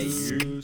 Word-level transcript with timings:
you. 0.00 0.62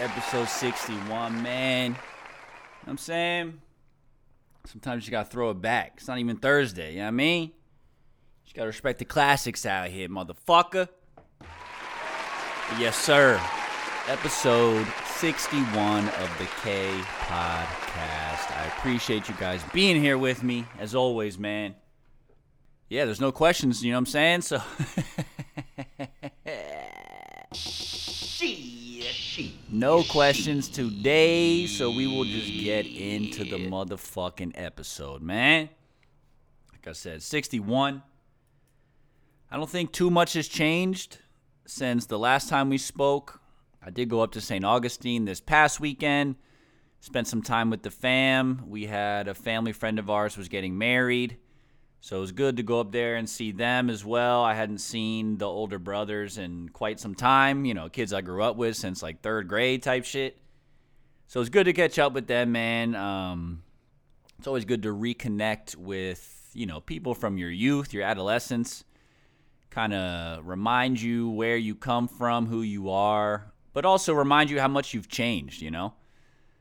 Episode 0.00 0.48
61, 0.48 1.42
man. 1.42 1.86
You 1.86 1.90
know 1.90 1.96
what 2.84 2.90
I'm 2.90 2.98
saying? 2.98 3.60
Sometimes 4.66 5.06
you 5.06 5.10
gotta 5.10 5.28
throw 5.28 5.50
it 5.50 5.60
back. 5.60 5.94
It's 5.96 6.08
not 6.08 6.18
even 6.18 6.36
Thursday, 6.36 6.92
you 6.92 6.98
know 6.98 7.04
what 7.04 7.08
I 7.08 7.12
mean? 7.12 7.52
You 8.46 8.54
gotta 8.54 8.66
respect 8.66 8.98
the 8.98 9.04
classics 9.04 9.64
out 9.66 9.88
here, 9.88 10.08
motherfucker. 10.08 10.88
Yes, 12.78 12.96
sir. 12.96 13.40
Episode 14.08 14.86
61 15.06 16.08
of 16.08 16.38
the 16.38 16.48
K 16.62 16.90
Podcast. 17.20 18.52
I 18.56 18.72
appreciate 18.76 19.28
you 19.28 19.34
guys 19.38 19.62
being 19.72 20.00
here 20.00 20.18
with 20.18 20.42
me, 20.42 20.64
as 20.78 20.94
always, 20.94 21.38
man. 21.38 21.74
Yeah, 22.88 23.04
there's 23.04 23.20
no 23.20 23.32
questions, 23.32 23.84
you 23.84 23.92
know 23.92 23.98
what 23.98 24.00
I'm 24.00 24.06
saying? 24.06 24.42
So 24.42 24.62
No 29.70 30.02
questions 30.02 30.68
today, 30.68 31.66
so 31.66 31.90
we 31.90 32.06
will 32.06 32.24
just 32.24 32.52
get 32.52 32.86
into 32.86 33.44
the 33.44 33.56
motherfucking 33.68 34.52
episode, 34.54 35.22
man. 35.22 35.68
Like 36.72 36.88
I 36.88 36.92
said, 36.92 37.22
61. 37.22 38.02
I 39.50 39.56
don't 39.56 39.70
think 39.70 39.92
too 39.92 40.10
much 40.10 40.32
has 40.32 40.48
changed 40.48 41.18
since 41.66 42.06
the 42.06 42.18
last 42.18 42.48
time 42.48 42.68
we 42.68 42.78
spoke. 42.78 43.40
I 43.82 43.90
did 43.90 44.08
go 44.08 44.22
up 44.22 44.32
to 44.32 44.40
St. 44.40 44.64
Augustine 44.64 45.24
this 45.24 45.40
past 45.40 45.80
weekend. 45.80 46.36
Spent 47.00 47.28
some 47.28 47.42
time 47.42 47.70
with 47.70 47.82
the 47.82 47.90
fam. 47.90 48.64
We 48.66 48.86
had 48.86 49.28
a 49.28 49.34
family 49.34 49.72
friend 49.72 49.98
of 49.98 50.10
ours 50.10 50.36
was 50.36 50.48
getting 50.48 50.76
married. 50.76 51.36
So 52.00 52.18
it 52.18 52.20
was 52.20 52.32
good 52.32 52.56
to 52.56 52.62
go 52.62 52.80
up 52.80 52.92
there 52.92 53.16
and 53.16 53.28
see 53.28 53.50
them 53.50 53.90
as 53.90 54.04
well. 54.04 54.42
I 54.42 54.54
hadn't 54.54 54.78
seen 54.78 55.38
the 55.38 55.46
older 55.46 55.78
brothers 55.78 56.38
in 56.38 56.68
quite 56.68 57.00
some 57.00 57.14
time, 57.14 57.64
you 57.64 57.74
know, 57.74 57.88
kids 57.88 58.12
I 58.12 58.20
grew 58.20 58.42
up 58.42 58.56
with 58.56 58.76
since 58.76 59.02
like 59.02 59.20
third 59.20 59.48
grade 59.48 59.82
type 59.82 60.04
shit. 60.04 60.38
So 61.26 61.40
it's 61.40 61.50
good 61.50 61.64
to 61.64 61.72
catch 61.72 61.98
up 61.98 62.12
with 62.12 62.26
them, 62.26 62.52
man. 62.52 62.94
Um, 62.94 63.62
it's 64.38 64.46
always 64.46 64.64
good 64.64 64.84
to 64.84 64.94
reconnect 64.94 65.76
with, 65.76 66.50
you 66.54 66.66
know, 66.66 66.80
people 66.80 67.14
from 67.14 67.36
your 67.36 67.50
youth, 67.50 67.92
your 67.92 68.04
adolescence, 68.04 68.84
kind 69.70 69.92
of 69.92 70.46
remind 70.46 71.00
you 71.00 71.28
where 71.28 71.56
you 71.56 71.74
come 71.74 72.08
from, 72.08 72.46
who 72.46 72.62
you 72.62 72.90
are, 72.90 73.52
but 73.72 73.84
also 73.84 74.14
remind 74.14 74.50
you 74.50 74.60
how 74.60 74.68
much 74.68 74.94
you've 74.94 75.08
changed, 75.08 75.60
you 75.60 75.70
know? 75.70 75.92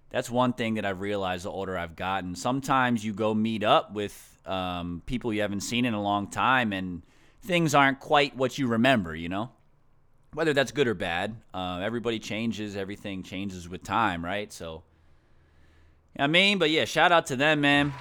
That's 0.09 0.30
one 0.30 0.54
thing 0.54 0.75
that 0.75 0.86
I've 0.86 1.02
realized 1.02 1.46
the 1.46 1.52
older 1.52 1.78
I've 1.78 1.96
gotten. 1.96 2.36
Sometimes 2.36 3.06
you 3.06 3.14
go 3.14 3.34
meet 3.34 3.64
up 3.64 3.94
with 3.94 4.37
um, 4.47 5.02
people 5.06 5.34
you 5.34 5.41
haven't 5.41 5.62
seen 5.62 5.85
in 5.85 5.94
a 5.94 6.02
long 6.02 6.28
time, 6.30 6.74
and 6.74 7.03
things 7.41 7.75
aren't 7.75 8.00
quite 8.00 8.35
what 8.35 8.58
you 8.58 8.68
remember, 8.68 9.16
you 9.16 9.30
know? 9.30 9.52
Whether 10.34 10.53
that's 10.53 10.72
good 10.72 10.88
or 10.88 10.94
bad, 10.94 11.35
uh, 11.53 11.80
everybody 11.84 12.19
changes, 12.19 12.75
everything 12.75 13.24
changes 13.24 13.68
with 13.68 13.84
time, 13.84 14.24
right? 14.24 14.52
So, 14.52 14.84
I 16.19 16.28
mean, 16.28 16.57
but 16.57 16.69
yeah, 16.69 16.86
shout 16.86 17.12
out 17.12 17.28
to 17.28 17.36
them, 17.36 17.62
man. 17.62 17.94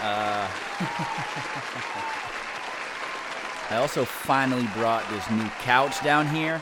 Uh, 0.00 0.48
I 3.70 3.76
also 3.76 4.04
finally 4.04 4.66
brought 4.74 5.08
this 5.10 5.30
new 5.30 5.48
couch 5.60 6.02
down 6.02 6.26
here, 6.28 6.60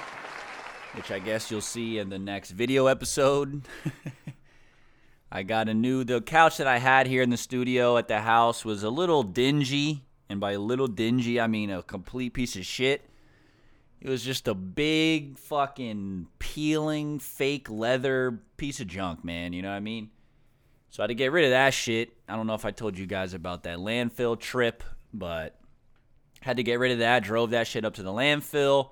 which 0.94 1.10
I 1.10 1.18
guess 1.18 1.50
you'll 1.50 1.60
see 1.60 1.98
in 1.98 2.08
the 2.08 2.18
next 2.18 2.50
video 2.50 2.86
episode. 2.86 3.62
I 5.32 5.44
got 5.44 5.68
a 5.68 5.74
new 5.74 6.02
the 6.02 6.20
couch 6.20 6.56
that 6.56 6.66
I 6.66 6.78
had 6.78 7.06
here 7.06 7.22
in 7.22 7.30
the 7.30 7.36
studio 7.36 7.96
at 7.96 8.08
the 8.08 8.20
house 8.20 8.64
was 8.64 8.82
a 8.82 8.90
little 8.90 9.22
dingy, 9.22 10.04
and 10.28 10.40
by 10.40 10.52
a 10.52 10.58
little 10.58 10.88
dingy 10.88 11.40
I 11.40 11.46
mean 11.46 11.70
a 11.70 11.82
complete 11.82 12.34
piece 12.34 12.56
of 12.56 12.66
shit. 12.66 13.08
It 14.00 14.08
was 14.08 14.24
just 14.24 14.48
a 14.48 14.54
big 14.54 15.38
fucking 15.38 16.26
peeling 16.38 17.18
fake 17.18 17.70
leather 17.70 18.40
piece 18.56 18.80
of 18.80 18.88
junk, 18.88 19.24
man, 19.24 19.52
you 19.52 19.62
know 19.62 19.68
what 19.68 19.76
I 19.76 19.80
mean? 19.80 20.10
So 20.88 21.02
I 21.02 21.04
had 21.04 21.08
to 21.08 21.14
get 21.14 21.30
rid 21.30 21.44
of 21.44 21.50
that 21.50 21.74
shit. 21.74 22.10
I 22.28 22.34
don't 22.34 22.46
know 22.46 22.54
if 22.54 22.64
I 22.64 22.72
told 22.72 22.98
you 22.98 23.06
guys 23.06 23.34
about 23.34 23.62
that 23.64 23.78
landfill 23.78 24.40
trip, 24.40 24.82
but 25.12 25.60
had 26.40 26.56
to 26.56 26.62
get 26.64 26.80
rid 26.80 26.92
of 26.92 26.98
that, 27.00 27.22
drove 27.22 27.50
that 27.50 27.66
shit 27.66 27.84
up 27.84 27.94
to 27.94 28.02
the 28.02 28.10
landfill 28.10 28.90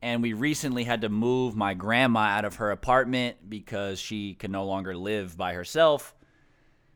and 0.00 0.22
we 0.22 0.32
recently 0.32 0.84
had 0.84 1.00
to 1.00 1.08
move 1.08 1.56
my 1.56 1.74
grandma 1.74 2.20
out 2.20 2.44
of 2.44 2.56
her 2.56 2.70
apartment 2.70 3.36
because 3.48 3.98
she 3.98 4.34
could 4.34 4.50
no 4.50 4.64
longer 4.64 4.96
live 4.96 5.36
by 5.36 5.54
herself. 5.54 6.14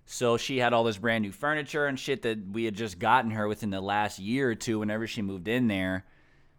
So 0.05 0.37
she 0.37 0.59
had 0.59 0.73
all 0.73 0.85
this 0.85 0.99
brand 0.99 1.23
new 1.23 1.33
furniture 1.33 1.87
and 1.87 1.99
shit 1.99 2.23
that 2.23 2.39
we 2.53 2.65
had 2.65 2.75
just 2.75 2.99
gotten 2.99 3.33
her 3.33 3.49
within 3.49 3.71
the 3.71 3.81
last 3.81 4.19
year 4.19 4.51
or 4.51 4.55
two 4.55 4.79
whenever 4.79 5.07
she 5.07 5.23
moved 5.23 5.49
in 5.49 5.69
there. 5.69 6.05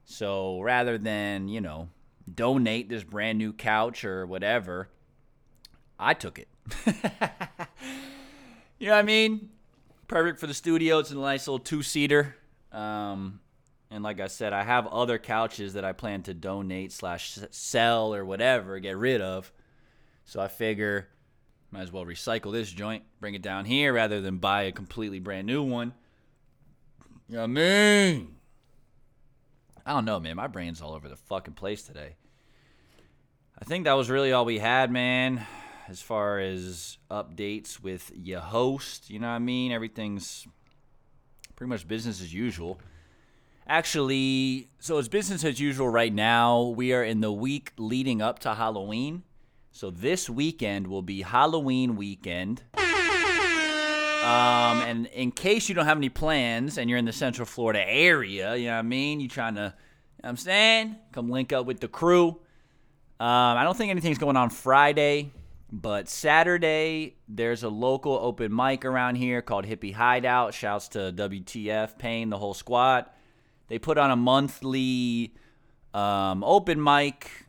So 0.05 0.59
rather 0.61 0.97
than, 0.97 1.47
you 1.47 1.61
know, 1.61 1.89
donate 2.33 2.89
this 2.89 3.03
brand 3.03 3.37
new 3.37 3.53
couch 3.53 4.03
or 4.03 4.25
whatever, 4.25 4.89
I 5.99 6.13
took 6.13 6.39
it. 6.39 6.47
you 8.79 8.87
know 8.87 8.93
what 8.93 8.99
I 8.99 9.03
mean? 9.03 9.49
Perfect 10.07 10.39
for 10.39 10.47
the 10.47 10.53
studio. 10.53 10.99
It's 10.99 11.11
a 11.11 11.15
nice 11.15 11.47
little 11.47 11.59
two 11.59 11.83
seater. 11.83 12.35
Um, 12.71 13.39
And 13.93 14.03
like 14.03 14.19
I 14.19 14.25
said, 14.25 14.53
I 14.53 14.63
have 14.63 14.87
other 14.87 15.19
couches 15.19 15.73
that 15.73 15.85
I 15.85 15.91
plan 15.91 16.23
to 16.23 16.33
donate 16.33 16.91
slash 16.91 17.37
sell 17.51 18.15
or 18.15 18.25
whatever, 18.25 18.79
get 18.79 18.97
rid 18.97 19.21
of. 19.21 19.53
So 20.25 20.41
I 20.41 20.47
figure 20.47 21.09
might 21.69 21.83
as 21.83 21.91
well 21.91 22.03
recycle 22.03 22.51
this 22.51 22.71
joint, 22.71 23.03
bring 23.19 23.35
it 23.35 23.43
down 23.43 23.65
here 23.65 23.93
rather 23.93 24.19
than 24.19 24.37
buy 24.37 24.63
a 24.63 24.71
completely 24.71 25.19
brand 25.19 25.45
new 25.45 25.61
one. 25.61 25.93
What 27.27 27.41
I 27.41 27.45
mean? 27.45 28.35
I 29.85 29.93
don't 29.93 30.05
know, 30.05 30.19
man. 30.19 30.37
My 30.37 30.47
brain's 30.47 30.81
all 30.81 30.93
over 30.93 31.07
the 31.07 31.15
fucking 31.15 31.53
place 31.53 31.83
today. 31.83 32.15
I 33.61 33.65
think 33.65 33.85
that 33.85 33.93
was 33.93 34.09
really 34.09 34.31
all 34.31 34.43
we 34.43 34.57
had, 34.57 34.89
man, 34.89 35.45
as 35.87 36.01
far 36.01 36.39
as 36.39 36.97
updates 37.11 37.79
with 37.79 38.11
your 38.15 38.39
host. 38.39 39.11
You 39.11 39.19
know 39.19 39.27
what 39.27 39.33
I 39.35 39.39
mean? 39.39 39.71
Everything's 39.71 40.47
pretty 41.55 41.69
much 41.69 41.87
business 41.87 42.21
as 42.21 42.33
usual. 42.33 42.79
Actually, 43.67 44.69
so 44.79 44.97
it's 44.97 45.07
business 45.07 45.43
as 45.45 45.59
usual 45.59 45.87
right 45.87 46.13
now. 46.13 46.61
We 46.63 46.93
are 46.93 47.03
in 47.03 47.21
the 47.21 47.31
week 47.31 47.71
leading 47.77 48.21
up 48.21 48.39
to 48.39 48.55
Halloween. 48.55 49.23
So 49.71 49.89
this 49.89 50.29
weekend 50.29 50.87
will 50.87 51.01
be 51.01 51.21
Halloween 51.21 51.95
weekend. 51.95 52.63
Um, 54.23 54.81
and 54.81 55.07
in 55.07 55.31
case 55.31 55.67
you 55.67 55.75
don't 55.75 55.85
have 55.85 55.97
any 55.97 56.09
plans 56.09 56.77
and 56.77 56.89
you're 56.89 56.99
in 56.99 57.05
the 57.05 57.11
Central 57.13 57.45
Florida 57.45 57.83
area, 57.85 58.55
you 58.55 58.67
know 58.67 58.73
what 58.73 58.79
I 58.79 58.81
mean? 58.83 59.19
You're 59.19 59.29
trying 59.29 59.55
to, 59.55 59.61
you 59.61 59.65
know 59.67 59.73
what 60.21 60.29
I'm 60.29 60.37
saying? 60.37 60.95
Come 61.11 61.29
link 61.29 61.51
up 61.51 61.65
with 61.65 61.79
the 61.79 61.87
crew. 61.87 62.27
Um, 62.29 63.57
I 63.57 63.63
don't 63.63 63.75
think 63.75 63.91
anything's 63.91 64.17
going 64.17 64.37
on 64.37 64.49
Friday, 64.49 65.31
but 65.71 66.07
Saturday 66.07 67.15
there's 67.27 67.63
a 67.63 67.69
local 67.69 68.13
open 68.13 68.55
mic 68.55 68.85
around 68.85 69.15
here 69.15 69.41
called 69.41 69.65
Hippie 69.65 69.93
Hideout. 69.93 70.53
Shouts 70.53 70.89
to 70.89 71.13
WTF, 71.13 71.97
Payne, 71.97 72.29
the 72.29 72.37
whole 72.37 72.53
squad. 72.53 73.05
They 73.73 73.79
put 73.79 73.97
on 73.97 74.11
a 74.11 74.15
monthly 74.15 75.33
um, 75.95 76.43
open 76.43 76.83
mic 76.83 77.47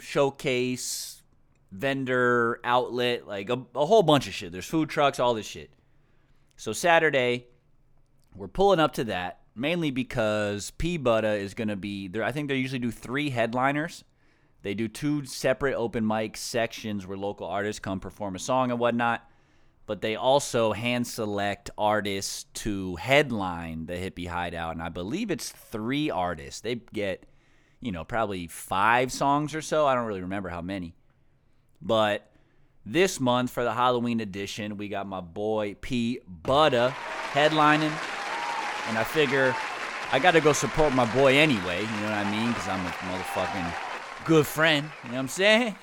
showcase, 0.00 1.22
vendor 1.70 2.58
outlet, 2.64 3.28
like 3.28 3.50
a, 3.50 3.62
a 3.76 3.86
whole 3.86 4.02
bunch 4.02 4.26
of 4.26 4.34
shit. 4.34 4.50
There's 4.50 4.66
food 4.66 4.88
trucks, 4.88 5.20
all 5.20 5.32
this 5.32 5.46
shit. 5.46 5.70
So 6.56 6.72
Saturday, 6.72 7.46
we're 8.34 8.48
pulling 8.48 8.80
up 8.80 8.94
to 8.94 9.04
that 9.04 9.42
mainly 9.54 9.92
because 9.92 10.72
P 10.72 10.96
is 10.96 11.54
going 11.54 11.68
to 11.68 11.76
be 11.76 12.08
there. 12.08 12.24
I 12.24 12.32
think 12.32 12.48
they 12.48 12.56
usually 12.56 12.80
do 12.80 12.90
three 12.90 13.30
headliners. 13.30 14.02
They 14.62 14.74
do 14.74 14.88
two 14.88 15.24
separate 15.24 15.76
open 15.76 16.04
mic 16.04 16.36
sections 16.36 17.06
where 17.06 17.16
local 17.16 17.46
artists 17.46 17.78
come 17.78 18.00
perform 18.00 18.34
a 18.34 18.40
song 18.40 18.72
and 18.72 18.80
whatnot. 18.80 19.22
But 19.86 20.00
they 20.00 20.16
also 20.16 20.72
hand 20.72 21.06
select 21.06 21.70
artists 21.76 22.44
to 22.54 22.96
headline 22.96 23.86
the 23.86 23.94
Hippie 23.94 24.28
Hideout. 24.28 24.72
And 24.72 24.82
I 24.82 24.88
believe 24.88 25.30
it's 25.30 25.50
three 25.50 26.10
artists. 26.10 26.62
They 26.62 26.76
get, 26.76 27.26
you 27.80 27.92
know, 27.92 28.04
probably 28.04 28.46
five 28.46 29.12
songs 29.12 29.54
or 29.54 29.60
so. 29.60 29.86
I 29.86 29.94
don't 29.94 30.06
really 30.06 30.22
remember 30.22 30.48
how 30.48 30.62
many. 30.62 30.94
But 31.82 32.30
this 32.86 33.20
month 33.20 33.50
for 33.50 33.62
the 33.62 33.74
Halloween 33.74 34.20
edition, 34.20 34.78
we 34.78 34.88
got 34.88 35.06
my 35.06 35.20
boy 35.20 35.76
P 35.80 36.20
Butta 36.42 36.90
headlining. 37.32 37.92
And 38.88 38.98
I 38.98 39.04
figure 39.04 39.54
I 40.12 40.18
got 40.18 40.32
to 40.32 40.40
go 40.40 40.52
support 40.52 40.94
my 40.94 41.12
boy 41.14 41.36
anyway. 41.36 41.80
You 41.80 41.86
know 42.00 42.10
what 42.10 42.26
I 42.26 42.30
mean? 42.30 42.48
Because 42.48 42.68
I'm 42.68 42.86
a 42.86 42.90
motherfucking 42.90 43.74
good 44.24 44.46
friend. 44.46 44.88
You 45.04 45.10
know 45.10 45.16
what 45.16 45.20
I'm 45.20 45.28
saying? 45.28 45.76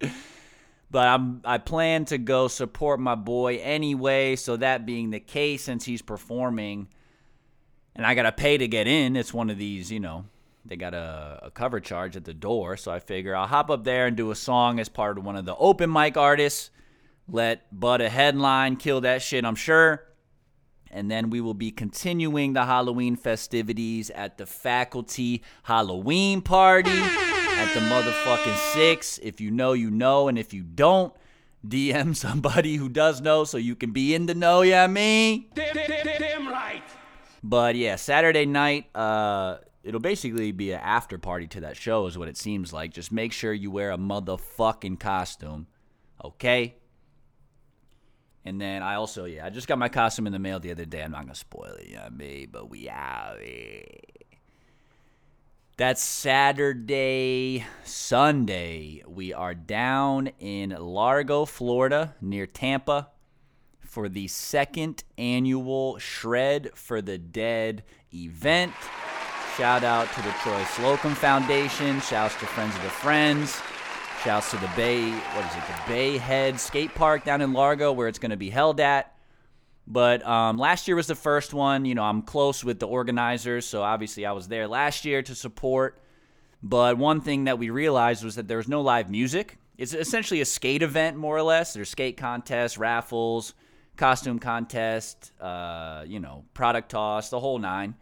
but 0.90 1.06
I'm 1.06 1.40
I 1.44 1.58
plan 1.58 2.04
to 2.06 2.18
go 2.18 2.48
support 2.48 3.00
my 3.00 3.14
boy 3.14 3.56
anyway. 3.56 4.36
So 4.36 4.56
that 4.56 4.86
being 4.86 5.10
the 5.10 5.20
case, 5.20 5.64
since 5.64 5.84
he's 5.84 6.02
performing, 6.02 6.88
and 7.94 8.06
I 8.06 8.14
gotta 8.14 8.32
pay 8.32 8.58
to 8.58 8.68
get 8.68 8.86
in, 8.86 9.16
it's 9.16 9.34
one 9.34 9.50
of 9.50 9.58
these, 9.58 9.90
you 9.90 10.00
know, 10.00 10.26
they 10.64 10.76
got 10.76 10.94
a, 10.94 11.40
a 11.44 11.50
cover 11.50 11.80
charge 11.80 12.16
at 12.16 12.24
the 12.24 12.34
door. 12.34 12.76
So 12.76 12.92
I 12.92 13.00
figure 13.00 13.34
I'll 13.34 13.46
hop 13.46 13.70
up 13.70 13.84
there 13.84 14.06
and 14.06 14.16
do 14.16 14.30
a 14.30 14.36
song 14.36 14.78
as 14.78 14.88
part 14.88 15.18
of 15.18 15.24
one 15.24 15.36
of 15.36 15.44
the 15.44 15.56
open 15.56 15.92
mic 15.92 16.16
artists. 16.16 16.70
Let 17.28 17.74
Butta 17.74 18.08
headline, 18.08 18.76
kill 18.76 19.00
that 19.00 19.20
shit, 19.20 19.44
I'm 19.44 19.56
sure. 19.56 20.04
And 20.92 21.10
then 21.10 21.30
we 21.30 21.40
will 21.40 21.54
be 21.54 21.72
continuing 21.72 22.52
the 22.52 22.64
Halloween 22.64 23.16
festivities 23.16 24.10
at 24.10 24.38
the 24.38 24.46
faculty 24.46 25.42
Halloween 25.64 26.40
party 26.40 27.02
at 27.66 27.74
the 27.74 27.80
motherfucking 27.80 28.56
six. 28.74 29.18
If 29.22 29.40
you 29.40 29.50
know, 29.50 29.72
you 29.72 29.90
know. 29.90 30.28
And 30.28 30.38
if 30.38 30.54
you 30.54 30.62
don't, 30.62 31.12
DM 31.66 32.14
somebody 32.26 32.76
who 32.76 32.88
does 32.88 33.20
know 33.20 33.44
so 33.44 33.58
you 33.58 33.74
can 33.74 33.92
be 33.92 34.14
in 34.14 34.26
the 34.26 34.34
know, 34.34 34.62
yeah, 34.62 34.84
I 34.84 34.86
mean? 34.86 35.46
Damn 35.54 36.48
right. 36.48 36.82
But 37.42 37.76
yeah, 37.76 37.96
Saturday 37.96 38.46
night, 38.46 38.86
uh, 38.94 39.58
it'll 39.84 40.00
basically 40.00 40.52
be 40.52 40.72
an 40.72 40.80
after 40.80 41.18
party 41.18 41.46
to 41.48 41.60
that 41.60 41.76
show, 41.76 42.06
is 42.06 42.18
what 42.18 42.28
it 42.28 42.36
seems 42.36 42.72
like. 42.72 42.92
Just 42.92 43.12
make 43.12 43.32
sure 43.32 43.52
you 43.52 43.70
wear 43.70 43.92
a 43.92 43.98
motherfucking 43.98 44.98
costume, 44.98 45.66
okay? 46.24 46.76
And 48.44 48.60
then 48.60 48.82
I 48.82 48.94
also, 48.94 49.24
yeah, 49.24 49.46
I 49.46 49.50
just 49.50 49.66
got 49.66 49.78
my 49.78 49.88
costume 49.88 50.26
in 50.26 50.32
the 50.32 50.38
mail 50.38 50.60
the 50.60 50.70
other 50.70 50.84
day. 50.84 51.02
I'm 51.02 51.10
not 51.10 51.22
gonna 51.22 51.34
spoil 51.34 51.74
it, 51.80 51.88
you 51.88 51.96
know 51.96 52.02
what 52.02 52.12
mean? 52.12 52.48
But 52.50 52.70
we 52.70 52.88
out. 52.88 53.38
That's 55.78 56.02
Saturday. 56.02 57.66
Sunday, 57.84 59.02
we 59.06 59.34
are 59.34 59.52
down 59.52 60.30
in 60.38 60.70
Largo, 60.70 61.44
Florida, 61.44 62.14
near 62.18 62.46
Tampa, 62.46 63.10
for 63.80 64.08
the 64.08 64.26
second 64.26 65.04
annual 65.18 65.98
Shred 65.98 66.70
for 66.74 67.02
the 67.02 67.18
Dead 67.18 67.82
event. 68.14 68.72
Shout 69.58 69.84
out 69.84 70.10
to 70.14 70.22
the 70.22 70.34
Troy 70.42 70.64
Slocum 70.64 71.14
Foundation. 71.14 72.00
Shouts 72.00 72.36
to 72.36 72.46
Friends 72.46 72.74
of 72.74 72.82
the 72.82 72.88
Friends. 72.88 73.60
Shouts 74.24 74.52
to 74.52 74.56
the 74.56 74.70
Bay, 74.76 75.10
what 75.10 75.44
is 75.44 75.56
it, 75.56 75.62
the 75.66 75.92
Bay 75.92 76.16
Head 76.16 76.58
Skate 76.58 76.94
Park 76.94 77.22
down 77.22 77.42
in 77.42 77.52
Largo, 77.52 77.92
where 77.92 78.08
it's 78.08 78.18
going 78.18 78.30
to 78.30 78.38
be 78.38 78.48
held 78.48 78.80
at. 78.80 79.14
But 79.86 80.26
um, 80.26 80.58
last 80.58 80.88
year 80.88 80.96
was 80.96 81.06
the 81.06 81.14
first 81.14 81.54
one. 81.54 81.84
You 81.84 81.94
know, 81.94 82.02
I'm 82.02 82.22
close 82.22 82.64
with 82.64 82.80
the 82.80 82.86
organizers, 82.86 83.66
so 83.66 83.82
obviously 83.82 84.26
I 84.26 84.32
was 84.32 84.48
there 84.48 84.66
last 84.66 85.04
year 85.04 85.22
to 85.22 85.34
support. 85.34 86.00
But 86.62 86.98
one 86.98 87.20
thing 87.20 87.44
that 87.44 87.58
we 87.58 87.70
realized 87.70 88.24
was 88.24 88.34
that 88.34 88.48
there 88.48 88.56
was 88.56 88.68
no 88.68 88.80
live 88.80 89.10
music. 89.10 89.58
It's 89.78 89.94
essentially 89.94 90.40
a 90.40 90.44
skate 90.44 90.82
event, 90.82 91.16
more 91.16 91.36
or 91.36 91.42
less. 91.42 91.74
There's 91.74 91.90
skate 91.90 92.16
contests, 92.16 92.78
raffles, 92.78 93.54
costume 93.96 94.38
contest, 94.38 95.32
uh, 95.40 96.04
you 96.06 96.18
know, 96.18 96.44
product 96.54 96.90
toss, 96.90 97.28
the 97.28 97.38
whole 97.38 97.58
nine. 97.58 97.94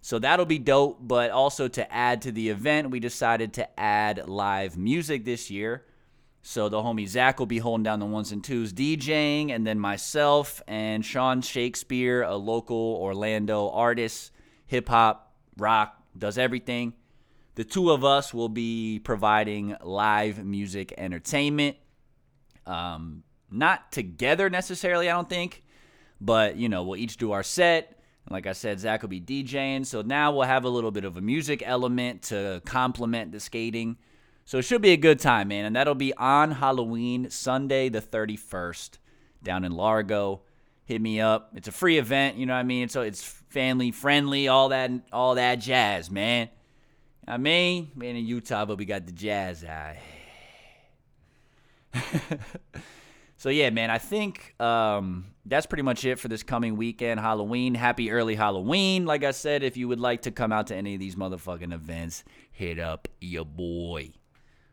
So 0.00 0.18
that'll 0.18 0.46
be 0.46 0.58
dope. 0.58 0.98
But 1.00 1.30
also 1.30 1.68
to 1.68 1.92
add 1.92 2.22
to 2.22 2.32
the 2.32 2.48
event, 2.48 2.90
we 2.90 3.00
decided 3.00 3.52
to 3.54 3.80
add 3.80 4.28
live 4.28 4.78
music 4.78 5.24
this 5.24 5.50
year. 5.50 5.84
So 6.48 6.70
the 6.70 6.78
homie 6.78 7.06
Zach 7.06 7.38
will 7.38 7.44
be 7.44 7.58
holding 7.58 7.82
down 7.82 8.00
the 8.00 8.06
ones 8.06 8.32
and 8.32 8.42
twos 8.42 8.72
DJing, 8.72 9.50
and 9.50 9.66
then 9.66 9.78
myself 9.78 10.62
and 10.66 11.04
Sean 11.04 11.42
Shakespeare, 11.42 12.22
a 12.22 12.36
local 12.36 12.96
Orlando 13.02 13.68
artist, 13.68 14.32
hip 14.66 14.88
hop, 14.88 15.34
rock, 15.58 16.02
does 16.16 16.38
everything. 16.38 16.94
The 17.56 17.64
two 17.64 17.90
of 17.90 18.02
us 18.02 18.32
will 18.32 18.48
be 18.48 18.98
providing 18.98 19.76
live 19.82 20.42
music 20.42 20.94
entertainment. 20.96 21.76
Um, 22.64 23.24
not 23.50 23.92
together 23.92 24.48
necessarily, 24.48 25.10
I 25.10 25.12
don't 25.12 25.28
think, 25.28 25.62
but 26.18 26.56
you 26.56 26.70
know, 26.70 26.82
we'll 26.82 26.96
each 26.96 27.18
do 27.18 27.32
our 27.32 27.42
set. 27.42 28.00
Like 28.30 28.46
I 28.46 28.52
said, 28.52 28.80
Zach 28.80 29.02
will 29.02 29.10
be 29.10 29.20
DJing. 29.20 29.84
So 29.84 30.00
now 30.00 30.32
we'll 30.32 30.44
have 30.44 30.64
a 30.64 30.70
little 30.70 30.92
bit 30.92 31.04
of 31.04 31.18
a 31.18 31.20
music 31.20 31.62
element 31.66 32.22
to 32.22 32.62
complement 32.64 33.32
the 33.32 33.40
skating. 33.40 33.98
So 34.48 34.56
it 34.56 34.62
should 34.62 34.80
be 34.80 34.92
a 34.92 34.96
good 34.96 35.20
time, 35.20 35.48
man. 35.48 35.66
And 35.66 35.76
that'll 35.76 35.94
be 35.94 36.14
on 36.14 36.52
Halloween, 36.52 37.28
Sunday 37.28 37.90
the 37.90 38.00
31st, 38.00 38.96
down 39.42 39.62
in 39.62 39.72
Largo. 39.72 40.40
Hit 40.86 41.02
me 41.02 41.20
up. 41.20 41.50
It's 41.54 41.68
a 41.68 41.72
free 41.72 41.98
event, 41.98 42.38
you 42.38 42.46
know 42.46 42.54
what 42.54 42.60
I 42.60 42.62
mean? 42.62 42.88
So 42.88 43.02
it's 43.02 43.22
family 43.22 43.90
friendly, 43.90 44.48
all 44.48 44.70
that 44.70 44.90
all 45.12 45.34
that 45.34 45.56
jazz, 45.56 46.10
man. 46.10 46.48
I 47.26 47.36
mean, 47.36 47.90
man 47.94 48.16
in 48.16 48.24
Utah, 48.24 48.64
but 48.64 48.78
we 48.78 48.86
got 48.86 49.04
the 49.04 49.12
jazz 49.12 49.66
eye. 49.66 50.00
so 53.36 53.50
yeah, 53.50 53.68
man, 53.68 53.90
I 53.90 53.98
think 53.98 54.58
um, 54.58 55.26
that's 55.44 55.66
pretty 55.66 55.82
much 55.82 56.06
it 56.06 56.18
for 56.18 56.28
this 56.28 56.42
coming 56.42 56.78
weekend, 56.78 57.20
Halloween. 57.20 57.74
Happy 57.74 58.10
early 58.10 58.34
Halloween. 58.34 59.04
Like 59.04 59.24
I 59.24 59.32
said, 59.32 59.62
if 59.62 59.76
you 59.76 59.88
would 59.88 60.00
like 60.00 60.22
to 60.22 60.30
come 60.30 60.52
out 60.52 60.68
to 60.68 60.74
any 60.74 60.94
of 60.94 61.00
these 61.00 61.16
motherfucking 61.16 61.74
events, 61.74 62.24
hit 62.50 62.78
up 62.78 63.08
your 63.20 63.44
boy 63.44 64.12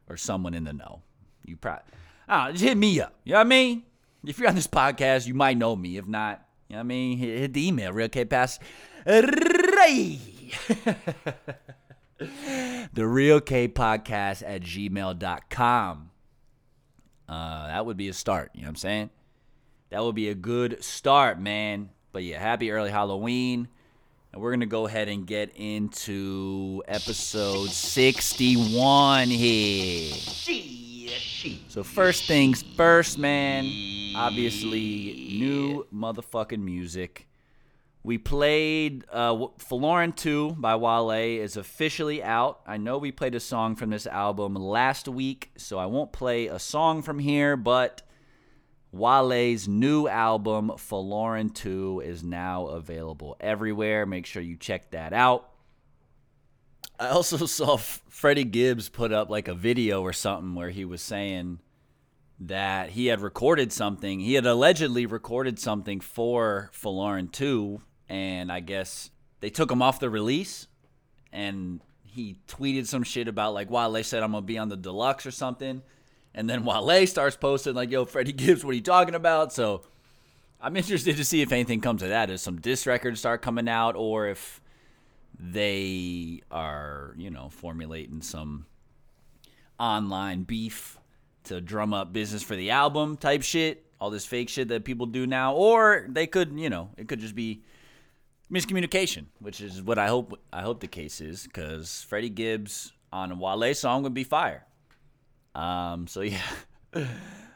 or 0.09 0.17
someone 0.17 0.53
in 0.53 0.63
the 0.63 0.73
know. 0.73 1.01
You 1.45 1.57
probably, 1.57 1.83
ah, 2.27 2.51
just 2.51 2.63
hit 2.63 2.77
me 2.77 2.99
up. 3.01 3.13
You 3.23 3.33
know 3.33 3.39
what 3.39 3.47
I 3.47 3.49
mean? 3.49 3.83
If 4.25 4.39
you're 4.39 4.47
on 4.47 4.55
this 4.55 4.67
podcast, 4.67 5.27
you 5.27 5.33
might 5.33 5.57
know 5.57 5.75
me. 5.75 5.97
If 5.97 6.07
not, 6.07 6.45
you 6.69 6.73
know 6.73 6.79
what 6.79 6.85
I 6.85 6.87
mean? 6.87 7.17
Hit, 7.17 7.39
hit 7.39 7.53
the 7.53 7.67
email, 7.67 7.93
real 7.93 8.09
K 8.09 8.25
Pass. 8.25 8.59
The 12.93 13.05
real 13.05 13.41
K 13.41 13.67
podcast 13.67 14.41
at 14.45 14.61
gmail.com. 14.61 16.11
Uh, 17.27 17.67
that 17.67 17.85
would 17.85 17.97
be 17.97 18.07
a 18.07 18.13
start. 18.13 18.51
You 18.53 18.61
know 18.61 18.67
what 18.67 18.69
I'm 18.69 18.75
saying? 18.77 19.09
That 19.89 20.03
would 20.03 20.15
be 20.15 20.29
a 20.29 20.35
good 20.35 20.83
start, 20.83 21.39
man. 21.39 21.89
But 22.13 22.23
yeah, 22.23 22.39
happy 22.39 22.71
early 22.71 22.89
Halloween. 22.89 23.67
And 24.35 24.43
we're 24.43 24.49
to 24.59 24.65
go 24.65 24.85
ahead 24.85 25.07
and 25.07 25.25
get 25.25 25.55
into 25.55 26.83
episode 26.89 27.69
61 27.69 29.29
here. 29.29 30.13
So, 31.69 31.85
first 31.85 32.25
things 32.25 32.61
first, 32.75 33.17
man. 33.17 33.63
Obviously, 34.13 35.37
new 35.39 35.87
motherfucking 35.95 36.59
music. 36.59 37.29
We 38.03 38.17
played 38.17 39.05
uh, 39.09 39.29
w- 39.29 39.51
Folarin 39.57 40.13
2 40.13 40.57
by 40.59 40.75
Wale 40.75 41.11
is 41.11 41.55
officially 41.55 42.21
out. 42.21 42.59
I 42.67 42.75
know 42.75 42.97
we 42.97 43.13
played 43.13 43.35
a 43.35 43.39
song 43.39 43.77
from 43.77 43.89
this 43.89 44.05
album 44.05 44.55
last 44.55 45.07
week, 45.07 45.51
so 45.55 45.79
I 45.79 45.85
won't 45.85 46.11
play 46.11 46.47
a 46.47 46.59
song 46.59 47.01
from 47.03 47.19
here, 47.19 47.55
but 47.55 48.01
Wale's 48.95 49.67
new 49.67 50.07
album, 50.07 50.71
Folarin 50.77 51.53
2, 51.53 52.01
is 52.05 52.23
now 52.23 52.67
available 52.67 53.35
everywhere. 53.41 54.05
Make 54.05 54.25
sure 54.25 54.41
you 54.41 54.55
check 54.55 54.91
that 54.91 55.11
out. 55.11 55.49
I 56.97 57.09
also 57.09 57.37
saw 57.45 57.75
Freddie 57.75 58.45
Gibbs 58.45 58.87
put 58.87 59.11
up 59.11 59.29
like 59.29 59.49
a 59.49 59.53
video 59.53 60.01
or 60.01 60.13
something 60.13 60.55
where 60.55 60.69
he 60.69 60.85
was 60.85 61.01
saying 61.01 61.59
that 62.39 62.91
he 62.91 63.07
had 63.07 63.19
recorded 63.19 63.73
something. 63.73 64.21
He 64.21 64.35
had 64.35 64.45
allegedly 64.45 65.05
recorded 65.05 65.59
something 65.59 65.99
for 65.99 66.71
Folarin 66.73 67.29
2, 67.29 67.81
and 68.07 68.49
I 68.49 68.61
guess 68.61 69.11
they 69.41 69.49
took 69.49 69.69
him 69.69 69.81
off 69.81 69.99
the 69.99 70.09
release. 70.09 70.67
And 71.33 71.81
he 72.01 72.39
tweeted 72.47 72.87
some 72.87 73.03
shit 73.03 73.27
about 73.27 73.53
like 73.53 73.69
Wale 73.69 74.01
said 74.05 74.23
I'm 74.23 74.31
gonna 74.31 74.45
be 74.45 74.57
on 74.57 74.69
the 74.69 74.77
deluxe 74.77 75.25
or 75.25 75.31
something. 75.31 75.81
And 76.35 76.49
then 76.49 76.65
Wale 76.65 77.07
starts 77.07 77.37
posting 77.37 77.73
like, 77.73 77.89
"Yo, 77.89 78.05
Freddie 78.05 78.33
Gibbs, 78.33 78.63
what 78.63 78.71
are 78.71 78.75
you 78.75 78.81
talking 78.81 79.15
about?" 79.15 79.53
So 79.53 79.83
I'm 80.61 80.75
interested 80.75 81.15
to 81.15 81.25
see 81.25 81.41
if 81.41 81.51
anything 81.51 81.79
comes 81.79 82.03
of 82.03 82.09
that. 82.09 82.29
If 82.29 82.41
some 82.41 82.59
diss 82.59 82.85
records 82.85 83.19
start 83.19 83.41
coming 83.41 83.69
out, 83.69 83.95
or 83.95 84.27
if 84.27 84.61
they 85.39 86.41
are, 86.51 87.15
you 87.17 87.29
know, 87.29 87.49
formulating 87.49 88.21
some 88.21 88.65
online 89.79 90.43
beef 90.43 90.97
to 91.45 91.61
drum 91.61 91.93
up 91.93 92.11
business 92.11 92.43
for 92.43 92.55
the 92.55 92.71
album 92.71 93.17
type 93.17 93.41
shit. 93.41 93.85
All 93.99 94.09
this 94.09 94.25
fake 94.25 94.49
shit 94.49 94.67
that 94.67 94.83
people 94.83 95.05
do 95.05 95.25
now, 95.25 95.55
or 95.55 96.05
they 96.09 96.27
could, 96.27 96.59
you 96.59 96.69
know, 96.69 96.89
it 96.97 97.07
could 97.07 97.19
just 97.19 97.33
be 97.33 97.63
miscommunication, 98.51 99.27
which 99.39 99.61
is 99.61 99.81
what 99.81 99.97
I 99.97 100.07
hope. 100.07 100.37
I 100.51 100.63
hope 100.63 100.81
the 100.81 100.87
case 100.87 101.21
is 101.21 101.43
because 101.43 102.05
Freddie 102.07 102.29
Gibbs 102.29 102.91
on 103.13 103.31
a 103.31 103.35
Wale 103.35 103.73
song 103.73 104.03
would 104.03 104.13
be 104.13 104.25
fire. 104.25 104.65
Um, 105.55 106.07
so 106.07 106.21
yeah, 106.21 106.41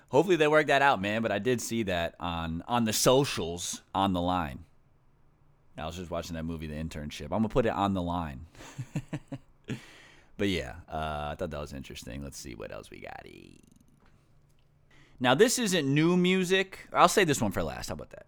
hopefully 0.09 0.37
they 0.37 0.47
work 0.47 0.67
that 0.67 0.81
out, 0.81 1.01
man. 1.01 1.21
But 1.21 1.31
I 1.31 1.39
did 1.39 1.61
see 1.61 1.83
that 1.83 2.15
on 2.19 2.63
on 2.67 2.85
the 2.85 2.93
socials 2.93 3.81
on 3.93 4.13
the 4.13 4.21
line. 4.21 4.65
I 5.77 5.85
was 5.85 5.95
just 5.95 6.11
watching 6.11 6.35
that 6.35 6.43
movie, 6.43 6.67
The 6.67 6.75
Internship. 6.75 7.25
I'm 7.25 7.29
gonna 7.29 7.49
put 7.49 7.65
it 7.65 7.71
on 7.71 7.93
the 7.93 8.01
line. 8.01 8.45
but 10.37 10.49
yeah, 10.49 10.75
uh, 10.91 11.29
I 11.31 11.35
thought 11.37 11.51
that 11.51 11.59
was 11.59 11.73
interesting. 11.73 12.23
Let's 12.23 12.37
see 12.37 12.55
what 12.55 12.71
else 12.71 12.89
we 12.89 12.99
got. 12.99 13.25
Now 15.19 15.35
this 15.35 15.59
isn't 15.59 15.87
new 15.87 16.17
music. 16.17 16.87
I'll 16.93 17.07
say 17.07 17.23
this 17.23 17.41
one 17.41 17.51
for 17.51 17.63
last. 17.63 17.89
How 17.89 17.93
about 17.93 18.09
that? 18.11 18.27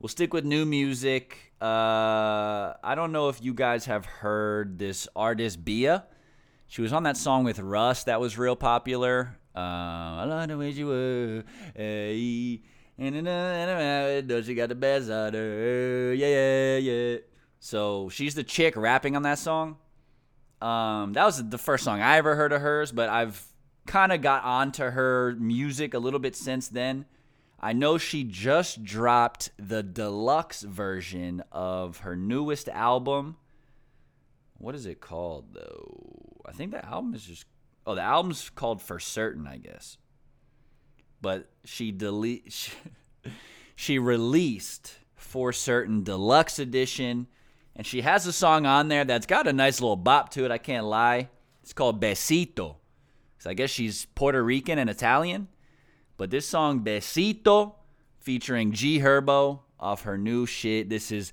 We'll 0.00 0.08
stick 0.08 0.34
with 0.34 0.44
new 0.44 0.64
music. 0.64 1.52
Uh, 1.60 2.74
I 2.82 2.94
don't 2.96 3.12
know 3.12 3.28
if 3.28 3.42
you 3.42 3.54
guys 3.54 3.84
have 3.84 4.04
heard 4.04 4.78
this 4.78 5.06
artist 5.14 5.64
Bia. 5.64 6.06
She 6.72 6.80
was 6.80 6.94
on 6.94 7.02
that 7.02 7.18
song 7.18 7.44
with 7.44 7.58
Russ 7.58 8.04
that 8.04 8.18
was 8.18 8.38
real 8.38 8.56
popular. 8.56 9.36
Uh, 9.54 9.58
I 9.58 10.24
love 10.24 10.48
the 10.48 10.56
way 10.56 10.70
you 10.70 10.86
were. 10.86 11.44
And 11.76 12.62
she 14.42 14.54
got 14.54 14.70
the 14.70 14.74
best 14.74 15.10
out 15.10 15.34
her. 15.34 16.14
Yeah, 16.14 16.28
yeah, 16.28 16.76
yeah. 16.78 17.18
So 17.60 18.08
she's 18.08 18.34
the 18.34 18.42
chick 18.42 18.74
rapping 18.74 19.16
on 19.16 19.22
that 19.24 19.38
song. 19.38 19.76
Um, 20.62 21.12
that 21.12 21.26
was 21.26 21.46
the 21.46 21.58
first 21.58 21.84
song 21.84 22.00
I 22.00 22.16
ever 22.16 22.36
heard 22.36 22.54
of 22.54 22.62
hers, 22.62 22.90
but 22.90 23.10
I've 23.10 23.46
kind 23.84 24.10
of 24.10 24.22
got 24.22 24.42
onto 24.42 24.84
her 24.84 25.36
music 25.38 25.92
a 25.92 25.98
little 25.98 26.20
bit 26.20 26.34
since 26.34 26.68
then. 26.68 27.04
I 27.60 27.74
know 27.74 27.98
she 27.98 28.24
just 28.24 28.82
dropped 28.82 29.50
the 29.58 29.82
deluxe 29.82 30.62
version 30.62 31.42
of 31.52 31.98
her 31.98 32.16
newest 32.16 32.70
album. 32.70 33.36
What 34.56 34.74
is 34.74 34.86
it 34.86 35.02
called 35.02 35.52
though? 35.52 36.31
I 36.46 36.52
think 36.52 36.72
the 36.72 36.84
album 36.84 37.14
is 37.14 37.24
just 37.24 37.44
oh, 37.86 37.94
the 37.94 38.02
album's 38.02 38.50
called 38.50 38.82
For 38.82 38.98
Certain, 38.98 39.46
I 39.46 39.58
guess. 39.58 39.98
But 41.20 41.50
she 41.64 41.92
delete 41.92 42.52
she, 42.52 42.72
she 43.76 43.98
released 43.98 44.94
For 45.14 45.52
Certain 45.52 46.02
deluxe 46.02 46.58
edition 46.58 47.26
and 47.74 47.86
she 47.86 48.02
has 48.02 48.26
a 48.26 48.32
song 48.32 48.66
on 48.66 48.88
there 48.88 49.04
that's 49.04 49.26
got 49.26 49.46
a 49.46 49.52
nice 49.52 49.80
little 49.80 49.96
bop 49.96 50.30
to 50.30 50.44
it, 50.44 50.50
I 50.50 50.58
can't 50.58 50.86
lie. 50.86 51.30
It's 51.62 51.72
called 51.72 52.00
Besito. 52.00 52.76
So 53.38 53.50
I 53.50 53.54
guess 53.54 53.70
she's 53.70 54.06
Puerto 54.14 54.42
Rican 54.42 54.78
and 54.78 54.90
Italian. 54.90 55.48
But 56.16 56.30
this 56.30 56.46
song 56.46 56.84
Besito 56.84 57.74
featuring 58.20 58.72
G 58.72 59.00
Herbo 59.00 59.60
off 59.80 60.02
her 60.02 60.18
new 60.18 60.46
shit. 60.46 60.88
This 60.88 61.10
is 61.10 61.32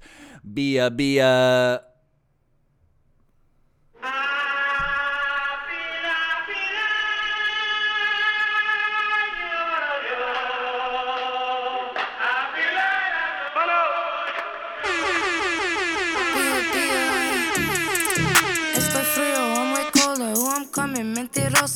Bia 0.54 0.90
Bia 0.90 1.84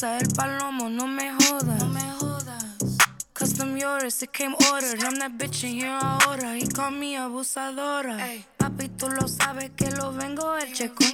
El 0.04 0.28
palomo, 0.36 0.90
no 0.90 1.08
me 1.08 1.32
jodas. 1.32 1.80
No 1.80 1.88
me 1.88 2.02
jodas. 2.20 2.98
Custom 3.34 3.78
yours, 3.78 4.22
it 4.22 4.34
came 4.34 4.54
ordered. 4.70 5.02
I'm 5.02 5.18
that 5.20 5.38
bitch 5.38 5.64
in 5.64 5.80
here 5.80 5.98
ahora. 6.02 6.56
He 6.56 6.68
called 6.68 6.96
me 6.96 7.16
abusadora. 7.16 8.18
Papi, 8.58 8.90
tú 8.98 9.08
lo 9.10 9.30
sabes 9.30 9.72
que 9.78 9.90
lo 9.92 10.12
vengo 10.12 10.58
el 10.58 10.74
checo. 10.74 11.06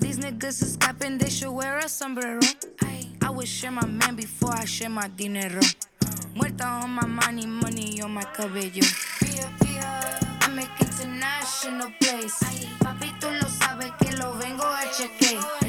These 0.00 0.20
niggas 0.20 0.62
is 0.62 0.78
capping, 0.78 1.18
they 1.18 1.28
should 1.28 1.52
wear 1.52 1.76
a 1.76 1.86
sombrero. 1.86 2.40
I 3.20 3.28
would 3.28 3.46
share 3.46 3.72
my 3.72 3.84
man 3.84 4.16
before 4.16 4.54
I 4.54 4.64
share 4.64 4.88
my 4.88 5.06
dinero. 5.08 5.60
Muerta 6.34 6.82
on 6.82 6.90
my 6.90 7.04
money, 7.06 7.44
money 7.44 8.00
on 8.00 8.14
my 8.14 8.24
cabello. 8.24 8.86
I 10.40 10.48
make 10.54 10.70
international 10.80 11.92
place. 12.00 12.40
Papi, 12.80 13.12
tú 13.20 13.28
lo 13.30 13.48
sabes 13.50 13.92
que 13.98 14.16
lo 14.16 14.32
vengo 14.38 14.64
a 14.64 14.90
cheque. 14.96 15.63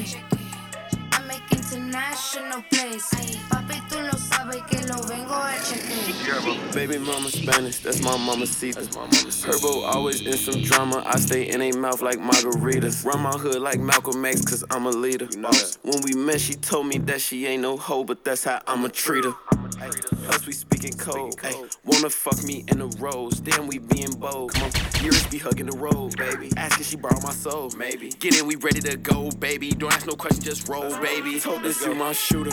I 1.95 2.09
make 2.09 2.17
international 2.17 2.61
place. 2.69 3.09
Papi, 3.49 3.81
tú 3.89 4.01
lo 4.01 4.17
sabes 4.17 4.61
que 4.67 4.81
lo 4.87 5.01
vengo 5.03 5.33
a 5.33 5.55
cheque. 5.63 6.73
Baby 6.73 6.97
mama 6.97 7.29
Spanish, 7.29 7.79
that's 7.79 8.01
my 8.01 8.17
mama 8.17 8.45
Sita. 8.45 8.81
Herbo 8.81 9.87
always 9.87 10.21
in 10.21 10.37
some 10.37 10.61
drama. 10.61 11.03
I 11.05 11.17
stay 11.19 11.49
in 11.49 11.61
a 11.61 11.71
mouth 11.71 12.01
like 12.01 12.17
margaritas. 12.19 13.05
Run 13.05 13.21
my 13.21 13.31
hood 13.31 13.61
like 13.61 13.79
Malcolm 13.79 14.25
X, 14.25 14.41
cause 14.43 14.63
I'm 14.71 14.85
a 14.85 14.91
leader. 14.91 15.27
When 15.83 16.01
we 16.01 16.13
met, 16.13 16.41
she 16.41 16.55
told 16.55 16.87
me 16.87 16.97
that 16.99 17.21
she 17.21 17.45
ain't 17.45 17.61
no 17.61 17.77
hoe, 17.77 18.03
but 18.03 18.23
that's 18.25 18.43
how 18.43 18.61
I'ma 18.67 18.89
treat 18.91 19.23
her. 19.23 19.33
Plus 19.71 20.47
we 20.47 20.53
speaking 20.53 20.93
code. 20.93 21.35
Ay, 21.43 21.53
wanna 21.83 22.09
fuck 22.09 22.43
me 22.43 22.65
in 22.67 22.79
the 22.79 22.87
rose. 22.99 23.39
Damn, 23.39 23.67
we 23.67 23.79
being 23.79 24.13
bold. 24.13 24.53
Come 24.53 24.63
on, 24.63 25.03
years 25.03 25.25
be 25.27 25.37
hugging 25.37 25.67
the 25.67 25.77
road, 25.77 26.17
baby. 26.17 26.51
Asking 26.57 26.85
she 26.85 26.95
borrow 26.95 27.19
my 27.21 27.31
soul, 27.31 27.71
maybe. 27.77 28.09
Get 28.19 28.39
in, 28.39 28.47
we 28.47 28.55
ready 28.55 28.81
to 28.81 28.97
go, 28.97 29.29
baby. 29.31 29.71
Don't 29.71 29.93
ask 29.93 30.07
no 30.07 30.13
question, 30.13 30.43
just 30.43 30.67
roll, 30.67 30.89
baby. 30.99 31.39
Told 31.39 31.63
this 31.63 31.85
you 31.85 31.95
my 31.95 32.13
shooter. 32.13 32.51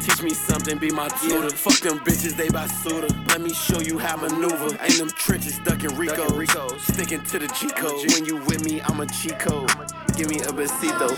Teach 0.00 0.22
me 0.22 0.30
something, 0.30 0.78
be 0.78 0.90
my 0.90 1.08
tutor. 1.08 1.50
Fuck 1.50 1.80
them 1.80 1.98
bitches, 2.00 2.36
they 2.36 2.48
buy 2.48 2.66
suitor. 2.66 3.08
Let 3.28 3.40
me 3.40 3.52
show 3.52 3.80
you 3.80 3.98
how 3.98 4.16
maneuver. 4.16 4.76
Ain't 4.82 4.98
them 4.98 5.10
trenches 5.10 5.54
stuck 5.54 5.82
in 5.82 5.96
Rico. 5.96 6.26
Sticking 6.78 7.22
to 7.24 7.38
the 7.38 7.48
G 7.48 7.70
code. 7.70 8.12
When 8.12 8.24
you 8.24 8.36
with 8.44 8.64
me, 8.64 8.80
I'm 8.82 9.00
a 9.00 9.06
cheat 9.06 9.38
code. 9.38 9.70
Give 10.16 10.28
me 10.28 10.40
a 10.40 10.52
besito. 10.52 11.10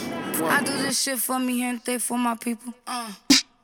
I 0.48 0.62
do 0.62 0.72
this 0.78 1.00
shit 1.02 1.18
for 1.18 1.38
me, 1.38 1.60
gente, 1.60 1.98
for 1.98 2.18
my 2.18 2.34
people. 2.36 2.72
Uh. 2.86 3.12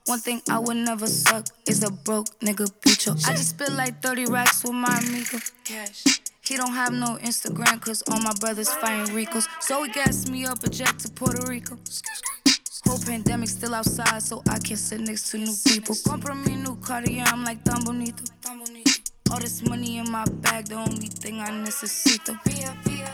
One 0.06 0.18
thing 0.18 0.42
I 0.50 0.58
would 0.58 0.76
never 0.76 1.06
suck 1.06 1.46
is 1.66 1.82
a 1.82 1.90
broke 1.90 2.26
nigga 2.40 2.66
bicho. 2.80 3.12
I 3.28 3.32
just 3.32 3.50
spit 3.50 3.72
like 3.72 4.02
30 4.02 4.26
racks 4.26 4.62
with 4.64 4.72
my 4.72 4.98
amigo. 4.98 5.38
Cash. 5.64 6.04
He 6.40 6.56
don't 6.56 6.72
have 6.72 6.92
no 6.92 7.18
Instagram 7.22 7.80
cause 7.80 8.02
all 8.10 8.20
my 8.20 8.32
brothers 8.40 8.68
fighting 8.68 9.14
Ricos. 9.14 9.46
So 9.60 9.84
he 9.84 9.92
gassed 9.92 10.28
me 10.28 10.44
up 10.44 10.62
a 10.64 10.70
jet 10.70 10.98
to 11.00 11.08
Puerto 11.10 11.46
Rico. 11.46 11.78
Whole 12.84 12.98
pandemic 12.98 13.48
still 13.48 13.76
outside, 13.76 14.20
so 14.22 14.42
I 14.48 14.58
can 14.58 14.76
sit 14.76 15.00
next 15.00 15.30
to 15.30 15.38
new 15.38 15.54
people. 15.66 15.94
Compra 15.94 16.34
me 16.34 16.56
new 16.56 16.74
Cartier, 16.76 17.22
I'm 17.26 17.44
like 17.44 17.62
tan 17.62 17.84
bonito. 17.84 18.24
All 19.30 19.38
this 19.38 19.62
money 19.62 19.98
in 19.98 20.10
my 20.10 20.24
bag, 20.24 20.66
the 20.66 20.74
only 20.74 21.06
thing 21.06 21.40
I 21.40 21.50
necesito. 21.50 22.36
Pia, 22.44 22.76
pia, 22.84 23.08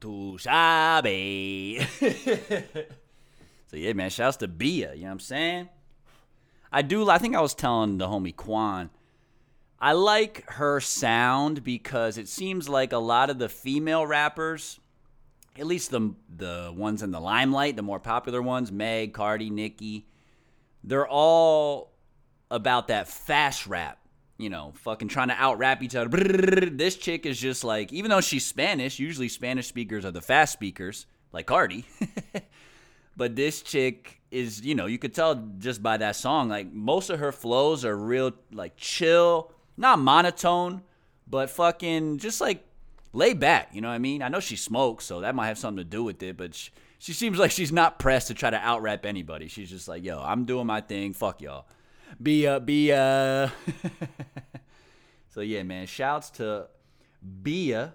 Tú 0.00 0.38
sabes. 0.40 1.86
so 3.66 3.76
yeah, 3.76 3.92
man, 3.92 4.10
shouts 4.10 4.36
to 4.38 4.48
Bia, 4.48 4.94
you 4.94 5.02
know 5.02 5.06
what 5.06 5.12
I'm 5.12 5.20
saying? 5.20 5.68
I 6.72 6.82
do 6.82 7.08
I 7.08 7.18
think 7.18 7.36
I 7.36 7.40
was 7.40 7.54
telling 7.54 7.98
the 7.98 8.08
homie 8.08 8.34
Quan, 8.34 8.90
I 9.80 9.92
like 9.92 10.44
her 10.52 10.80
sound 10.80 11.62
because 11.62 12.18
it 12.18 12.28
seems 12.28 12.68
like 12.68 12.92
a 12.92 12.98
lot 12.98 13.30
of 13.30 13.38
the 13.38 13.48
female 13.48 14.06
rappers, 14.06 14.80
at 15.58 15.66
least 15.66 15.90
the 15.90 16.14
the 16.34 16.72
ones 16.74 17.02
in 17.02 17.10
the 17.10 17.20
limelight, 17.20 17.76
the 17.76 17.82
more 17.82 18.00
popular 18.00 18.42
ones, 18.42 18.72
Meg, 18.72 19.12
Cardi, 19.12 19.50
Nicki, 19.50 20.06
they're 20.82 21.06
all 21.06 21.92
about 22.50 22.88
that 22.88 23.08
fast 23.08 23.66
rap. 23.66 23.98
You 24.36 24.50
know, 24.50 24.72
fucking 24.76 25.08
trying 25.08 25.28
to 25.28 25.34
out 25.34 25.58
rap 25.58 25.82
each 25.82 25.94
other. 25.94 26.08
This 26.70 26.96
chick 26.96 27.24
is 27.24 27.38
just 27.38 27.62
like, 27.62 27.92
even 27.92 28.10
though 28.10 28.20
she's 28.20 28.44
Spanish, 28.44 28.98
usually 28.98 29.28
Spanish 29.28 29.68
speakers 29.68 30.04
are 30.04 30.10
the 30.10 30.20
fast 30.20 30.52
speakers, 30.52 31.06
like 31.32 31.46
Cardi. 31.46 31.84
but 33.16 33.36
this 33.36 33.62
chick 33.62 34.20
is, 34.32 34.62
you 34.62 34.74
know, 34.74 34.86
you 34.86 34.98
could 34.98 35.14
tell 35.14 35.36
just 35.58 35.82
by 35.82 35.96
that 35.98 36.16
song, 36.16 36.48
like 36.48 36.72
most 36.72 37.10
of 37.10 37.20
her 37.20 37.30
flows 37.30 37.84
are 37.84 37.96
real, 37.96 38.32
like 38.52 38.76
chill, 38.76 39.52
not 39.76 40.00
monotone, 40.00 40.82
but 41.28 41.48
fucking 41.50 42.18
just 42.18 42.40
like 42.40 42.64
lay 43.12 43.34
back. 43.34 43.70
You 43.72 43.80
know 43.80 43.88
what 43.88 43.94
I 43.94 43.98
mean? 43.98 44.22
I 44.22 44.28
know 44.28 44.40
she 44.40 44.56
smokes, 44.56 45.04
so 45.04 45.20
that 45.20 45.34
might 45.34 45.46
have 45.46 45.58
something 45.58 45.84
to 45.84 45.88
do 45.88 46.02
with 46.02 46.22
it, 46.22 46.36
but 46.36 46.54
she, 46.54 46.70
she 46.98 47.12
seems 47.12 47.38
like 47.38 47.50
she's 47.50 47.72
not 47.72 47.98
pressed 47.98 48.28
to 48.28 48.34
try 48.34 48.50
to 48.50 48.56
out 48.56 48.82
rap 48.82 49.06
anybody. 49.06 49.48
She's 49.48 49.70
just 49.70 49.88
like, 49.88 50.04
yo, 50.04 50.20
I'm 50.20 50.44
doing 50.44 50.66
my 50.66 50.80
thing. 50.80 51.12
Fuck 51.12 51.40
y'all. 51.40 51.66
Be 52.22 52.46
uh, 52.46 52.58
be 52.60 52.92
uh. 52.92 53.48
so 55.28 55.40
yeah, 55.40 55.62
man. 55.62 55.86
Shouts 55.86 56.30
to 56.30 56.68
Bia. 57.42 57.94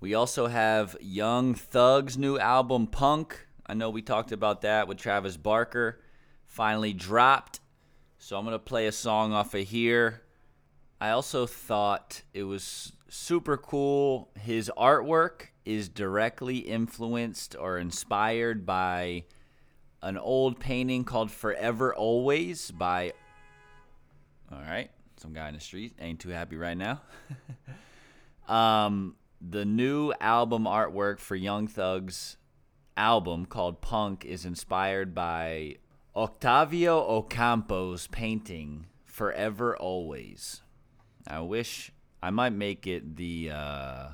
We 0.00 0.14
also 0.14 0.46
have 0.46 0.96
Young 1.00 1.54
Thug's 1.54 2.18
new 2.18 2.38
album 2.38 2.86
Punk. 2.86 3.46
I 3.66 3.74
know 3.74 3.90
we 3.90 4.02
talked 4.02 4.32
about 4.32 4.62
that 4.62 4.88
with 4.88 4.98
Travis 4.98 5.36
Barker. 5.36 6.00
Finally 6.44 6.92
dropped. 6.92 7.60
So 8.18 8.36
I'm 8.36 8.44
to 8.46 8.58
play 8.58 8.86
a 8.86 8.92
song 8.92 9.32
off 9.32 9.54
of 9.54 9.68
here. 9.68 10.22
I 11.00 11.10
also 11.10 11.46
thought 11.46 12.22
it 12.32 12.44
was 12.44 12.92
super 13.08 13.56
cool. 13.56 14.30
His 14.38 14.70
artwork 14.76 15.48
is 15.64 15.88
directly 15.88 16.58
influenced 16.58 17.56
or 17.58 17.78
inspired 17.78 18.64
by 18.64 19.24
an 20.02 20.18
old 20.18 20.60
painting 20.60 21.04
called 21.04 21.30
Forever 21.30 21.94
Always 21.94 22.70
by. 22.70 23.12
All 24.52 24.60
right, 24.60 24.90
some 25.16 25.32
guy 25.32 25.48
in 25.48 25.54
the 25.54 25.60
street 25.60 25.94
ain't 26.00 26.20
too 26.20 26.28
happy 26.28 26.56
right 26.56 26.76
now. 26.76 27.02
um, 28.48 29.16
the 29.40 29.64
new 29.64 30.12
album 30.20 30.64
artwork 30.64 31.18
for 31.18 31.36
Young 31.36 31.66
Thug's 31.66 32.36
album 32.96 33.46
called 33.46 33.80
Punk 33.80 34.24
is 34.24 34.44
inspired 34.44 35.14
by 35.14 35.76
Octavio 36.14 36.98
Ocampo's 36.98 38.06
painting 38.06 38.86
Forever 39.04 39.76
Always. 39.76 40.62
I 41.26 41.40
wish 41.40 41.92
I 42.22 42.30
might 42.30 42.52
make 42.52 42.86
it 42.86 43.16
the. 43.16 43.50
Uh, 43.52 44.08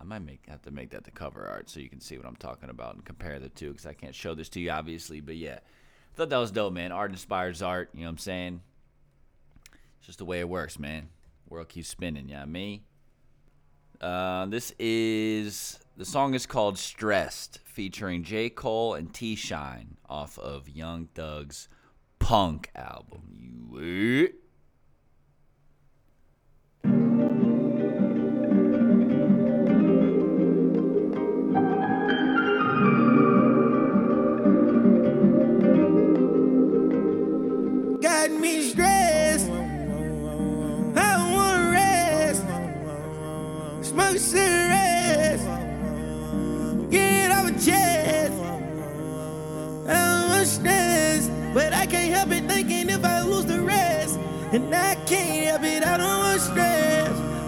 I 0.00 0.04
might 0.04 0.20
make 0.20 0.46
have 0.48 0.62
to 0.62 0.70
make 0.70 0.90
that 0.90 1.04
the 1.04 1.10
cover 1.10 1.46
art 1.46 1.68
so 1.68 1.80
you 1.80 1.88
can 1.88 2.00
see 2.00 2.16
what 2.16 2.26
I'm 2.26 2.36
talking 2.36 2.70
about 2.70 2.94
and 2.94 3.04
compare 3.04 3.38
the 3.38 3.48
two 3.48 3.70
because 3.70 3.86
I 3.86 3.94
can't 3.94 4.14
show 4.14 4.34
this 4.34 4.48
to 4.50 4.60
you 4.60 4.70
obviously, 4.70 5.20
but 5.20 5.36
yeah, 5.36 5.58
I 5.58 6.16
thought 6.16 6.30
that 6.30 6.38
was 6.38 6.52
dope, 6.52 6.72
man. 6.72 6.92
Art 6.92 7.10
inspires 7.10 7.62
art. 7.62 7.90
You 7.92 8.00
know 8.00 8.06
what 8.06 8.12
I'm 8.12 8.18
saying? 8.18 8.60
It's 9.98 10.06
just 10.06 10.18
the 10.18 10.24
way 10.24 10.40
it 10.40 10.48
works, 10.48 10.78
man. 10.78 11.08
World 11.48 11.68
keeps 11.68 11.88
spinning. 11.88 12.28
Yeah, 12.28 12.40
you 12.40 12.46
know 12.46 12.52
me. 12.52 12.82
Uh, 14.00 14.46
this 14.46 14.72
is 14.78 15.80
the 15.96 16.04
song 16.04 16.34
is 16.34 16.46
called 16.46 16.78
"Stressed," 16.78 17.58
featuring 17.64 18.22
J. 18.22 18.48
Cole 18.50 18.94
and 18.94 19.12
T-Shyne 19.12 19.96
off 20.08 20.38
of 20.38 20.68
Young 20.68 21.08
Thug's 21.14 21.68
Punk 22.20 22.70
album. 22.76 23.70
You. 23.72 24.34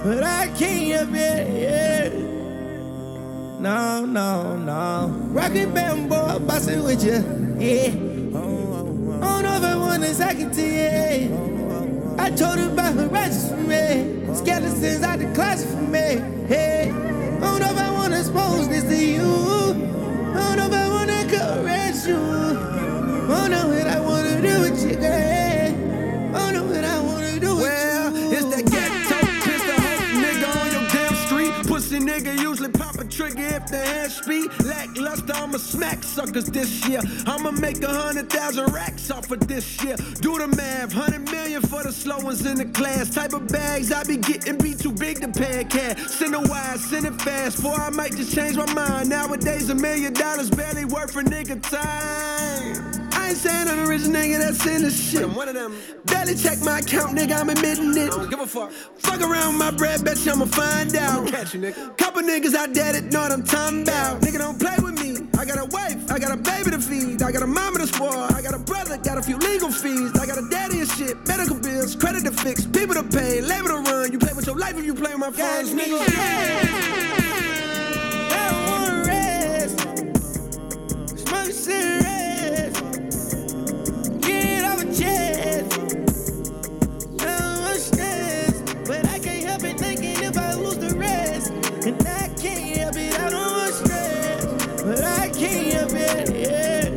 But 0.05 0.23
I 0.23 0.49
can't 0.49 0.93
help 0.93 1.15
it. 1.15 2.13
No, 3.61 4.07
no, 4.07 4.57
no. 4.57 5.09
Rockin' 5.29 5.75
bamboo, 5.75 6.41
bustin' 6.47 6.83
with 6.85 7.05
you, 7.05 7.23
yeah. 7.59 7.91
Don't 9.41 9.43
know 9.43 9.57
if 9.57 9.63
I 9.65 9.77
want 9.77 10.03
to 10.03 10.11
it 10.41 10.53
to 10.53 10.63
you. 10.63 12.17
I 12.19 12.31
told 12.31 12.59
her 12.59 12.71
about 12.71 12.95
her 12.95 13.09
righteous 13.09 13.49
for 13.49 13.57
me. 13.57 14.35
Skeletons 14.35 15.03
out 15.03 15.19
the 15.19 15.33
closet 15.35 15.69
for 15.69 15.83
me. 15.83 16.21
Hey, 16.47 16.91
I 16.91 17.41
don't 17.41 17.61
know 17.61 17.71
if 17.71 17.79
I 17.79 17.91
want 17.91 18.13
to 18.13 18.19
expose 18.19 18.69
this 18.69 18.85
to 18.85 18.97
you. 18.97 19.23
I 20.35 20.57
don't 20.57 20.57
know 20.59 20.67
if 20.67 20.73
I 20.75 20.89
to 21.11 21.37
caress 21.37 22.07
you. 22.07 22.17
I 22.17 23.29
don't 23.29 23.51
know 23.51 23.69
what 23.69 23.87
I 23.87 24.01
want 24.01 24.10
a 33.61 33.69
trigger 33.69 33.71
if 33.71 33.71
the 33.71 33.79
hand 33.79 34.13
speed. 34.13 34.51
Lackluster, 34.65 35.33
I'ma 35.35 35.59
smack 35.59 36.03
suckers 36.03 36.47
this 36.47 36.89
year. 36.89 37.01
I'ma 37.27 37.51
make 37.53 37.83
a 37.83 37.89
hundred 37.89 38.31
thousand 38.31 38.73
racks 38.73 39.11
off 39.11 39.31
of 39.31 39.47
this 39.47 39.83
year. 39.83 39.97
Do 40.21 40.39
the 40.39 40.49
math, 40.49 40.93
hundred 40.93 41.31
million 41.31 41.63
for 41.63 41.83
the 41.83 41.93
slow 41.93 42.19
ones 42.19 42.47
in 42.47 42.57
the 42.57 42.67
class. 42.67 43.11
Type 43.11 43.33
of 43.33 43.49
bags 43.49 43.93
I 43.93 44.05
be 44.05 44.17
getting 44.17 44.59
be 44.59 44.75
too 44.75 44.93
big 44.93 45.21
to 45.21 45.29
pay 45.29 45.61
a 45.61 45.65
cat. 45.65 45.99
Send 45.99 46.35
a 46.35 46.41
wire, 46.41 46.79
send 46.79 47.07
it 47.07 47.21
fast, 47.23 47.59
for 47.63 47.75
I 47.75 47.91
might 47.91 48.17
just 48.17 48.35
change 48.35 48.57
my 48.57 48.73
mind. 48.73 49.09
Nowadays, 49.09 49.71
a 49.71 49.75
million 49.75 50.13
dollars 50.13 50.51
barely 50.51 50.85
worth 50.85 51.17
a 51.17 51.23
nigga 51.23 51.61
time. 51.63 53.00
I 53.31 53.33
ain't 53.33 53.43
saying 53.43 53.69
I'm 53.69 53.77
the 53.77 53.87
rich 53.87 54.03
nigga 54.03 54.39
that's 54.41 54.67
in 54.67 54.83
the 54.83 54.91
shit. 54.91 55.23
I'm 55.23 55.37
one 55.37 55.47
of 55.47 55.55
them. 55.55 55.77
Barely 56.05 56.35
check 56.35 56.59
my 56.63 56.81
account, 56.81 57.17
nigga, 57.17 57.39
I'm 57.39 57.49
admitting 57.49 57.97
it. 57.97 58.11
Don't 58.11 58.29
give 58.29 58.41
a 58.41 58.47
fuck. 58.47 58.73
Fuck 58.73 59.21
around 59.21 59.55
with 59.55 59.57
my 59.57 59.71
bread, 59.71 60.05
bet 60.05 60.27
you 60.27 60.33
I'ma 60.33 60.47
find 60.47 60.97
out. 60.97 61.29
Catch 61.29 61.55
you, 61.55 61.61
nigga. 61.61 61.97
Couple 61.97 62.23
niggas 62.23 62.57
out 62.57 62.75
there 62.75 62.93
that 62.93 63.05
know 63.13 63.21
what 63.21 63.31
I'm 63.31 63.45
talking 63.45 63.83
about. 63.83 64.21
Nigga, 64.21 64.39
don't 64.39 64.59
play 64.59 64.75
with 64.83 64.99
me. 65.01 65.29
I 65.39 65.45
got 65.45 65.59
a 65.59 65.67
wife, 65.67 66.11
I 66.11 66.19
got 66.19 66.33
a 66.33 66.37
baby 66.37 66.73
to 66.73 66.81
feed, 66.81 67.23
I 67.23 67.31
got 67.31 67.45
a 67.45 67.47
mama 67.47 67.79
to 67.79 67.87
spoil, 67.87 68.27
I 68.35 68.43
got 68.43 68.53
a 68.53 68.59
brother, 68.59 68.99
got 68.99 69.17
a 69.17 69.23
few 69.23 69.39
legal 69.39 69.71
fees, 69.71 70.13
I 70.19 70.27
got 70.27 70.37
a 70.37 70.49
daddy 70.51 70.81
and 70.81 70.91
shit, 70.91 71.17
medical 71.29 71.55
bills, 71.55 71.95
credit 71.95 72.25
to 72.25 72.33
fix, 72.33 72.67
people 72.67 72.97
to 72.97 73.05
pay, 73.05 73.41
labor 73.41 73.69
to 73.69 73.77
run. 73.77 74.11
You 74.11 74.19
play 74.19 74.33
with 74.35 74.49
your 74.49 74.57
life 74.57 74.77
if 74.77 74.85
you 74.85 74.93
play 74.93 75.13
with 75.13 75.21
my 75.21 75.31
funds, 75.31 75.73
me 75.73 75.85
nigga. 75.85 76.03
I 78.33 78.51
don't 78.51 78.71
wanna 78.73 79.05
rest. 79.07 79.79
Cigarettes. 81.55 82.00
And 91.83 92.07
I 92.07 92.29
can't 92.41 92.77
help 92.77 92.97
it, 92.97 93.19
I 93.19 93.31
don't 93.31 93.53
want 93.53 93.75
stress, 93.75 94.45
but 94.83 95.03
I 95.03 95.29
can't 95.31 95.73
help 95.73 95.93
it, 95.95 96.31
yeah. 96.37 96.91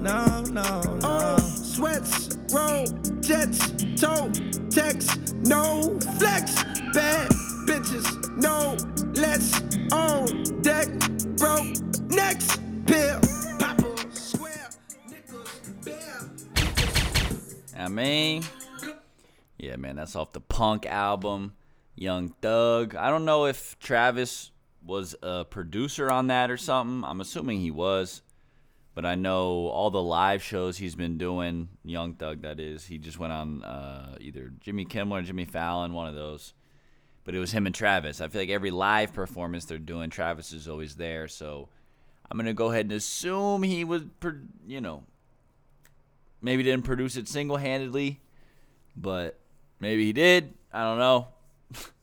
No, 0.00 0.42
no, 0.52 0.82
no. 0.82 1.08
Uh, 1.08 1.38
sweats, 1.38 2.36
roll, 2.52 2.86
jets, 3.20 3.70
toe, 4.00 4.30
text, 4.70 5.34
no 5.46 5.98
flex, 6.18 6.62
bad 6.92 7.30
bitches, 7.66 8.36
no 8.36 8.76
let's 9.14 9.60
on 9.92 10.26
deck, 10.62 10.88
broke, 11.36 11.80
next 12.10 12.58
bill, 12.84 13.20
papa, 13.58 13.96
square, 14.12 14.68
nickels, 15.08 15.60
bear. 15.84 16.20
I 17.76 17.88
mean, 17.88 18.44
yeah, 19.58 19.76
man, 19.76 19.96
that's 19.96 20.14
off 20.16 20.32
the 20.32 20.40
Punk 20.40 20.86
album, 20.86 21.54
Young 22.00 22.30
Thug. 22.40 22.94
I 22.94 23.10
don't 23.10 23.26
know 23.26 23.44
if 23.44 23.78
Travis 23.78 24.52
was 24.82 25.14
a 25.22 25.44
producer 25.44 26.10
on 26.10 26.28
that 26.28 26.50
or 26.50 26.56
something. 26.56 27.04
I'm 27.04 27.20
assuming 27.20 27.60
he 27.60 27.70
was, 27.70 28.22
but 28.94 29.04
I 29.04 29.16
know 29.16 29.66
all 29.68 29.90
the 29.90 30.02
live 30.02 30.42
shows 30.42 30.78
he's 30.78 30.94
been 30.94 31.18
doing, 31.18 31.68
Young 31.84 32.14
Thug, 32.14 32.40
that 32.40 32.58
is. 32.58 32.86
He 32.86 32.96
just 32.96 33.18
went 33.18 33.34
on 33.34 33.62
uh, 33.62 34.16
either 34.18 34.50
Jimmy 34.60 34.86
Kimmel 34.86 35.18
or 35.18 35.22
Jimmy 35.22 35.44
Fallon, 35.44 35.92
one 35.92 36.08
of 36.08 36.14
those. 36.14 36.54
But 37.24 37.34
it 37.34 37.38
was 37.38 37.52
him 37.52 37.66
and 37.66 37.74
Travis. 37.74 38.22
I 38.22 38.28
feel 38.28 38.40
like 38.40 38.48
every 38.48 38.70
live 38.70 39.12
performance 39.12 39.66
they're 39.66 39.76
doing, 39.76 40.08
Travis 40.08 40.54
is 40.54 40.68
always 40.68 40.94
there. 40.96 41.28
So 41.28 41.68
I'm 42.30 42.38
gonna 42.38 42.54
go 42.54 42.70
ahead 42.70 42.86
and 42.86 42.92
assume 42.92 43.62
he 43.62 43.84
was, 43.84 44.04
you 44.66 44.80
know, 44.80 45.02
maybe 46.40 46.62
didn't 46.62 46.86
produce 46.86 47.18
it 47.18 47.28
single 47.28 47.58
handedly, 47.58 48.20
but 48.96 49.38
maybe 49.80 50.06
he 50.06 50.14
did. 50.14 50.54
I 50.72 50.82
don't 50.84 50.98
know. 50.98 51.28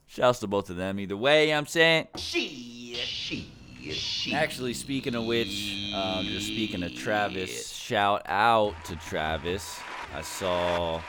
Shouts 0.08 0.40
to 0.40 0.48
both 0.48 0.70
of 0.70 0.78
them. 0.78 1.00
Either 1.00 1.18
way, 1.18 1.54
I'm 1.54 1.66
saying. 1.66 2.08
She, 2.16 2.96
she, 2.96 3.52
she. 3.92 4.34
Actually, 4.34 4.74
speaking 4.74 5.16
of 5.16 5.26
which, 5.26 5.92
um, 5.94 6.26
just 6.26 6.48
speaking 6.48 6.82
of 6.82 6.96
Travis, 6.96 7.72
shout 7.72 8.24
out 8.26 8.74
to 8.86 8.96
Travis. 8.96 9.80
I 10.16 10.22
saw 10.22 11.00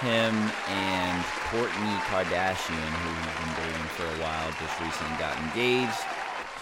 him 0.00 0.34
and 0.68 1.24
Kourtney 1.50 1.98
Kardashian, 2.08 2.74
who 2.74 3.10
he's 3.14 3.44
been 3.44 3.64
dating 3.64 3.88
for 3.88 4.04
a 4.04 4.20
while, 4.22 4.50
just 4.60 4.80
recently 4.80 5.16
got 5.18 5.38
engaged. 5.38 6.00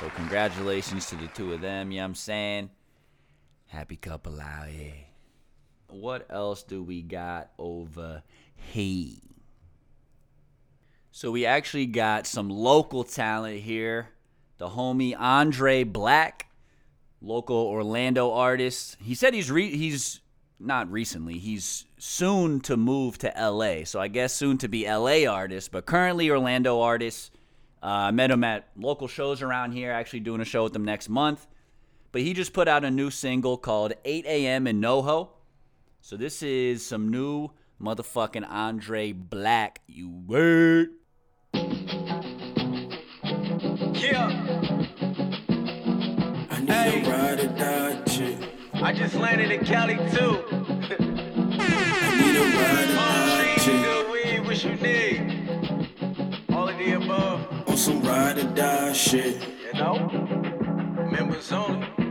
So 0.01 0.11
congratulations 0.17 1.07
to 1.07 1.17
the 1.17 1.29
two 1.29 1.53
of 1.53 1.61
them. 1.61 1.93
You 1.93 1.99
know 1.99 2.03
what 2.03 2.09
I'm 2.09 2.15
saying? 2.17 2.71
Happy 3.67 3.97
couple 3.97 4.41
out 4.41 4.69
here. 4.69 4.95
What 5.89 6.27
else 6.29 6.63
do 6.63 6.83
we 6.83 7.03
got 7.03 7.51
over 7.59 8.23
here? 8.55 9.17
So 11.15 11.31
we 11.31 11.45
actually 11.45 11.85
got 11.85 12.27
some 12.27 12.49
local 12.49 13.05
talent 13.05 13.61
here. 13.61 14.09
The 14.57 14.71
homie 14.71 15.15
Aundrae 15.15 15.91
Black, 15.91 16.47
local 17.21 17.57
Orlando 17.57 18.33
artist. 18.33 18.97
He 18.99 19.15
said 19.15 19.35
he's 19.35 19.51
re- 19.51 19.77
he's 19.77 20.21
not 20.59 20.91
recently. 20.91 21.39
He's 21.39 21.85
soon 21.99 22.61
to 22.61 22.79
move 22.79 23.19
to 23.19 23.33
LA. 23.39 23.85
So 23.85 24.01
I 24.01 24.09
guess 24.09 24.33
soon 24.33 24.57
to 24.59 24.69
be 24.69 24.89
LA 24.89 25.27
artist, 25.31 25.71
but 25.71 25.85
currently 25.85 26.31
Orlando 26.31 26.81
artist. 26.81 27.31
Uh, 27.83 28.09
I 28.09 28.11
met 28.11 28.31
him 28.31 28.43
at 28.43 28.69
local 28.75 29.07
shows 29.07 29.43
around 29.43 29.73
here. 29.73 29.93
Actually 29.93 30.21
doing 30.21 30.41
a 30.41 30.47
show 30.47 30.65
with 30.65 30.75
him 30.75 30.85
next 30.85 31.11
month. 31.11 31.47
But 32.11 32.23
he 32.23 32.33
just 32.33 32.55
put 32.55 32.69
out 32.69 32.85
a 32.87 32.91
new 32.91 33.11
single 33.11 33.59
called 33.59 33.93
8 34.07 34.25
a.m. 34.25 34.67
in 34.67 34.81
NoHo. 34.81 35.29
So 36.01 36.17
this 36.17 36.43
is 36.43 36.87
some 36.87 37.11
new 37.11 37.51
motherfucking 37.83 38.49
Aundrae 38.49 39.15
Black. 39.15 39.81
You 39.87 40.09
word. 40.09 40.91
I 44.05 44.09
need 46.61 47.07
a 47.07 47.11
ride 47.11 47.39
or 47.39 47.47
die 47.57 48.03
chick. 48.03 48.37
I 48.75 48.93
just 48.93 49.15
landed 49.15 49.53
in 49.53 49.65
Cali 49.65 49.95
too. 50.11 50.43
I 50.51 52.17
need 52.19 52.37
a 52.37 52.43
ride 52.59 52.91
or 52.91 52.95
die 52.97 53.55
chick. 53.59 53.81
good 53.85 54.11
weed, 54.13 54.41
what 54.45 54.65
you 54.65 54.75
need? 54.75 55.21
All 56.51 56.69
of 56.69 56.77
the 56.79 56.93
above, 56.95 57.69
On 57.69 57.77
some 57.77 58.03
ride 58.03 58.39
or 58.39 58.45
die 58.55 58.93
shit. 58.93 59.41
you 59.73 59.79
know? 59.79 59.95
Members 61.13 61.53
only. 61.53 62.02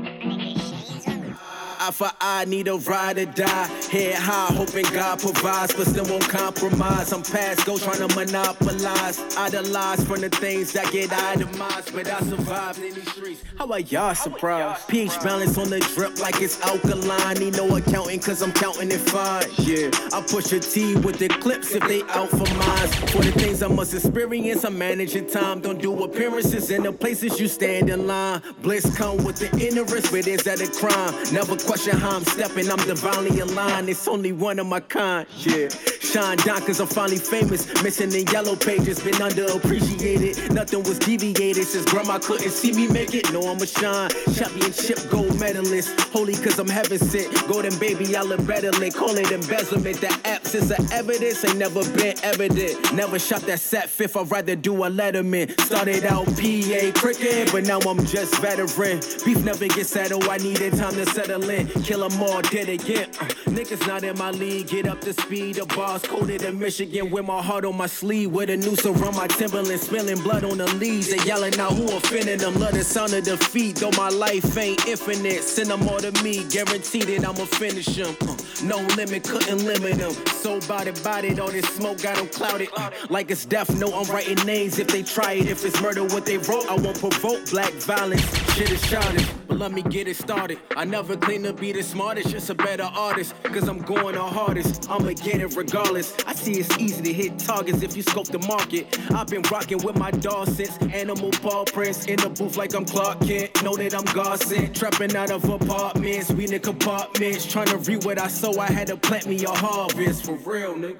Eye 1.82 1.89
for 1.89 2.12
eye, 2.22 2.46
need 2.46 2.67
a 2.67 2.76
ride 2.76 3.17
or 3.17 3.26
die. 3.26 3.65
Head 3.91 4.13
high, 4.13 4.54
hoping 4.54 4.86
God 4.94 5.20
provides, 5.20 5.74
but 5.74 5.88
still 5.88 6.06
won't 6.06 6.30
compromise. 6.30 7.12
I'm 7.12 7.24
past 7.24 7.65
go 7.65 7.80
trying 7.80 8.08
to 8.08 8.15
monopolize. 8.15 9.20
Idolize 9.36 10.04
from 10.04 10.22
the 10.22 10.30
things 10.30 10.74
that 10.74 10.91
get 10.91 11.12
itemized, 11.12 11.91
but 11.96 12.08
I 12.08 12.20
survived 12.20 12.78
in 12.84 12.94
these 12.94 13.12
streets. 13.12 13.44
How 13.58 13.72
are 13.72 13.80
y'all 13.80 14.13
surprised? 14.13 14.88
Peach 14.89 15.20
balance 15.24 15.58
on 15.58 15.72
the 15.72 15.80
drip 15.96 16.20
like 16.20 16.39
it's 16.39 16.62
alkaline. 16.62 17.38
Need 17.38 17.58
no 17.58 17.76
accounting, 17.76 18.20
cause 18.20 18.44
I'm 18.44 18.52
counting 18.52 18.91
it 18.91 19.00
fine. 19.00 19.46
Yeah, 19.58 19.89
I 20.13 20.22
push 20.22 20.52
a 20.52 20.60
T 20.60 20.98
with 20.98 21.17
the 21.17 21.30
clips 21.30 21.74
if 21.74 21.82
they 21.88 22.04
out 22.10 22.30
for 22.30 22.46
mines. 22.58 22.94
For 23.10 23.24
the 23.24 23.32
things 23.32 23.63
I 23.63 23.70
must 23.70 23.96
experience, 23.96 24.63
I'm 24.65 24.78
managing 24.78 25.26
time. 25.26 25.62
Don't 25.62 25.82
do 25.82 26.04
appearances 26.04 26.70
in 26.70 26.84
the 26.84 26.91
places 26.91 27.39
you 27.39 27.48
stand 27.48 27.89
in 27.89 28.06
line. 28.06 28.44
Bliss 28.62 28.96
come 28.96 29.24
with 29.24 29.38
the 29.38 29.50
interest, 29.67 30.12
but 30.12 30.28
is 30.28 30.44
that 30.44 30.62
a 30.62 30.67
crime? 30.80 31.34
Never 31.34 31.56
question 31.71 31.97
how 31.97 32.17
I'm 32.17 32.25
stepping, 32.25 32.69
I'm 32.69 32.86
divinely 32.86 33.39
aligned. 33.39 33.88
It's 33.88 34.05
only 34.05 34.34
one 34.34 34.60
of 34.60 34.67
my 34.67 34.81
kind, 34.81 35.25
yeah. 35.38 35.69
Shine 36.01 36.36
down 36.39 36.60
cause 36.63 36.81
I'm 36.81 36.88
finally 36.88 37.17
famous. 37.17 37.65
Missing 37.81 38.10
the 38.10 38.27
yellow 38.34 38.57
pages, 38.57 38.99
been 38.99 39.13
underappreciated. 39.13 40.51
Nothing 40.51 40.84
was 40.84 40.99
deviated 40.99 41.63
since 41.65 41.86
grandma 41.86 42.19
couldn't 42.19 42.49
see 42.49 42.73
me 42.73 42.89
make 42.89 43.13
it. 43.13 43.31
No, 43.31 43.39
I'm 43.43 43.62
a 43.62 43.65
shine. 43.65 44.10
Championship 44.36 44.99
gold 45.10 45.39
medalist. 45.39 45.97
Holy 46.12 46.34
cause 46.34 46.60
I'm 46.60 46.67
heaven 46.67 46.99
sent. 46.99 47.31
Golden 47.47 47.77
baby, 47.79 48.13
I 48.17 48.23
look 48.23 48.45
better 48.45 48.71
than 48.71 48.91
call 48.91 49.15
it 49.15 49.31
embezzlement. 49.31 50.01
The 50.01 50.12
absence 50.25 50.71
of 50.71 50.91
evidence 50.91 51.45
ain't 51.45 51.57
never 51.57 51.81
been 51.93 52.19
evident. 52.23 52.93
Never 52.93 53.17
shot 53.17 53.43
that 53.43 53.62
set 53.62 53.89
fifth, 53.89 54.17
I'd 54.17 54.29
rather 54.29 54.57
do 54.57 54.84
a 54.84 54.89
letterman. 54.89 55.57
Started 55.62 56.03
out 56.03 56.25
PA 56.25 56.99
cricket, 56.99 57.53
but 57.53 57.63
now 57.63 57.79
I'm 57.79 58.05
just 58.05 58.36
veteran. 58.41 58.99
Beef 59.23 59.45
never 59.45 59.67
gets 59.67 59.91
settled, 59.91 60.27
I 60.27 60.38
needed 60.38 60.73
time 60.73 60.95
to 60.95 61.05
settle 61.05 61.49
in. 61.49 61.61
Kill 61.84 62.04
'em 62.04 62.21
all, 62.21 62.41
did 62.41 62.69
again. 62.69 63.10
Uh, 63.19 63.26
niggas 63.50 63.86
not 63.88 64.04
in 64.04 64.17
my 64.17 64.32
league, 64.32 64.67
get 64.67 64.88
up 64.88 65.02
to 65.02 65.13
speed. 65.13 65.56
The 65.56 65.65
boss 65.65 66.02
coded 66.06 66.43
in 66.43 66.60
Michigan 66.60 67.10
with 67.10 67.26
my 67.26 67.41
heart 67.41 67.65
on 67.65 67.76
my 67.78 67.88
sleeve. 67.88 68.32
With 68.32 68.50
a 68.50 68.58
noose 68.58 68.86
around 68.86 69.15
my 69.15 69.28
Timberland, 69.28 69.80
spilling 69.80 70.21
blood 70.21 70.43
on 70.43 70.58
the 70.58 70.67
leaves. 70.76 71.10
They 71.10 71.24
yelling 71.26 71.60
out 71.60 71.74
who 71.74 71.86
offending 71.95 72.39
them. 72.39 72.56
Love 72.56 72.74
the 72.74 72.84
sound 72.84 73.13
of 73.13 73.24
defeat, 73.24 73.78
though 73.78 73.91
my 73.97 74.10
life 74.10 74.58
ain't 74.58 74.86
infinite. 74.88 75.43
Send 75.43 75.69
them 75.69 75.88
all 75.88 76.00
to 76.00 76.12
me, 76.24 76.43
guaranteed 76.50 77.04
that 77.04 77.28
I'ma 77.28 77.45
finish 77.45 77.88
them. 77.88 78.15
Uh, 78.21 78.36
no 78.63 78.78
limit, 78.95 79.24
couldn't 79.24 79.65
limit 79.65 79.97
them. 79.97 80.13
So 80.41 80.60
body 80.62 80.91
bodied, 81.04 81.39
all 81.39 81.52
this 81.52 81.67
smoke 81.76 82.02
got 82.02 82.15
them 82.17 82.28
clouded. 82.30 82.69
Uh, 82.78 82.89
like 83.10 83.32
it's 83.32 83.45
death 83.45 83.69
no, 83.80 83.93
I'm 83.93 84.08
writing 84.13 84.43
names 84.45 84.80
if 84.80 84.88
they 84.88 85.04
try 85.04 85.34
it. 85.34 85.47
If 85.47 85.65
it's 85.65 85.82
murder, 85.82 86.04
what 86.04 86.26
they 86.26 86.38
wrote, 86.38 86.67
I 86.69 86.76
won't 86.76 87.00
provoke 87.00 87.50
black 87.50 87.74
violence. 87.74 88.26
Shit 88.54 88.71
is 88.71 88.84
shouted, 88.86 89.28
but 89.47 89.58
let 89.58 89.71
me 89.71 89.82
get 89.82 90.08
it 90.08 90.17
started. 90.17 90.60
I 90.76 90.86
never 90.86 91.15
claim 91.17 91.45
to 91.51 91.61
be 91.61 91.71
the 91.71 91.83
smartest, 91.83 92.29
just 92.29 92.49
a 92.49 92.55
better 92.55 92.83
artist. 92.83 93.33
Cause 93.43 93.67
I'm 93.67 93.81
going 93.81 94.15
the 94.15 94.23
hardest, 94.23 94.89
I'ma 94.89 95.13
get 95.13 95.41
it 95.41 95.55
regardless. 95.55 96.15
I 96.25 96.33
see 96.33 96.53
it's 96.53 96.77
easy 96.77 97.01
to 97.03 97.13
hit 97.13 97.39
targets 97.39 97.81
if 97.81 97.95
you 97.95 98.03
scope 98.03 98.27
the 98.27 98.39
market. 98.39 98.99
I've 99.11 99.27
been 99.27 99.41
rocking 99.43 99.83
with 99.83 99.97
my 99.97 100.11
dog 100.11 100.47
since 100.47 100.77
animal 100.93 101.31
paw 101.31 101.65
prints. 101.65 102.05
In 102.05 102.17
the 102.17 102.29
booth 102.29 102.57
like 102.57 102.73
I'm 102.73 102.85
Clark 102.85 103.21
Kent, 103.21 103.63
know 103.63 103.75
that 103.75 103.93
I'm 103.93 104.05
God 104.13 104.39
sent. 104.39 104.75
Trapping 104.75 105.15
out 105.15 105.31
of 105.31 105.43
apartments, 105.49 106.31
we 106.31 106.45
in 106.45 106.59
compartments. 106.59 107.45
Trying 107.45 107.67
to 107.67 107.77
read 107.77 108.03
what 108.05 108.19
I 108.19 108.27
sow, 108.27 108.59
I 108.59 108.67
had 108.67 108.87
to 108.87 108.97
plant 108.97 109.27
me 109.27 109.43
a 109.43 109.49
harvest. 109.49 110.25
For 110.25 110.35
real, 110.35 110.75
nigga. 110.75 110.97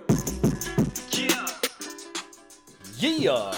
Yeah. 2.98 3.56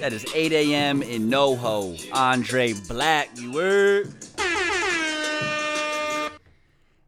That 0.00 0.12
is 0.12 0.24
8 0.32 0.52
a.m. 0.52 1.02
in 1.02 1.28
NoHo. 1.28 1.98
Aundrae 2.10 2.86
Black, 2.88 3.30
you 3.36 3.52
word. 3.52 4.17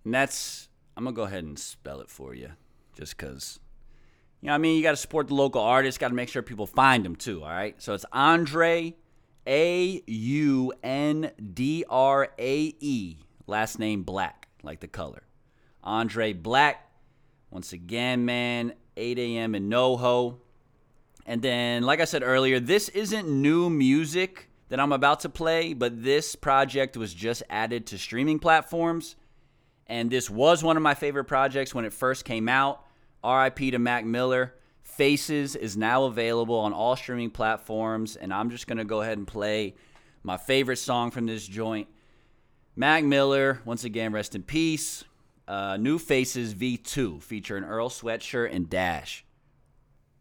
And 0.04 0.14
that's, 0.14 0.68
I'm 0.96 1.04
going 1.04 1.14
to 1.14 1.16
go 1.16 1.24
ahead 1.24 1.44
and 1.44 1.58
spell 1.58 2.00
it 2.00 2.10
for 2.10 2.34
you. 2.34 2.50
Just 2.96 3.16
because, 3.16 3.60
you 4.40 4.48
know 4.48 4.54
I 4.54 4.58
mean? 4.58 4.76
You 4.76 4.82
got 4.82 4.90
to 4.90 4.96
support 4.96 5.28
the 5.28 5.34
local 5.34 5.62
artists, 5.62 5.98
got 5.98 6.08
to 6.08 6.14
make 6.14 6.28
sure 6.28 6.42
people 6.42 6.66
find 6.66 7.04
them 7.04 7.16
too, 7.16 7.42
all 7.42 7.48
right? 7.48 7.80
So 7.80 7.94
it's 7.94 8.04
Aundrae, 8.12 8.94
A 9.46 10.02
U 10.06 10.72
N 10.82 11.30
D 11.54 11.84
R 11.88 12.28
A 12.38 12.74
E, 12.80 13.16
last 13.46 13.78
name 13.78 14.02
Black, 14.02 14.48
like 14.62 14.80
the 14.80 14.88
color. 14.88 15.22
Aundrae 15.84 16.40
Black. 16.40 16.86
Once 17.50 17.72
again, 17.72 18.24
man, 18.24 18.74
8 18.96 19.18
a.m. 19.18 19.54
in 19.56 19.68
NoHo. 19.68 20.38
And 21.26 21.42
then, 21.42 21.82
like 21.82 22.00
I 22.00 22.04
said 22.04 22.22
earlier, 22.22 22.60
this 22.60 22.88
isn't 22.90 23.28
new 23.28 23.68
music 23.68 24.50
that 24.68 24.78
I'm 24.78 24.92
about 24.92 25.20
to 25.20 25.28
play, 25.28 25.74
but 25.74 26.02
this 26.02 26.36
project 26.36 26.96
was 26.96 27.12
just 27.12 27.42
added 27.50 27.86
to 27.88 27.98
streaming 27.98 28.38
platforms. 28.38 29.16
And 29.90 30.09
this 30.09 30.31
was 30.31 30.62
one 30.62 30.76
of 30.76 30.85
my 30.85 30.94
favorite 30.94 31.24
projects 31.24 31.74
when 31.74 31.85
it 31.85 31.92
first 31.92 32.24
came 32.24 32.48
out. 32.48 32.87
RIP 33.24 33.57
to 33.72 33.79
Mac 33.81 34.05
Miller. 34.05 34.55
Faces 34.83 35.57
is 35.57 35.76
now 35.76 36.05
available 36.05 36.61
on 36.61 36.72
all 36.72 36.94
streaming 36.94 37.31
platforms. 37.31 38.14
And 38.14 38.33
I'm 38.33 38.50
just 38.50 38.68
going 38.68 38.79
to 38.79 38.85
go 38.85 39.03
ahead 39.03 39.18
and 39.18 39.26
play 39.26 39.74
my 40.22 40.37
favorite 40.37 40.76
song 40.76 41.11
from 41.11 41.26
this 41.26 41.44
joint. 41.44 41.88
Mac 42.76 43.03
Miller, 43.03 43.61
once 43.64 43.83
again, 43.83 44.12
rest 44.12 44.37
in 44.37 44.44
peace. 44.44 45.03
Uh, 45.48 45.76
New 45.76 45.98
Faces 45.98 46.55
V2 46.55 47.20
featuring 47.20 47.64
Earl 47.64 47.88
Sweatshirt 47.88 48.55
and 48.55 48.70
Dash. 48.70 49.24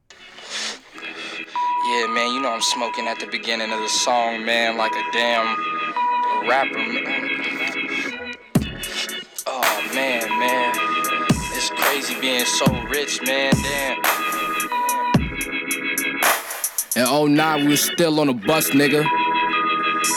Yeah, 0.10 2.08
man, 2.08 2.34
you 2.34 2.42
know 2.42 2.50
I'm 2.50 2.62
smoking 2.62 3.08
at 3.08 3.20
the 3.20 3.28
beginning 3.28 3.72
of 3.72 3.80
the 3.80 3.88
song, 3.88 4.44
man, 4.44 4.78
like 4.78 4.92
a 4.92 5.04
damn 5.14 6.50
rapper. 6.50 6.78
Man. 6.78 7.29
Man, 10.00 10.40
man. 10.40 10.74
It's 11.58 11.70
crazy 11.72 12.16
being 12.22 12.46
so 12.46 12.66
rich, 12.88 13.22
man, 13.24 13.52
damn. 13.52 13.98
In 16.96 17.36
09, 17.36 17.66
we 17.66 17.72
was 17.72 17.84
still 17.84 18.22
on 18.22 18.28
the 18.28 18.34
bus, 18.34 18.70
nigga. 18.70 19.04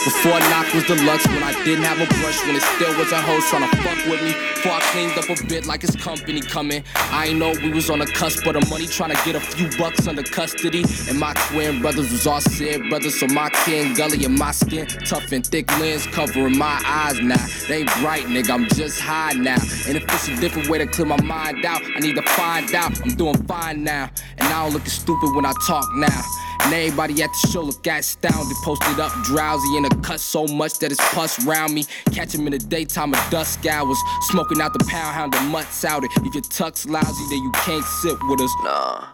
Before 0.03 0.39
knock 0.51 0.73
was 0.73 0.83
deluxe, 0.85 1.25
when 1.27 1.43
I 1.43 1.53
didn't 1.63 1.85
have 1.85 1.99
a 1.99 2.07
brush, 2.19 2.45
when 2.45 2.55
it 2.55 2.61
still 2.61 2.97
was 2.97 3.11
a 3.11 3.21
host 3.21 3.47
trying 3.49 3.69
to 3.69 3.77
fuck 3.77 3.97
with 4.09 4.21
me. 4.23 4.33
Before 4.55 4.73
I 4.73 4.81
cleaned 4.91 5.17
up 5.17 5.29
a 5.29 5.47
bit 5.47 5.65
like 5.65 5.81
his 5.81 5.95
company 5.95 6.41
coming. 6.41 6.83
I 6.95 7.27
ain't 7.27 7.39
know 7.39 7.53
we 7.61 7.69
was 7.69 7.89
on 7.89 7.99
the 7.99 8.05
cusp, 8.05 8.43
but 8.43 8.53
the 8.53 8.65
money 8.69 8.87
trying 8.87 9.15
to 9.15 9.21
get 9.23 9.35
a 9.35 9.39
few 9.39 9.69
bucks 9.77 10.07
under 10.07 10.23
custody. 10.23 10.83
And 11.07 11.19
my 11.19 11.33
twin 11.47 11.81
brothers 11.81 12.11
was 12.11 12.27
all 12.27 12.41
said 12.41 12.89
brothers, 12.89 13.19
so 13.19 13.27
my 13.27 13.49
kin 13.63 13.93
gully 13.93 14.25
and 14.25 14.37
my 14.37 14.51
skin 14.51 14.87
tough 14.87 15.31
and 15.31 15.45
thick 15.45 15.69
lens 15.79 16.07
covering 16.07 16.57
my 16.57 16.81
eyes 16.85 17.19
now. 17.19 17.45
They 17.67 17.83
bright, 18.01 18.25
nigga, 18.25 18.51
I'm 18.51 18.67
just 18.69 18.99
high 18.99 19.33
now. 19.33 19.61
And 19.87 19.95
if 19.97 20.03
it's 20.03 20.27
a 20.27 20.35
different 20.37 20.69
way 20.69 20.79
to 20.79 20.87
clear 20.87 21.07
my 21.07 21.21
mind 21.21 21.65
out, 21.65 21.81
I 21.95 21.99
need 21.99 22.15
to 22.15 22.23
find 22.23 22.73
out. 22.73 22.99
I'm 23.01 23.15
doing 23.15 23.41
fine 23.43 23.83
now, 23.83 24.09
and 24.37 24.47
I 24.47 24.63
don't 24.63 24.73
look 24.73 24.87
stupid 24.87 25.33
when 25.35 25.45
I 25.45 25.53
talk 25.65 25.85
now. 25.95 26.21
And 26.63 26.73
everybody 26.73 27.21
at 27.21 27.29
the 27.29 27.47
show 27.47 27.61
look 27.61 27.85
astounded. 27.85 28.57
Posted 28.63 28.99
up 28.99 29.11
drowsy 29.23 29.77
in 29.77 29.85
a 29.85 29.89
cut 30.01 30.19
so 30.19 30.45
much 30.47 30.79
that 30.79 30.91
it's 30.91 31.13
pus 31.13 31.43
round 31.45 31.73
me. 31.73 31.85
Catch 32.11 32.35
him 32.35 32.45
in 32.47 32.51
the 32.51 32.59
daytime 32.59 33.13
of 33.13 33.19
dusk 33.29 33.65
hours. 33.65 33.97
Smoking 34.29 34.61
out 34.61 34.73
the 34.73 34.83
pound 34.85 35.13
hound, 35.13 35.33
the 35.33 35.41
mutts 35.41 35.83
out 35.85 36.03
it. 36.03 36.11
If 36.17 36.33
your 36.33 36.43
tuck's 36.43 36.85
lousy, 36.85 37.23
then 37.29 37.43
you 37.43 37.51
can't 37.51 37.85
sit 37.85 38.17
with 38.27 38.41
us. 38.41 38.51
Nah. 38.63 39.12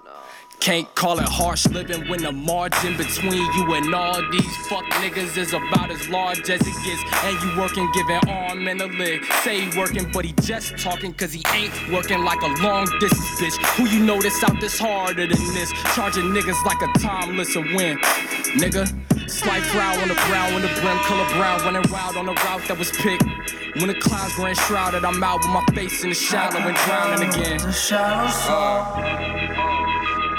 Can't 0.59 0.93
call 0.93 1.19
it 1.19 1.27
harsh 1.27 1.65
living 1.67 2.07
when 2.09 2.21
the 2.21 2.33
margin 2.33 2.97
between 2.97 3.45
you 3.53 3.73
and 3.75 3.95
all 3.95 4.21
these 4.29 4.57
fuck 4.67 4.83
niggas 4.99 5.37
is 5.37 5.53
about 5.53 5.89
as 5.89 6.09
large 6.09 6.49
as 6.49 6.59
it 6.59 6.75
gets. 6.83 7.01
And 7.23 7.41
you 7.41 7.61
working, 7.61 7.89
giving 7.93 8.19
arm 8.29 8.67
and 8.67 8.81
a 8.81 8.87
leg. 8.87 9.23
Say 9.43 9.61
he 9.61 9.79
working, 9.79 10.11
but 10.11 10.25
he 10.25 10.33
just 10.41 10.77
talking 10.77 11.13
cause 11.13 11.31
he 11.31 11.43
ain't 11.53 11.71
working 11.91 12.25
like 12.25 12.41
a 12.41 12.61
long 12.61 12.85
distance 12.99 13.39
bitch. 13.39 13.55
Who 13.77 13.87
you 13.87 14.03
know 14.03 14.21
that's 14.21 14.43
out 14.43 14.59
this 14.59 14.77
harder 14.77 15.27
than 15.27 15.53
this? 15.53 15.71
Charging 15.95 16.25
niggas 16.25 16.63
like 16.65 16.81
a 16.81 16.99
timeless 16.99 17.55
a 17.55 17.61
win. 17.61 17.97
Nigga, 18.59 18.85
slight 19.29 19.63
frown 19.63 19.97
on 19.99 20.09
the 20.09 20.15
brown 20.27 20.53
when 20.53 20.61
the 20.61 20.81
brim 20.81 20.97
color 20.99 21.27
brown, 21.35 21.61
running 21.61 21.89
wild 21.89 22.17
on 22.17 22.25
the 22.25 22.33
route 22.33 22.67
that 22.67 22.77
was 22.77 22.91
picked. 22.91 23.23
When 23.77 23.87
the 23.87 23.95
clouds 23.95 24.37
were 24.37 24.49
enshrouded, 24.49 25.05
I'm 25.05 25.23
out 25.23 25.39
with 25.39 25.49
my 25.49 25.63
face 25.73 26.03
in 26.03 26.09
the 26.09 26.15
shallow 26.15 26.59
and 26.59 26.75
drowning 26.75 27.29
again. 27.29 27.59
The 27.59 27.71
shallow 27.71 28.29
soul. 28.29 29.05
Uh, 29.05 29.39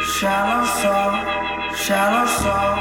Shallow 0.03 0.65
soul, 0.81 1.13
shallow 1.77 2.27
soul. 2.27 2.77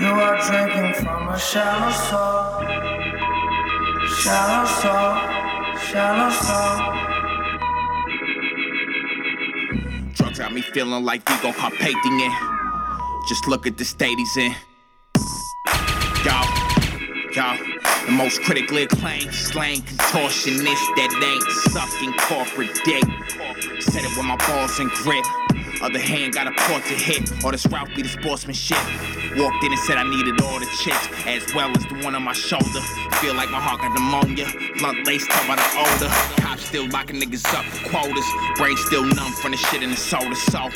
You 0.00 0.10
are 0.10 0.38
drinking 0.44 1.04
from 1.04 1.28
a 1.28 1.38
shallow 1.38 1.92
soul. 1.92 2.66
Shallow 4.08 4.66
soul, 4.66 5.14
shallow 5.78 6.30
soul. 6.30 7.00
Drugs 10.14 10.38
got 10.40 10.52
me 10.52 10.62
feeling 10.62 11.04
like 11.04 11.28
Vigo 11.28 11.52
Carpathian. 11.52 12.32
Just 13.28 13.46
look 13.46 13.68
at 13.68 13.78
the 13.78 13.84
state 13.84 14.18
he's 14.18 14.36
in. 14.36 14.52
Y'all, 16.24 16.46
y'all, 17.32 17.69
the 18.10 18.16
most 18.16 18.42
critically 18.42 18.82
acclaimed 18.82 19.32
slang 19.32 19.80
contortionist 19.82 20.84
that 20.96 21.10
ain't 21.22 21.42
sucking 21.70 22.12
corporate 22.18 22.74
dick. 22.84 23.04
Said 23.80 24.02
it 24.02 24.10
with 24.16 24.26
my 24.26 24.36
balls 24.48 24.78
and 24.80 24.90
grip. 24.90 25.24
Other 25.80 25.98
hand 25.98 26.34
got 26.34 26.46
a 26.46 26.52
port 26.58 26.82
to 26.84 26.94
hit, 26.94 27.30
or 27.44 27.52
this 27.52 27.66
route 27.66 27.88
be 27.94 28.02
the 28.02 28.08
sportsmanship. 28.08 28.82
Walked 29.36 29.62
in 29.62 29.72
and 29.72 29.80
said 29.86 29.96
I 29.96 30.02
needed 30.02 30.40
all 30.42 30.58
the 30.58 30.66
chicks, 30.82 31.08
as 31.24 31.54
well 31.54 31.70
as 31.70 31.86
the 31.86 32.02
one 32.02 32.14
on 32.14 32.24
my 32.24 32.32
shoulder. 32.32 32.82
Feel 33.22 33.34
like 33.34 33.48
my 33.50 33.60
heart 33.60 33.80
got 33.80 33.94
pneumonia, 33.94 34.46
blunt 34.78 35.06
lace 35.06 35.24
up 35.30 35.46
by 35.46 35.54
the 35.54 35.68
odor. 35.78 36.10
Cops 36.42 36.66
still 36.66 36.88
locking 36.88 37.20
niggas 37.20 37.46
up 37.54 37.64
for 37.64 37.90
quotas. 37.90 38.26
Brain 38.56 38.76
still 38.76 39.04
numb 39.04 39.32
from 39.38 39.52
the 39.52 39.56
shit 39.56 39.82
in 39.82 39.90
the 39.90 39.96
soda. 39.96 40.34
So, 40.34 40.68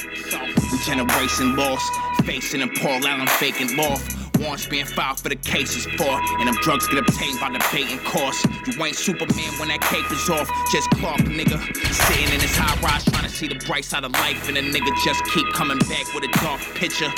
we 0.71 0.79
generation 0.87 1.57
lost, 1.57 1.91
facing 2.25 2.63
a 2.63 2.69
Paul 2.69 3.05
Allen 3.05 3.27
faking 3.27 3.77
loft. 3.77 4.24
Warrants 4.39 4.67
being 4.67 4.85
filed 4.85 5.21
for 5.21 5.29
the 5.29 5.37
cases 5.37 5.87
for, 5.97 6.21
and 6.39 6.49
them 6.49 6.57
drugs 6.63 6.87
get 6.89 6.99
obtained 6.99 7.41
by 7.41 7.51
the 7.51 7.65
baiting 7.73 7.99
course. 8.01 8.45
You 8.67 8.85
ain't 8.85 8.97
Superman 8.97 9.53
when 9.59 9.69
that 9.69 9.81
cape 9.81 10.11
is 10.11 10.29
off, 10.31 10.49
just 10.73 10.91
Clark, 10.91 11.21
nigga. 11.21 11.59
Sitting 11.93 12.35
in 12.35 12.41
his 12.41 12.57
high 12.57 12.81
rise 12.81 13.05
trying 13.05 13.25
to 13.25 13.31
see 13.31 13.49
the 13.49 13.57
bright 13.67 13.85
side 13.85 14.05
of 14.05 14.13
life, 14.13 14.49
and 14.49 14.57
a 14.57 14.63
nigga 14.63 14.91
just 15.05 15.25
keep 15.33 15.47
coming 15.53 15.79
back 15.79 16.13
with 16.15 16.25
a 16.25 16.33
dark 16.41 16.61
picture. 16.75 17.13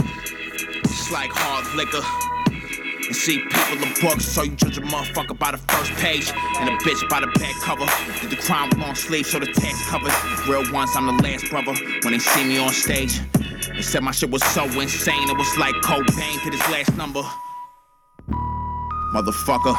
It's 0.84 1.10
like 1.10 1.30
hard 1.32 1.66
liquor. 1.74 2.02
And 3.06 3.14
see, 3.14 3.38
people 3.38 3.86
are 3.86 3.94
books, 4.00 4.24
so 4.26 4.42
you 4.42 4.56
judge 4.56 4.78
a 4.78 4.80
motherfucker 4.80 5.38
by 5.38 5.52
the 5.52 5.58
first 5.58 5.92
page, 5.92 6.32
and 6.58 6.68
a 6.68 6.72
bitch 6.78 7.08
by 7.08 7.20
the 7.20 7.28
back 7.38 7.54
cover. 7.62 7.86
Did 8.20 8.30
the 8.30 8.36
crime 8.42 8.68
with 8.70 8.78
long 8.78 8.94
sleeves, 8.96 9.30
so 9.30 9.38
the 9.38 9.46
text 9.46 9.86
covers. 9.86 10.12
Real 10.48 10.70
ones, 10.72 10.90
I'm 10.96 11.06
the 11.06 11.22
last 11.22 11.48
brother. 11.48 11.74
When 12.02 12.12
they 12.12 12.18
see 12.18 12.44
me 12.44 12.58
on 12.58 12.72
stage, 12.72 13.20
they 13.76 13.82
said 13.82 14.02
my 14.02 14.10
shit 14.10 14.30
was 14.30 14.42
so 14.44 14.64
insane, 14.80 15.28
it 15.28 15.36
was 15.36 15.56
like 15.58 15.74
Cobain 15.76 16.42
to 16.44 16.50
this 16.50 16.68
last 16.70 16.96
number. 16.96 17.22
Motherfucker. 19.14 19.74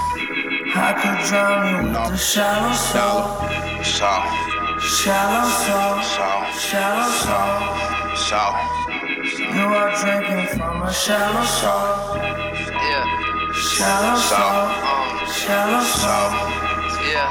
I 0.75 0.93
could 1.01 1.27
drown 1.27 1.86
you 1.86 1.91
with 1.91 2.12
the 2.12 2.17
shallow 2.17 2.73
soul. 2.73 3.83
So, 3.83 4.12
Shallow 4.79 5.49
soul, 5.65 5.95
so, 6.03 6.29
shallow 6.67 7.10
soul. 7.25 7.57
so. 8.29 8.41
You 9.53 9.65
are 9.79 9.91
drinking 10.01 10.57
from 10.60 10.83
a 10.83 10.93
shallow 10.93 11.43
soul. 11.45 12.17
Yeah, 12.89 13.05
Shallow 13.53 14.15
soul, 14.29 14.62
um. 14.86 15.27
shallow 15.33 15.83
soul. 15.83 16.29
yeah. 17.10 17.29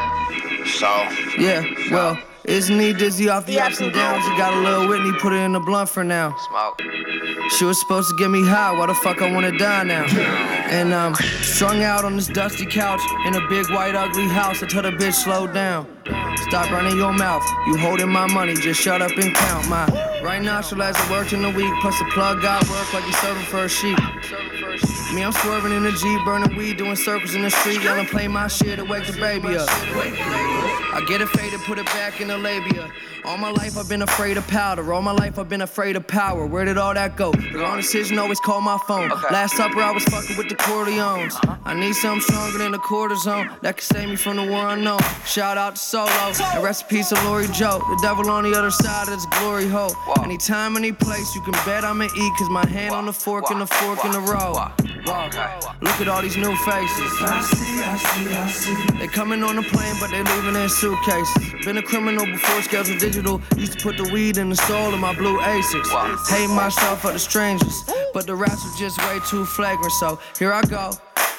So, 0.67 0.91
Yeah, 1.39 1.63
well, 1.93 2.19
isn't 2.47 2.79
he 2.79 2.93
dizzy 2.93 3.29
off 3.29 3.47
the 3.47 3.59
ups 3.59 3.81
and 3.81 3.93
downs? 3.93 4.25
He 4.25 4.37
got 4.37 4.55
a 4.55 4.61
little 4.61 4.89
Whitney, 4.89 5.13
put 5.21 5.33
it 5.33 5.37
in 5.37 5.53
the 5.53 5.61
blunt 5.61 5.89
for 5.89 6.05
now. 6.05 6.35
Smoke. 6.49 6.81
She 7.59 7.65
was 7.65 7.81
supposed 7.81 8.09
to 8.11 8.17
get 8.17 8.31
me 8.31 8.47
high, 8.47 8.73
why 8.73 8.87
the 8.87 8.95
fuck 8.95 9.23
I 9.23 9.33
wanna 9.33 9.57
die 9.57 9.85
now? 9.85 10.05
And 10.71 10.93
um, 10.93 11.15
strung 11.15 11.83
out 11.83 12.05
on 12.05 12.17
this 12.17 12.29
dusty 12.29 12.67
couch 12.67 13.01
in 13.27 13.35
a 13.35 13.49
big 13.49 13.71
white 13.71 13.95
ugly 13.95 14.29
house. 14.29 14.63
I 14.63 14.67
tell 14.67 14.83
the 14.83 14.91
bitch 14.91 15.15
slow 15.15 15.47
down. 15.47 15.96
Stop 16.49 16.71
running 16.71 16.97
your 16.97 17.13
mouth. 17.13 17.45
You 17.67 17.77
holding 17.77 18.09
my 18.09 18.27
money, 18.27 18.55
just 18.55 18.81
shut 18.81 19.03
up 19.03 19.11
and 19.13 19.35
count 19.35 19.69
my 19.69 19.87
right 20.23 20.43
nostril 20.43 20.83
as 20.83 20.97
it 20.99 21.11
worked 21.11 21.33
in 21.33 21.43
the 21.43 21.51
week. 21.51 21.73
Plus 21.81 21.99
the 21.99 22.05
plug 22.07 22.43
got 22.43 22.69
work 22.69 22.93
like 22.93 23.05
he's 23.05 23.19
serving 23.19 23.45
for 23.45 23.65
a 23.65 23.69
sheep. 23.69 23.99
Me, 25.15 25.23
I'm 25.23 25.33
swerving 25.33 25.73
in 25.73 25.85
the 25.85 25.93
Jeep, 25.93 26.25
burning 26.25 26.57
weed, 26.57 26.77
doing 26.77 26.97
circles 26.97 27.35
in 27.35 27.43
the 27.43 27.51
street, 27.51 27.83
yelling, 27.83 28.07
play 28.07 28.29
my 28.29 28.49
shit 28.49 28.79
to 28.79 28.85
wake 28.85 29.07
the 29.07 29.13
baby 29.13 29.57
up. 29.57 29.69
I 29.69 31.05
get 31.07 31.21
it 31.21 31.29
faded, 31.29 31.61
put 31.61 31.79
it 31.79 31.87
back 31.87 32.21
in 32.21 32.29
the 32.29 32.37
labia. 32.37 32.91
All 33.25 33.37
my 33.37 33.51
life 33.51 33.77
I've 33.77 33.89
been 33.89 34.03
afraid 34.03 34.37
of 34.37 34.47
powder. 34.47 34.93
All 34.93 35.03
my 35.03 35.13
life 35.13 35.39
I've 35.39 35.49
been 35.49 35.63
afraid 35.63 35.97
of 35.97 36.07
power. 36.07 36.47
Where 36.47 36.65
did 36.65 36.79
all 36.79 36.95
that 36.95 37.17
go? 37.17 37.33
The 37.33 37.59
wrong 37.59 37.77
decision 37.77 38.19
always 38.19 38.39
call 38.41 38.61
my 38.61 38.79
phone. 38.87 39.09
Last 39.31 39.57
supper 39.57 39.81
I 39.81 39.91
was 39.91 40.05
fucking 40.05 40.37
with 40.37 40.49
the 40.49 40.55
Corleones. 40.55 41.35
Uh-huh. 41.35 41.57
I 41.65 41.75
need 41.75 41.95
something 41.95 42.21
stronger 42.21 42.59
than 42.59 42.73
the 42.73 42.79
cortisone 42.79 43.61
that 43.63 43.79
can 43.79 43.83
save 43.83 44.09
me 44.09 44.17
from 44.17 44.37
the 44.37 44.45
war 44.45 44.69
unknown. 44.69 45.01
Shout 45.25 45.59
out 45.59 45.75
to 45.75 45.81
Solo 45.97 46.11
and 46.11 46.85
peace 46.91 47.09
to 47.09 47.15
Lori 47.25 47.47
Joe. 47.55 47.79
The 47.89 47.99
devil 48.03 48.29
on 48.29 48.45
the 48.45 48.53
other 48.53 48.71
side 48.71 49.09
of 49.09 49.15
this 49.15 49.25
glory 49.39 49.67
hole. 49.67 49.95
Anytime, 50.23 50.77
any 50.77 50.93
place, 50.93 51.35
you 51.35 51.41
can 51.41 51.55
bet 51.65 51.85
I'ma 51.85 52.05
eat. 52.05 52.33
Cause 52.37 52.51
my 52.51 52.67
hand 52.67 52.95
on 52.95 53.07
the 53.07 53.15
fork 53.15 53.51
and 53.51 53.63
the 53.63 53.67
fork 53.67 54.05
in 54.05 54.11
the 54.11 54.21
road. 54.21 54.57
Look 55.81 55.99
at 56.03 56.09
all 56.09 56.21
these 56.21 56.37
new 56.37 56.55
faces. 56.69 57.11
They 58.99 59.07
coming 59.07 59.43
on 59.43 59.57
the 59.57 59.63
plane, 59.63 59.97
but 59.99 60.11
they 60.11 60.23
leaving 60.23 60.61
in 60.61 60.69
suitcases. 60.69 61.65
Been 61.65 61.79
a 61.79 61.83
criminal 61.83 62.27
before 62.27 62.61
scheduled 62.61 62.99
digital. 62.99 63.41
Used 63.57 63.79
to 63.79 63.83
put 63.83 63.97
the 63.97 64.05
weed 64.13 64.37
in 64.37 64.51
the 64.51 64.57
soul 64.69 64.93
of 64.93 65.01
my 65.01 65.15
blue 65.15 65.39
Asics. 65.39 66.29
Hate 66.29 66.51
myself 66.51 67.01
for 67.01 67.13
the 67.13 67.19
strangers, 67.19 67.75
but 68.13 68.27
the 68.27 68.35
raps 68.35 68.63
were 68.67 68.79
just 68.79 68.99
way 69.09 69.19
too 69.31 69.47
flagrant. 69.47 69.93
So 69.93 70.19
here 70.39 70.53
I 70.53 70.61
go. 70.61 70.93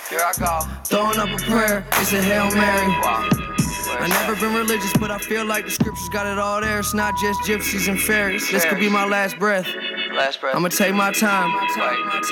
Here 0.10 0.22
I 0.26 0.34
go. 0.40 0.62
Throwing 0.86 1.20
up 1.20 1.30
a 1.30 1.44
prayer, 1.44 1.86
it's 2.02 2.12
a 2.14 2.24
Hail 2.24 2.50
Mary. 2.56 3.67
I 3.90 4.08
never 4.08 4.36
been 4.40 4.54
religious, 4.54 4.92
but 4.94 5.12
I 5.12 5.18
feel 5.18 5.46
like 5.46 5.66
the 5.66 5.72
scriptures 5.72 6.10
got 6.10 6.28
it 6.28 6.38
all 6.38 6.62
there. 6.62 6.80
It's 6.80 6.94
not 6.94 7.18
just 7.18 7.42
gypsies 7.42 7.88
and 7.88 8.02
fairies. 8.02 8.50
This 8.52 8.66
could 8.66 8.80
be 8.80 8.90
my 8.90 9.06
last 9.06 9.40
breath. 9.40 9.68
Last 10.14 10.42
breath. 10.42 10.56
I'ma 10.56 10.70
take 10.70 10.94
my 10.94 11.12
time. 11.12 11.54
Wait, 11.54 12.26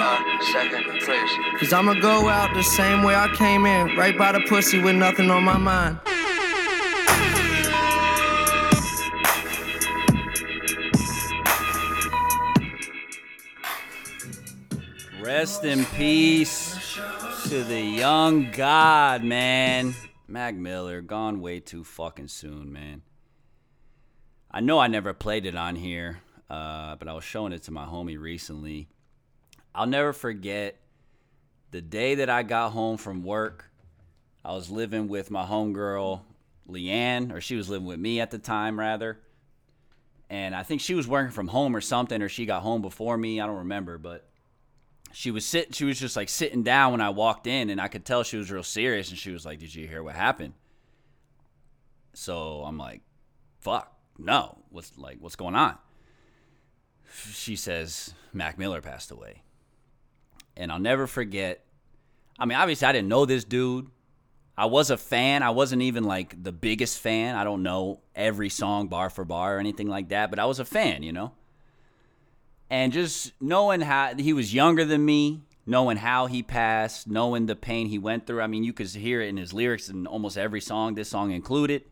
second, 0.51 0.83
please. 1.01 1.29
Cause 1.59 1.73
I'ma 1.73 1.93
go 1.95 2.29
out 2.29 2.53
the 2.53 2.63
same 2.63 3.03
way 3.03 3.15
I 3.15 3.27
came 3.35 3.65
in, 3.65 3.95
right 3.95 4.17
by 4.17 4.31
the 4.31 4.41
pussy 4.41 4.79
with 4.79 4.95
nothing 4.95 5.29
on 5.29 5.43
my 5.43 5.57
mind. 5.57 5.99
Rest 15.21 15.63
in 15.63 15.85
peace 15.85 16.99
to 17.49 17.63
the 17.63 17.81
young 17.81 18.51
god, 18.51 19.23
man. 19.23 19.93
Mac 20.27 20.55
Miller, 20.55 21.01
gone 21.01 21.39
way 21.39 21.59
too 21.59 21.83
fucking 21.83 22.29
soon, 22.29 22.73
man. 22.73 23.03
I 24.49 24.59
know 24.59 24.79
I 24.79 24.87
never 24.87 25.13
played 25.13 25.45
it 25.45 25.55
on 25.55 25.75
here, 25.75 26.21
uh, 26.49 26.95
but 26.95 27.07
I 27.07 27.13
was 27.13 27.23
showing 27.23 27.53
it 27.53 27.63
to 27.63 27.71
my 27.71 27.85
homie 27.85 28.19
recently. 28.19 28.87
I'll 29.73 29.85
never 29.85 30.13
forget 30.13 30.77
the 31.71 31.81
day 31.81 32.15
that 32.15 32.29
I 32.29 32.43
got 32.43 32.71
home 32.71 32.97
from 32.97 33.23
work. 33.23 33.69
I 34.43 34.53
was 34.53 34.71
living 34.71 35.07
with 35.07 35.29
my 35.29 35.45
homegirl, 35.45 36.21
Leanne, 36.69 37.33
or 37.33 37.41
she 37.41 37.55
was 37.55 37.69
living 37.69 37.87
with 37.87 37.99
me 37.99 38.19
at 38.19 38.31
the 38.31 38.39
time, 38.39 38.79
rather. 38.79 39.19
And 40.29 40.55
I 40.55 40.63
think 40.63 40.81
she 40.81 40.95
was 40.95 41.07
working 41.07 41.31
from 41.31 41.49
home 41.49 41.75
or 41.75 41.81
something, 41.81 42.21
or 42.21 42.29
she 42.29 42.45
got 42.45 42.63
home 42.63 42.81
before 42.81 43.17
me. 43.17 43.39
I 43.39 43.45
don't 43.45 43.57
remember, 43.57 43.97
but 43.97 44.27
she 45.15 45.31
was 45.31 45.45
sit 45.45 45.73
she 45.73 45.85
was 45.85 45.97
just 45.97 46.17
like 46.17 46.27
sitting 46.27 46.61
down 46.61 46.91
when 46.91 46.99
I 46.99 47.09
walked 47.09 47.47
in 47.47 47.69
and 47.69 47.79
I 47.79 47.87
could 47.87 48.03
tell 48.03 48.23
she 48.23 48.35
was 48.35 48.51
real 48.51 48.63
serious 48.63 49.09
and 49.09 49.17
she 49.17 49.31
was 49.31 49.45
like, 49.45 49.59
"Did 49.59 49.73
you 49.73 49.87
hear 49.87 50.03
what 50.03 50.13
happened?" 50.13 50.55
So 52.13 52.63
I'm 52.65 52.77
like, 52.77 53.01
"Fuck. 53.61 53.97
No. 54.17 54.57
What's 54.71 54.97
like 54.97 55.19
what's 55.21 55.37
going 55.37 55.55
on?" 55.55 55.77
She 57.31 57.55
says 57.55 58.13
Mac 58.33 58.57
Miller 58.57 58.81
passed 58.81 59.09
away. 59.09 59.43
And 60.57 60.69
I'll 60.69 60.79
never 60.79 61.07
forget 61.07 61.63
I 62.37 62.45
mean, 62.45 62.57
obviously 62.57 62.85
I 62.85 62.91
didn't 62.91 63.07
know 63.07 63.25
this 63.25 63.45
dude. 63.45 63.87
I 64.57 64.65
was 64.65 64.89
a 64.89 64.97
fan. 64.97 65.43
I 65.43 65.51
wasn't 65.51 65.81
even 65.81 66.03
like 66.03 66.43
the 66.43 66.51
biggest 66.51 66.99
fan. 66.99 67.35
I 67.35 67.45
don't 67.45 67.63
know 67.63 68.01
every 68.15 68.49
song 68.49 68.89
bar 68.89 69.09
for 69.09 69.23
bar 69.23 69.55
or 69.55 69.59
anything 69.59 69.87
like 69.87 70.09
that, 70.09 70.29
but 70.29 70.39
I 70.39 70.45
was 70.45 70.59
a 70.59 70.65
fan, 70.65 71.03
you 71.03 71.13
know? 71.13 71.31
And 72.69 72.91
just 72.91 73.33
knowing 73.39 73.81
how 73.81 74.15
he 74.15 74.33
was 74.33 74.53
younger 74.53 74.85
than 74.85 75.05
me, 75.05 75.41
knowing 75.65 75.97
how 75.97 76.27
he 76.27 76.43
passed, 76.43 77.07
knowing 77.07 77.45
the 77.45 77.55
pain 77.55 77.87
he 77.87 77.97
went 77.97 78.27
through. 78.27 78.41
I 78.41 78.47
mean, 78.47 78.63
you 78.63 78.73
could 78.73 78.87
hear 78.89 79.21
it 79.21 79.29
in 79.29 79.37
his 79.37 79.53
lyrics 79.53 79.89
in 79.89 80.05
almost 80.07 80.37
every 80.37 80.61
song, 80.61 80.95
this 80.95 81.09
song 81.09 81.31
included. 81.31 81.83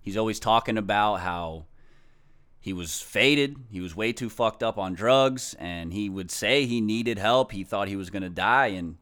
He's 0.00 0.16
always 0.16 0.40
talking 0.40 0.76
about 0.76 1.16
how 1.16 1.66
he 2.60 2.72
was 2.72 3.00
faded, 3.00 3.56
he 3.70 3.80
was 3.80 3.96
way 3.96 4.12
too 4.12 4.30
fucked 4.30 4.62
up 4.62 4.78
on 4.78 4.94
drugs, 4.94 5.56
and 5.58 5.92
he 5.92 6.08
would 6.08 6.30
say 6.30 6.64
he 6.64 6.80
needed 6.80 7.18
help. 7.18 7.50
He 7.50 7.64
thought 7.64 7.88
he 7.88 7.96
was 7.96 8.08
going 8.08 8.22
to 8.22 8.28
die, 8.28 8.68
and 8.68 8.98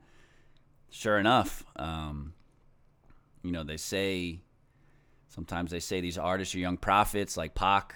sure 0.88 1.18
enough, 1.18 1.62
um, 1.76 2.32
you 3.42 3.52
know, 3.52 3.62
they 3.62 3.76
say 3.76 4.40
sometimes 5.28 5.70
they 5.70 5.80
say 5.80 6.00
these 6.00 6.16
artists 6.16 6.54
are 6.54 6.58
young 6.58 6.78
prophets 6.78 7.36
like 7.36 7.54
Pac. 7.54 7.94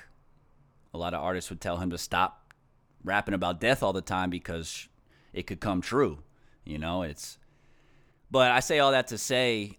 A 0.93 0.99
lot 0.99 1.15
of 1.15 1.23
artists 1.23 1.49
would 1.49 1.63
tell 1.63 1.79
him 1.79 1.89
to 1.91 1.99
stop 1.99 2.44
rapping 3.05 3.35
about 3.35 3.61
death 3.61 3.83
all 3.83 3.93
the 3.93 4.01
time 4.01 4.31
because 4.31 4.89
it 5.33 5.47
could 5.47 5.61
come 5.61 5.81
true. 5.81 6.19
You 6.65 6.79
know, 6.79 7.03
it's. 7.03 7.39
But 8.31 8.51
I 8.51 8.61
say 8.61 8.79
all 8.79 8.93
that 8.93 9.09
to 9.09 9.19
say 9.19 9.79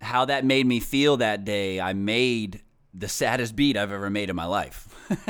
how 0.00 0.24
that 0.26 0.44
made 0.44 0.66
me 0.66 0.80
feel 0.80 1.18
that 1.18 1.44
day. 1.44 1.80
I 1.80 1.92
made 1.92 2.62
the 2.94 3.08
saddest 3.08 3.56
beat 3.56 3.76
I've 3.76 3.92
ever 3.92 4.10
made 4.10 4.30
in 4.30 4.36
my 4.36 4.46
life. 4.46 4.88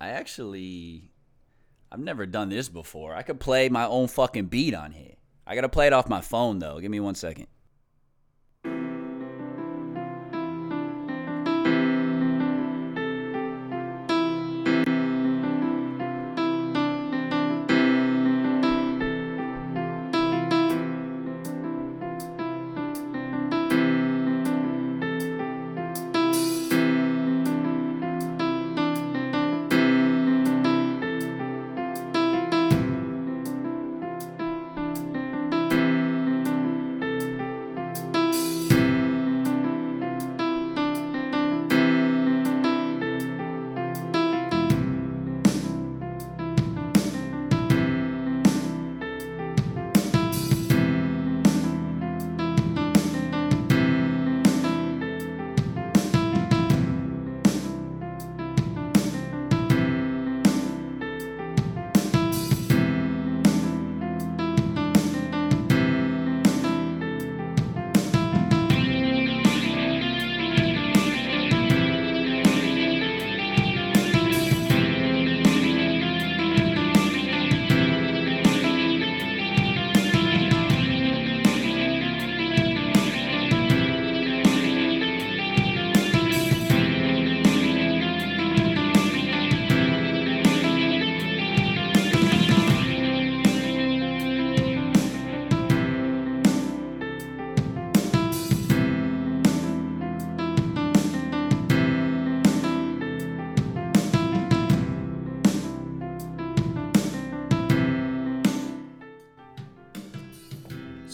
I 0.00 0.10
actually. 0.10 1.10
I've 1.90 2.00
never 2.00 2.26
done 2.26 2.50
this 2.50 2.68
before. 2.68 3.14
I 3.14 3.22
could 3.22 3.40
play 3.40 3.70
my 3.70 3.86
own 3.86 4.08
fucking 4.08 4.46
beat 4.46 4.74
on 4.74 4.92
here. 4.92 5.14
I 5.46 5.54
gotta 5.54 5.70
play 5.70 5.86
it 5.86 5.94
off 5.94 6.08
my 6.08 6.20
phone 6.20 6.58
though. 6.58 6.78
Give 6.80 6.90
me 6.90 7.00
one 7.00 7.14
second. 7.14 7.46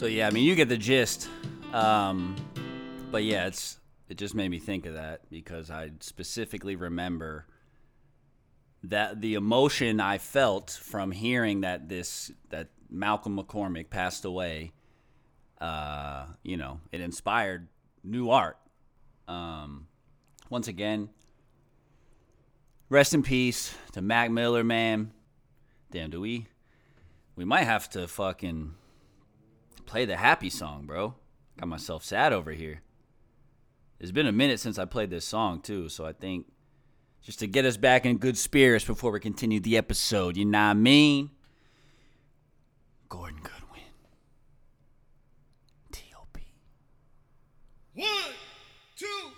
So 0.04 0.08
yeah, 0.08 0.26
I 0.26 0.32
mean, 0.32 0.44
you 0.44 0.54
get 0.54 0.68
the 0.68 0.76
gist. 0.76 1.30
Um, 1.72 2.36
but 3.10 3.24
yeah, 3.24 3.46
it's 3.46 3.78
it 4.10 4.18
just 4.18 4.34
made 4.34 4.50
me 4.50 4.58
think 4.58 4.84
of 4.84 4.92
that 4.92 5.22
because 5.30 5.70
I 5.70 5.92
specifically 6.00 6.76
remember 6.76 7.46
that 8.82 9.22
the 9.22 9.32
emotion 9.32 10.00
I 10.00 10.18
felt 10.18 10.72
from 10.72 11.10
hearing 11.10 11.62
that 11.62 11.88
this 11.88 12.30
that 12.50 12.68
Malcolm 12.90 13.38
McCormick 13.38 13.88
passed 13.88 14.26
away. 14.26 14.72
Uh, 15.58 16.26
you 16.42 16.58
know, 16.58 16.80
it 16.92 17.00
inspired 17.00 17.68
new 18.02 18.28
art. 18.28 18.58
Um, 19.26 19.86
once 20.50 20.68
again, 20.68 21.08
rest 22.90 23.14
in 23.14 23.22
peace 23.22 23.74
to 23.92 24.02
Mac 24.02 24.30
Miller, 24.30 24.64
man. 24.64 25.12
Damn, 25.90 26.10
do 26.10 26.20
we? 26.20 26.46
We 27.36 27.46
might 27.46 27.64
have 27.64 27.88
to 27.92 28.06
fucking 28.06 28.74
play 29.86 30.04
the 30.04 30.16
happy 30.16 30.50
song, 30.50 30.86
bro. 30.86 31.14
Got 31.58 31.68
myself 31.68 32.04
sad 32.04 32.32
over 32.32 32.52
here. 32.52 32.82
It's 34.00 34.10
been 34.10 34.26
a 34.26 34.32
minute 34.32 34.60
since 34.60 34.78
I 34.78 34.84
played 34.84 35.10
this 35.10 35.24
song 35.24 35.60
too, 35.60 35.88
so 35.88 36.04
I 36.04 36.12
think 36.12 36.46
just 37.22 37.38
to 37.38 37.46
get 37.46 37.64
us 37.64 37.76
back 37.76 38.04
in 38.04 38.18
good 38.18 38.36
spirits 38.36 38.84
before 38.84 39.10
we 39.10 39.20
continue 39.20 39.60
the 39.60 39.76
episode, 39.76 40.36
you 40.36 40.44
know 40.44 40.58
what 40.58 40.64
I 40.64 40.74
mean? 40.74 41.30
Gordon 43.08 43.40
Goodwin. 43.42 43.82
T.O.P. 45.92 46.42
One, 47.94 48.08
two, 48.96 49.30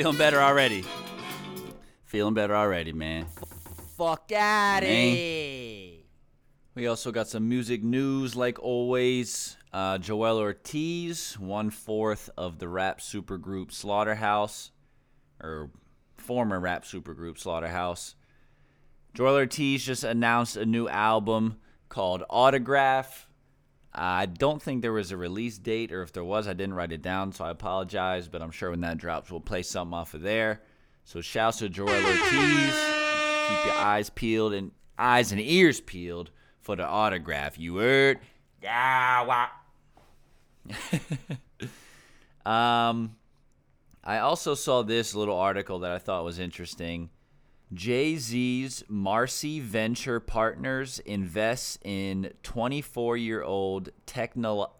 Feeling 0.00 0.16
better 0.16 0.40
already. 0.40 0.82
Feeling 2.06 2.32
better 2.32 2.56
already, 2.56 2.90
man. 2.94 3.26
Fuck 3.98 4.32
out 4.32 4.82
Man. 4.82 5.98
We 6.74 6.86
also 6.86 7.12
got 7.12 7.28
some 7.28 7.50
music 7.50 7.84
news, 7.84 8.34
like 8.34 8.58
always. 8.62 9.58
Uh, 9.74 9.98
Joel 9.98 10.38
Ortiz, 10.38 11.38
one 11.38 11.68
fourth 11.68 12.30
of 12.38 12.58
the 12.58 12.66
rap 12.66 13.00
supergroup 13.00 13.72
Slaughterhouse, 13.72 14.70
or 15.38 15.68
former 16.16 16.58
rap 16.58 16.84
supergroup 16.84 17.36
Slaughterhouse. 17.38 18.14
Joel 19.12 19.34
Ortiz 19.34 19.84
just 19.84 20.02
announced 20.02 20.56
a 20.56 20.64
new 20.64 20.88
album 20.88 21.58
called 21.90 22.24
Autograph. 22.30 23.28
I 23.92 24.26
don't 24.26 24.62
think 24.62 24.82
there 24.82 24.92
was 24.92 25.10
a 25.10 25.16
release 25.16 25.58
date, 25.58 25.92
or 25.92 26.02
if 26.02 26.12
there 26.12 26.24
was, 26.24 26.46
I 26.46 26.52
didn't 26.52 26.74
write 26.74 26.92
it 26.92 27.02
down, 27.02 27.32
so 27.32 27.44
I 27.44 27.50
apologize. 27.50 28.28
But 28.28 28.42
I'm 28.42 28.52
sure 28.52 28.70
when 28.70 28.80
that 28.82 28.98
drops, 28.98 29.30
we'll 29.30 29.40
play 29.40 29.62
something 29.62 29.94
off 29.94 30.14
of 30.14 30.22
there. 30.22 30.62
So 31.04 31.20
shouts 31.20 31.58
to 31.58 31.68
Joel 31.68 31.90
Ortiz. 31.90 32.74
Keep 33.48 33.64
your 33.64 33.74
eyes 33.74 34.10
peeled 34.10 34.52
and 34.52 34.70
eyes 34.98 35.32
and 35.32 35.40
ears 35.40 35.80
peeled 35.80 36.30
for 36.60 36.76
the 36.76 36.86
autograph. 36.86 37.58
You 37.58 37.76
heard? 37.76 38.20
Yeah. 38.62 39.24
Wah. 39.24 39.48
um, 42.46 43.16
I 44.04 44.18
also 44.18 44.54
saw 44.54 44.82
this 44.82 45.14
little 45.14 45.36
article 45.36 45.80
that 45.80 45.90
I 45.90 45.98
thought 45.98 46.24
was 46.24 46.38
interesting. 46.38 47.10
Jay 47.72 48.16
Z's 48.16 48.82
Marcy 48.88 49.60
Venture 49.60 50.18
Partners 50.18 50.98
invests 51.06 51.78
in 51.84 52.32
24 52.42 53.16
year 53.16 53.42
old 53.44 53.90
techno- 54.06 54.72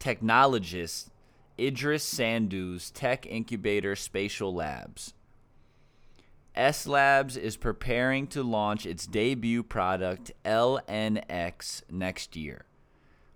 technologist 0.00 1.10
Iddris 1.58 2.00
Sandu's 2.00 2.90
tech 2.90 3.26
incubator 3.26 3.94
Spatial 3.94 4.54
Labs. 4.54 5.12
S 6.54 6.86
Labs 6.86 7.36
is 7.36 7.56
preparing 7.56 8.26
to 8.28 8.42
launch 8.42 8.86
its 8.86 9.06
debut 9.06 9.62
product 9.62 10.32
LNX 10.44 11.82
next 11.90 12.36
year. 12.36 12.64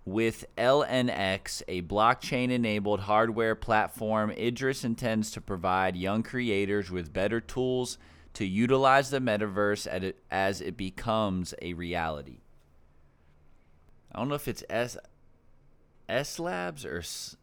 With 0.07 0.47
LNX, 0.57 1.62
a 1.68 1.82
blockchain 1.82 2.51
enabled 2.51 3.01
hardware 3.01 3.55
platform, 3.55 4.30
Iddris 4.30 4.82
intends 4.82 5.30
to 5.32 5.43
provide 5.43 5.95
young 5.95 6.22
creators 6.22 6.91
with 6.91 7.12
better 7.12 7.41
tools 7.43 7.99
to 8.39 8.47
utilize 8.47 9.11
the 9.11 9.18
metaverse 9.18 10.14
as 10.30 10.61
it 10.61 10.76
becomes 10.76 11.55
a 11.61 11.72
reality. 11.72 12.39
I 14.12 14.18
don't 14.20 14.28
know 14.28 14.36
if 14.36 14.47
it's 14.47 14.62
S 14.70 14.97
S 16.09 16.39
Labs 16.39 16.84
or 16.84 16.99
S- 16.99 17.36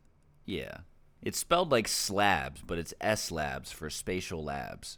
yeah. 0.45 0.77
It's 1.21 1.37
spelled 1.37 1.69
like 1.69 1.89
slabs, 1.89 2.61
but 2.65 2.77
it's 2.77 2.93
S 3.01 3.29
Labs 3.29 3.73
for 3.73 3.89
spatial 3.89 4.41
labs. 4.41 4.97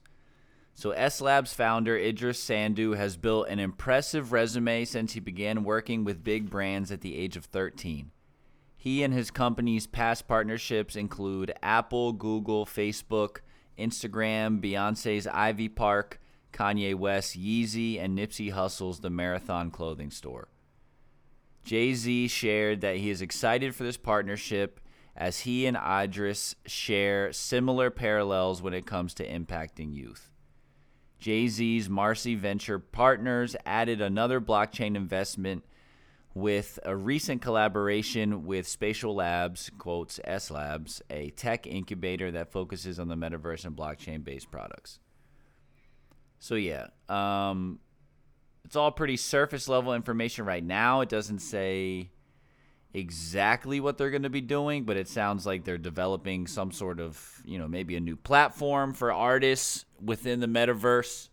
So 0.75 0.91
S 0.91 1.19
Labs 1.19 1.55
founder 1.55 1.97
Iddris 1.97 2.35
Sandu 2.35 2.91
has 2.91 3.17
built 3.17 3.47
an 3.47 3.57
impressive 3.57 4.31
resume 4.31 4.85
since 4.85 5.13
he 5.13 5.19
began 5.19 5.63
working 5.63 6.03
with 6.03 6.23
big 6.23 6.47
brands 6.47 6.91
at 6.91 7.01
the 7.01 7.17
age 7.17 7.35
of 7.35 7.45
13. 7.45 8.11
He 8.75 9.01
and 9.01 9.15
his 9.15 9.31
company's 9.31 9.87
past 9.87 10.27
partnerships 10.27 10.95
include 10.95 11.55
Apple, 11.63 12.13
Google, 12.13 12.67
Facebook, 12.67 13.37
Instagram, 13.77 14.61
Beyonce's 14.61 15.27
Ivy 15.27 15.69
Park, 15.69 16.19
Kanye 16.53 16.95
West, 16.95 17.37
Yeezy, 17.37 18.01
and 18.01 18.17
Nipsey 18.17 18.51
Hussle's 18.51 18.99
The 18.99 19.09
Marathon 19.09 19.71
clothing 19.71 20.11
store. 20.11 20.47
Jay 21.63 21.93
Z 21.93 22.29
shared 22.29 22.81
that 22.81 22.97
he 22.97 23.09
is 23.09 23.21
excited 23.21 23.75
for 23.75 23.83
this 23.83 23.97
partnership 23.97 24.79
as 25.15 25.41
he 25.41 25.65
and 25.65 25.75
Iddris 25.75 26.55
share 26.65 27.33
similar 27.33 27.89
parallels 27.89 28.61
when 28.61 28.73
it 28.73 28.85
comes 28.85 29.13
to 29.15 29.27
impacting 29.27 29.93
youth. 29.93 30.31
Jay 31.19 31.47
Z's 31.47 31.89
Marcy 31.89 32.35
Venture 32.35 32.79
Partners 32.79 33.55
added 33.65 33.99
another 33.99 34.39
blockchain 34.39 34.95
investment 34.95 35.65
with 36.37 36.77
a 36.83 36.95
recent 36.95 37.41
collaboration 37.41 38.45
with 38.45 38.67
Spatial 38.67 39.15
Labs, 39.15 39.71
quotes 39.79 40.19
S 40.23 40.51
Labs, 40.51 41.01
a 41.09 41.31
tech 41.31 41.65
incubator 41.65 42.31
that 42.31 42.51
focuses 42.51 42.99
on 42.99 43.07
the 43.07 43.15
metaverse 43.15 43.65
and 43.65 43.75
blockchain 43.75 44.23
based 44.23 44.51
products. 44.51 44.99
So, 46.39 46.53
yeah, 46.53 46.87
um, 47.09 47.79
it's 48.63 48.75
all 48.75 48.91
pretty 48.91 49.17
surface 49.17 49.67
level 49.67 49.95
information 49.95 50.45
right 50.45 50.63
now. 50.63 51.01
It 51.01 51.09
doesn't 51.09 51.39
say 51.39 52.11
exactly 52.93 53.79
what 53.79 53.97
they're 53.97 54.11
going 54.11 54.21
to 54.21 54.29
be 54.29 54.41
doing, 54.41 54.83
but 54.83 54.95
it 54.95 55.07
sounds 55.07 55.43
like 55.45 55.63
they're 55.63 55.79
developing 55.79 56.45
some 56.45 56.71
sort 56.71 56.99
of, 56.99 57.41
you 57.45 57.57
know, 57.57 57.67
maybe 57.67 57.95
a 57.95 57.99
new 57.99 58.15
platform 58.15 58.93
for 58.93 59.11
artists 59.11 59.85
within 59.99 60.39
the 60.39 60.47
metaverse, 60.47 61.29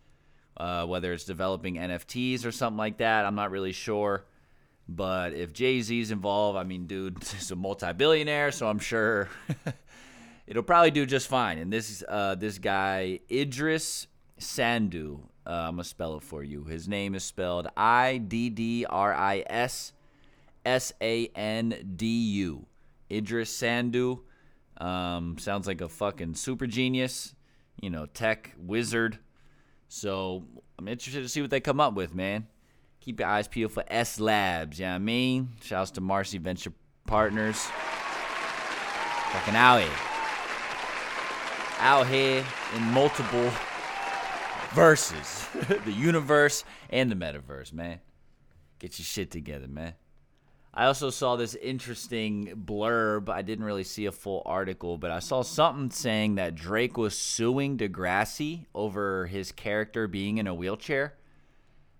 uh, 0.56 0.86
whether 0.86 1.12
it's 1.12 1.24
developing 1.24 1.74
NFTs 1.74 2.46
or 2.46 2.52
something 2.52 2.78
like 2.78 2.98
that. 2.98 3.26
I'm 3.26 3.34
not 3.34 3.50
really 3.50 3.72
sure. 3.72 4.24
But 4.88 5.32
if 5.32 5.52
Jay 5.52 5.80
Z's 5.80 6.10
involved, 6.10 6.58
I 6.58 6.64
mean, 6.64 6.86
dude, 6.86 7.18
he's 7.32 7.50
a 7.50 7.56
multi-billionaire, 7.56 8.52
so 8.52 8.68
I'm 8.68 8.78
sure 8.78 9.28
it'll 10.46 10.62
probably 10.62 10.90
do 10.90 11.06
just 11.06 11.28
fine. 11.28 11.58
And 11.58 11.72
this 11.72 12.02
uh, 12.08 12.34
this 12.34 12.58
guy 12.58 13.20
Iddris 13.30 14.06
Sandu, 14.38 15.20
uh, 15.46 15.50
I'm 15.50 15.74
gonna 15.74 15.84
spell 15.84 16.16
it 16.16 16.22
for 16.22 16.42
you. 16.42 16.64
His 16.64 16.88
name 16.88 17.14
is 17.14 17.24
spelled 17.24 17.68
I 17.76 18.18
D 18.18 18.50
D 18.50 18.86
R 18.88 19.14
I 19.14 19.44
S 19.46 19.92
S 20.64 20.92
A 21.00 21.28
N 21.28 21.94
D 21.96 22.06
U. 22.06 22.66
Iddris 23.10 23.48
Sandu. 23.48 24.20
Um, 24.78 25.38
sounds 25.38 25.66
like 25.66 25.80
a 25.80 25.88
fucking 25.88 26.34
super 26.34 26.66
genius, 26.66 27.34
you 27.80 27.90
know, 27.90 28.06
tech 28.06 28.52
wizard. 28.58 29.18
So 29.88 30.44
I'm 30.78 30.88
interested 30.88 31.22
to 31.22 31.28
see 31.28 31.40
what 31.40 31.50
they 31.50 31.60
come 31.60 31.80
up 31.80 31.94
with, 31.94 32.14
man. 32.14 32.48
Keep 33.04 33.20
your 33.20 33.28
eyes 33.28 33.46
peeled 33.46 33.70
for 33.70 33.84
S 33.86 34.18
Labs, 34.18 34.78
you 34.78 34.86
know 34.86 34.92
what 34.92 34.96
I 34.96 34.98
mean? 35.00 35.50
Shouts 35.62 35.90
to 35.90 36.00
Marcy 36.00 36.38
Venture 36.38 36.72
Partners. 37.06 37.68
Fucking 39.30 39.54
out 39.54 39.82
here. 39.82 39.90
Out 41.80 42.06
here 42.06 42.42
in 42.74 42.82
multiple 42.84 43.52
verses. 44.72 45.46
the 45.84 45.92
universe 45.92 46.64
and 46.88 47.10
the 47.10 47.14
metaverse, 47.14 47.74
man. 47.74 48.00
Get 48.78 48.98
your 48.98 49.04
shit 49.04 49.30
together, 49.30 49.68
man. 49.68 49.92
I 50.72 50.86
also 50.86 51.10
saw 51.10 51.36
this 51.36 51.54
interesting 51.56 52.54
blurb. 52.64 53.28
I 53.28 53.42
didn't 53.42 53.66
really 53.66 53.84
see 53.84 54.06
a 54.06 54.12
full 54.12 54.40
article, 54.46 54.96
but 54.96 55.10
I 55.10 55.18
saw 55.18 55.42
something 55.42 55.90
saying 55.90 56.36
that 56.36 56.54
Drake 56.54 56.96
was 56.96 57.18
suing 57.18 57.76
Degrassi 57.76 58.64
over 58.74 59.26
his 59.26 59.52
character 59.52 60.08
being 60.08 60.38
in 60.38 60.46
a 60.46 60.54
wheelchair. 60.54 61.16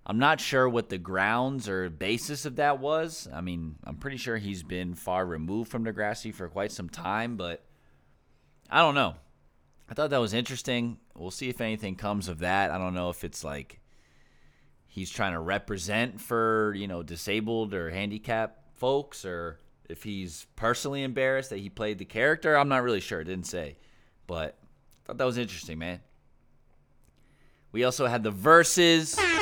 I'm 0.07 0.19
not 0.19 0.41
sure 0.41 0.69
what 0.69 0.91
the 0.91 0.99
grounds 0.99 1.69
or 1.69 1.89
basis 1.89 2.45
of 2.45 2.57
that 2.57 2.79
was. 2.79 3.27
I 3.33 3.41
mean, 3.41 3.77
I'm 3.85 3.97
pretty 3.97 4.19
sure 4.19 4.37
he's 4.37 4.63
been 4.63 4.95
far 4.95 5.25
removed 5.25 5.71
from 5.71 5.85
Degrassi 5.85 6.33
for 6.35 6.49
quite 6.49 6.73
some 6.73 6.91
time, 6.91 7.37
but 7.37 7.65
I 8.69 8.81
don't 8.81 8.95
know. 8.95 9.15
I 9.89 9.95
thought 9.95 10.11
that 10.11 10.19
was 10.21 10.35
interesting. 10.35 10.99
We'll 11.17 11.31
see 11.31 11.49
if 11.49 11.61
anything 11.61 11.97
comes 11.97 12.29
of 12.29 12.41
that. 12.41 12.71
I 12.71 12.79
don't 12.79 12.95
know 12.95 13.09
if 13.09 13.25
it's 13.25 13.43
like 13.45 13.81
he's 14.87 15.11
trying 15.11 15.33
to 15.33 15.41
represent 15.41 16.21
for, 16.21 16.75
you 16.77 16.87
know, 16.87 17.03
disabled 17.03 17.73
or 17.73 17.91
handicapped 17.91 18.77
folks 18.77 19.25
or 19.25 19.59
if 19.89 20.03
he's 20.03 20.47
personally 20.57 21.03
embarrassed 21.03 21.51
that 21.51 21.59
he 21.59 21.71
played 21.71 21.99
the 21.99 22.05
character. 22.05 22.57
I'm 22.57 22.69
not 22.69 22.83
really 22.83 23.01
sure. 23.01 23.21
It 23.21 23.25
didn't 23.25 23.47
say. 23.47 23.77
But 24.27 24.59
I 24.61 25.07
thought 25.07 25.19
that 25.19 25.25
was 25.25 25.39
interesting, 25.39 25.79
man. 25.79 26.01
We 27.73 27.85
also 27.85 28.07
had 28.07 28.23
the 28.23 28.33
Verzuz. 28.33 29.34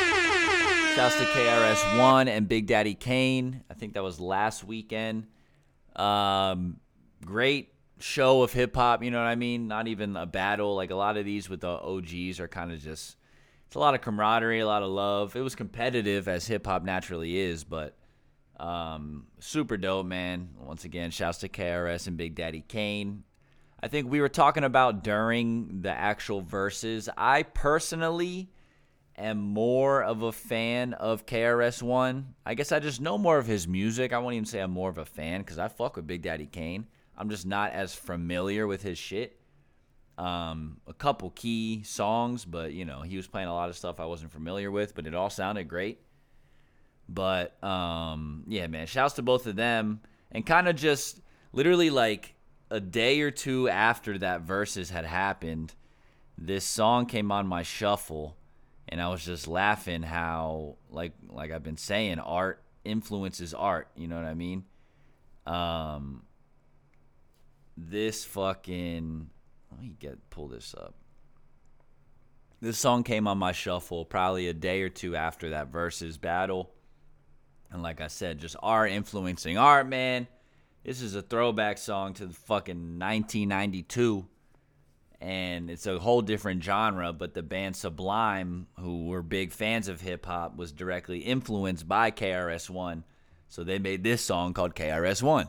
Shouts 0.95 1.16
to 1.16 1.24
KRS1 1.24 2.28
and 2.28 2.47
Big 2.47 2.66
Daddy 2.66 2.95
Kane. 2.95 3.64
I 3.70 3.74
think 3.74 3.95
that 3.95 4.03
was 4.03 4.20
last 4.20 4.62
weekend. 4.62 5.26
Um, 5.97 6.80
great 7.24 7.72
show 7.99 8.43
of 8.43 8.53
hip 8.53 8.76
hop, 8.76 9.03
you 9.03 9.11
know 9.11 9.16
what 9.16 9.26
I 9.26 9.34
mean? 9.34 9.68
Not 9.68 9.88
even 9.88 10.16
a 10.18 10.26
battle. 10.26 10.76
Like 10.76 10.90
a 10.90 10.95
lot 10.95 11.16
of 11.16 11.24
these 11.24 11.49
with 11.49 11.62
the 11.62 11.68
OGs 11.68 12.40
are 12.40 12.49
kind 12.49 12.70
of 12.72 12.78
just 12.82 13.16
it's 13.66 13.74
a 13.74 13.78
lot 13.78 13.95
of 13.95 14.03
camaraderie, 14.03 14.61
a 14.61 14.66
lot 14.66 14.82
of 14.82 14.90
love. 14.90 15.34
It 15.34 15.40
was 15.40 15.55
competitive 15.55 16.28
as 16.28 16.47
hip 16.47 16.66
hop 16.66 16.82
naturally 16.82 17.38
is, 17.38 17.64
but 17.64 17.97
um, 18.61 19.28
super 19.40 19.78
dope, 19.78 20.05
man. 20.05 20.51
Once 20.61 20.84
again, 20.84 21.11
shouts 21.11 21.38
to 21.38 21.49
KRS 21.49 22.07
and 22.07 22.18
Big 22.18 22.34
Daddy 22.34 22.64
Kane. 22.68 23.24
I 23.82 23.88
think 23.88 24.11
we 24.11 24.20
were 24.20 24.28
talking 24.28 24.62
about 24.62 25.03
during 25.03 25.80
the 25.80 25.90
actual 25.90 26.43
Verzuz. 26.43 27.09
I 27.16 27.45
personally 27.45 28.51
am 29.17 29.39
more 29.39 30.03
of 30.03 30.23
a 30.23 30.33
fan 30.33 30.95
of 30.95 31.27
KRS-One. 31.27 32.35
I 32.47 32.55
guess 32.55 32.73
I 32.73 32.81
just 32.81 33.01
know 33.01 33.19
more 33.19 33.39
of 33.39 33.47
his 33.47 33.69
music. 33.69 34.13
I 34.13 34.19
won't 34.19 34.35
even 34.35 34.47
say 34.47 34.61
I'm 34.61 34.71
more 34.71 34.91
of 34.91 34.99
a 34.99 35.05
fan 35.05 35.41
because 35.41 35.59
I 35.59 35.69
fuck 35.69 35.97
with 35.97 36.07
Big 36.07 36.23
Daddy 36.23 36.47
Kane. 36.47 36.87
I'm 37.17 37.31
just 37.31 37.47
not 37.47 37.73
as 37.73 37.95
familiar 37.95 38.67
with 38.67 38.83
his 38.83 38.99
shit. 38.99 39.39
Um, 40.19 40.79
a 40.87 40.93
couple 40.93 41.31
key 41.31 41.83
songs, 41.85 42.45
but 42.45 42.73
you 42.73 42.85
know 42.85 43.01
he 43.01 43.17
was 43.17 43.27
playing 43.27 43.49
a 43.49 43.55
lot 43.55 43.71
of 43.71 43.77
stuff 43.77 43.99
I 43.99 44.05
wasn't 44.05 44.33
familiar 44.33 44.71
with, 44.71 44.95
but 44.95 45.07
it 45.07 45.15
all 45.15 45.31
sounded 45.31 45.65
great. 45.69 46.01
But 47.09 47.63
um, 47.65 48.45
yeah, 48.47 48.67
man, 48.67 48.87
shouts 48.87 49.15
to 49.15 49.23
both 49.23 49.47
of 49.47 49.57
them, 49.57 50.01
and 50.31 50.45
kind 50.45 50.69
of 50.69 50.77
just 50.77 51.21
literally 51.53 51.91
like 51.91 52.35
a 52.71 52.81
day 52.81 53.21
or 53.21 53.31
two 53.31 53.69
after 53.69 54.19
that 54.19 54.47
Verzuz 54.47 54.91
had 54.91 55.05
happened, 55.05 55.75
this 56.39 56.65
song 56.65 57.07
came 57.07 57.31
on 57.33 57.47
my 57.47 57.63
shuffle 57.63 58.37
and 58.93 59.01
I 59.01 59.09
was 59.09 59.24
just 59.24 59.49
laughing 59.49 60.03
how 60.03 60.76
like 60.90 61.12
like 61.30 61.51
I've 61.51 61.62
been 61.62 61.78
saying 61.78 62.18
art 62.18 62.62
influences 62.84 63.55
art, 63.55 63.88
you 63.97 64.07
know 64.07 64.16
what 64.16 64.26
I 64.26 64.34
mean? 64.34 64.64
Um 65.47 66.24
this 67.74 68.22
fucking 68.26 69.30
let 69.70 69.80
me 69.80 69.97
get 69.99 70.28
pull 70.28 70.49
this 70.49 70.74
up. 70.74 70.95
This 72.61 72.78
song 72.78 73.03
came 73.03 73.26
on 73.26 73.38
my 73.38 73.53
shuffle 73.53 74.05
probably 74.05 74.49
a 74.49 74.53
day 74.53 74.82
or 74.82 74.90
two 74.90 75.16
after 75.16 75.49
that 75.51 75.72
Verzuz 75.72 76.20
battle. 76.20 76.70
And 77.70 77.82
like 77.82 78.03
I 78.03 78.09
said, 78.09 78.40
just 78.40 78.57
art 78.62 78.90
influencing 78.90 79.57
art, 79.57 79.88
man. 79.88 80.26
This 80.84 81.01
is 81.01 81.14
a 81.14 81.22
throwback 81.22 81.78
song 81.78 82.12
to 82.14 82.26
the 82.26 82.34
fucking 82.34 82.99
1992 82.99 84.26
and 85.23 85.70
it's 85.70 85.87
a 85.87 85.99
whole 85.99 86.20
different 86.20 86.62
genre. 86.62 87.12
But 87.12 87.35
the 87.35 87.43
band 87.43 87.77
Sublime, 87.77 88.66
who 88.79 89.07
were 89.07 89.23
big 89.23 89.53
fans 89.53 89.89
of 89.89 90.01
hip 90.01 90.27
hop, 90.27 90.57
was 90.57 90.73
directly 90.73 91.20
influenced 91.20 91.89
by 91.89 92.11
KRS 92.11 92.68
One, 92.68 93.05
so 93.49 93.62
they 93.62 93.79
made 93.79 94.03
this 94.03 94.23
song 94.23 94.53
called 94.53 94.75
KRS 94.75 95.23
One. 95.23 95.49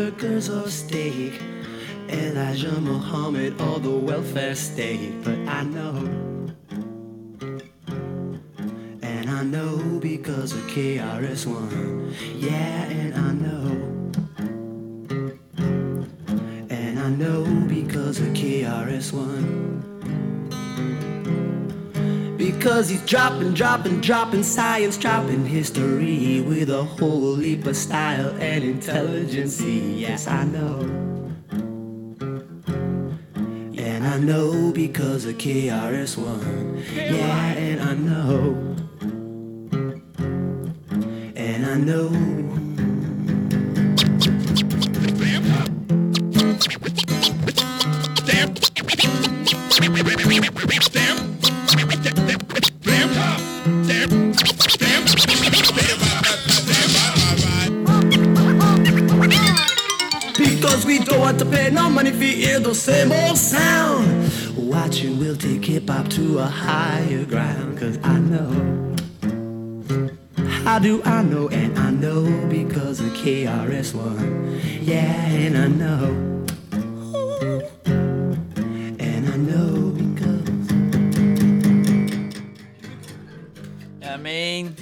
Hamburgers 0.00 0.48
or 0.48 0.70
steak. 0.70 1.40
Elijah 2.08 2.80
Muhammad 2.80 3.60
or 3.60 3.78
the 3.78 3.90
welfare 3.90 4.54
state. 4.54 5.12
But 5.22 5.38
I 5.46 5.62
know. 5.62 5.94
And 9.02 9.30
I 9.30 9.42
know 9.42 9.76
because 10.00 10.52
of 10.52 10.60
KRS-One. 10.62 12.14
Yeah, 12.36 12.84
and 12.84 13.14
I 13.14 13.32
know. 13.44 13.66
And 16.70 16.98
I 16.98 17.10
know 17.10 17.44
because 17.68 18.20
of 18.20 18.28
KRS-One. 18.28 19.89
Because 22.60 22.90
he's 22.90 23.00
dropping, 23.06 23.54
dropping, 23.54 24.02
dropping 24.02 24.42
science, 24.42 24.98
dropping 24.98 25.46
history 25.46 26.42
with 26.42 26.68
a 26.68 26.84
whole 26.84 27.36
heap 27.36 27.64
of 27.64 27.74
style 27.74 28.36
and 28.38 28.62
intelligence. 28.62 29.62
Yes, 29.62 30.26
I 30.26 30.44
know. 30.44 30.80
And 33.78 34.06
I 34.06 34.18
know 34.18 34.72
because 34.72 35.24
of 35.24 35.38
KRS-One. 35.38 36.84
Yeah, 36.94 37.52
and 37.54 37.80
I 37.80 37.94
know. 37.94 38.76
And 41.34 41.64
I 41.64 41.76
know. 41.78 42.40
No 62.20 62.26
hear 62.26 62.60
the 62.60 62.74
same 62.74 63.10
old 63.12 63.38
sound. 63.38 64.30
Watching 64.56 65.18
will 65.18 65.36
take 65.36 65.64
hip 65.64 65.88
hop 65.88 66.08
to 66.10 66.40
a 66.40 66.44
higher 66.44 67.24
ground. 67.24 67.78
Cause 67.78 67.98
I 68.02 68.18
know. 68.18 68.94
How 70.64 70.78
do 70.78 71.02
I 71.04 71.22
know? 71.22 71.48
And 71.48 71.78
I 71.78 71.90
know 71.90 72.46
because 72.48 73.00
of 73.00 73.08
KRS-One. 73.14 74.60
Yeah, 74.82 75.26
and 75.28 75.56
I 75.56 75.68
know. 75.68 76.44
And 78.98 79.28
I 79.28 79.36
know 79.36 79.90
because. 79.90 80.70
I 84.06 84.16
mean, 84.18 84.76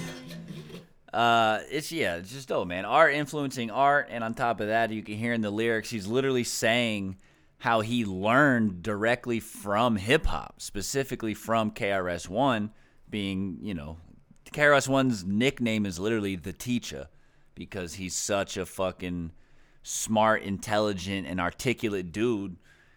uh, 1.13 1.59
it's 1.71 1.91
yeah, 1.91 2.17
it's 2.17 2.33
just 2.33 2.49
dope, 2.49 2.67
man. 2.67 2.83
Art 2.83 3.13
influencing 3.13 3.71
art, 3.71 4.09
and 4.11 4.23
on 4.23 4.33
top 4.33 4.59
of 4.59 4.67
that, 4.67 4.91
you 4.91 5.01
can 5.01 5.15
hear 5.15 5.31
in 5.31 5.41
the 5.41 5.51
lyrics, 5.51 5.89
he's 5.89 6.05
literally 6.05 6.43
saying 6.43 7.15
how 7.59 7.81
he 7.81 8.05
learned 8.05 8.81
directly 8.81 9.39
from 9.39 9.97
hip 9.97 10.25
hop, 10.25 10.61
specifically 10.61 11.33
from 11.33 11.71
KRS 11.71 12.27
One, 12.27 12.71
being 13.09 13.59
you 13.61 13.73
know, 13.73 13.97
KRS 14.51 14.87
One's 14.87 15.25
nickname 15.25 15.85
is 15.85 15.99
literally 15.99 16.35
the 16.35 16.53
teacher 16.53 17.07
because 17.55 17.95
he's 17.95 18.15
such 18.15 18.55
a 18.57 18.65
fucking 18.65 19.31
smart, 19.83 20.43
intelligent, 20.43 21.27
and 21.27 21.39
articulate 21.39 22.11
dude. 22.11 22.55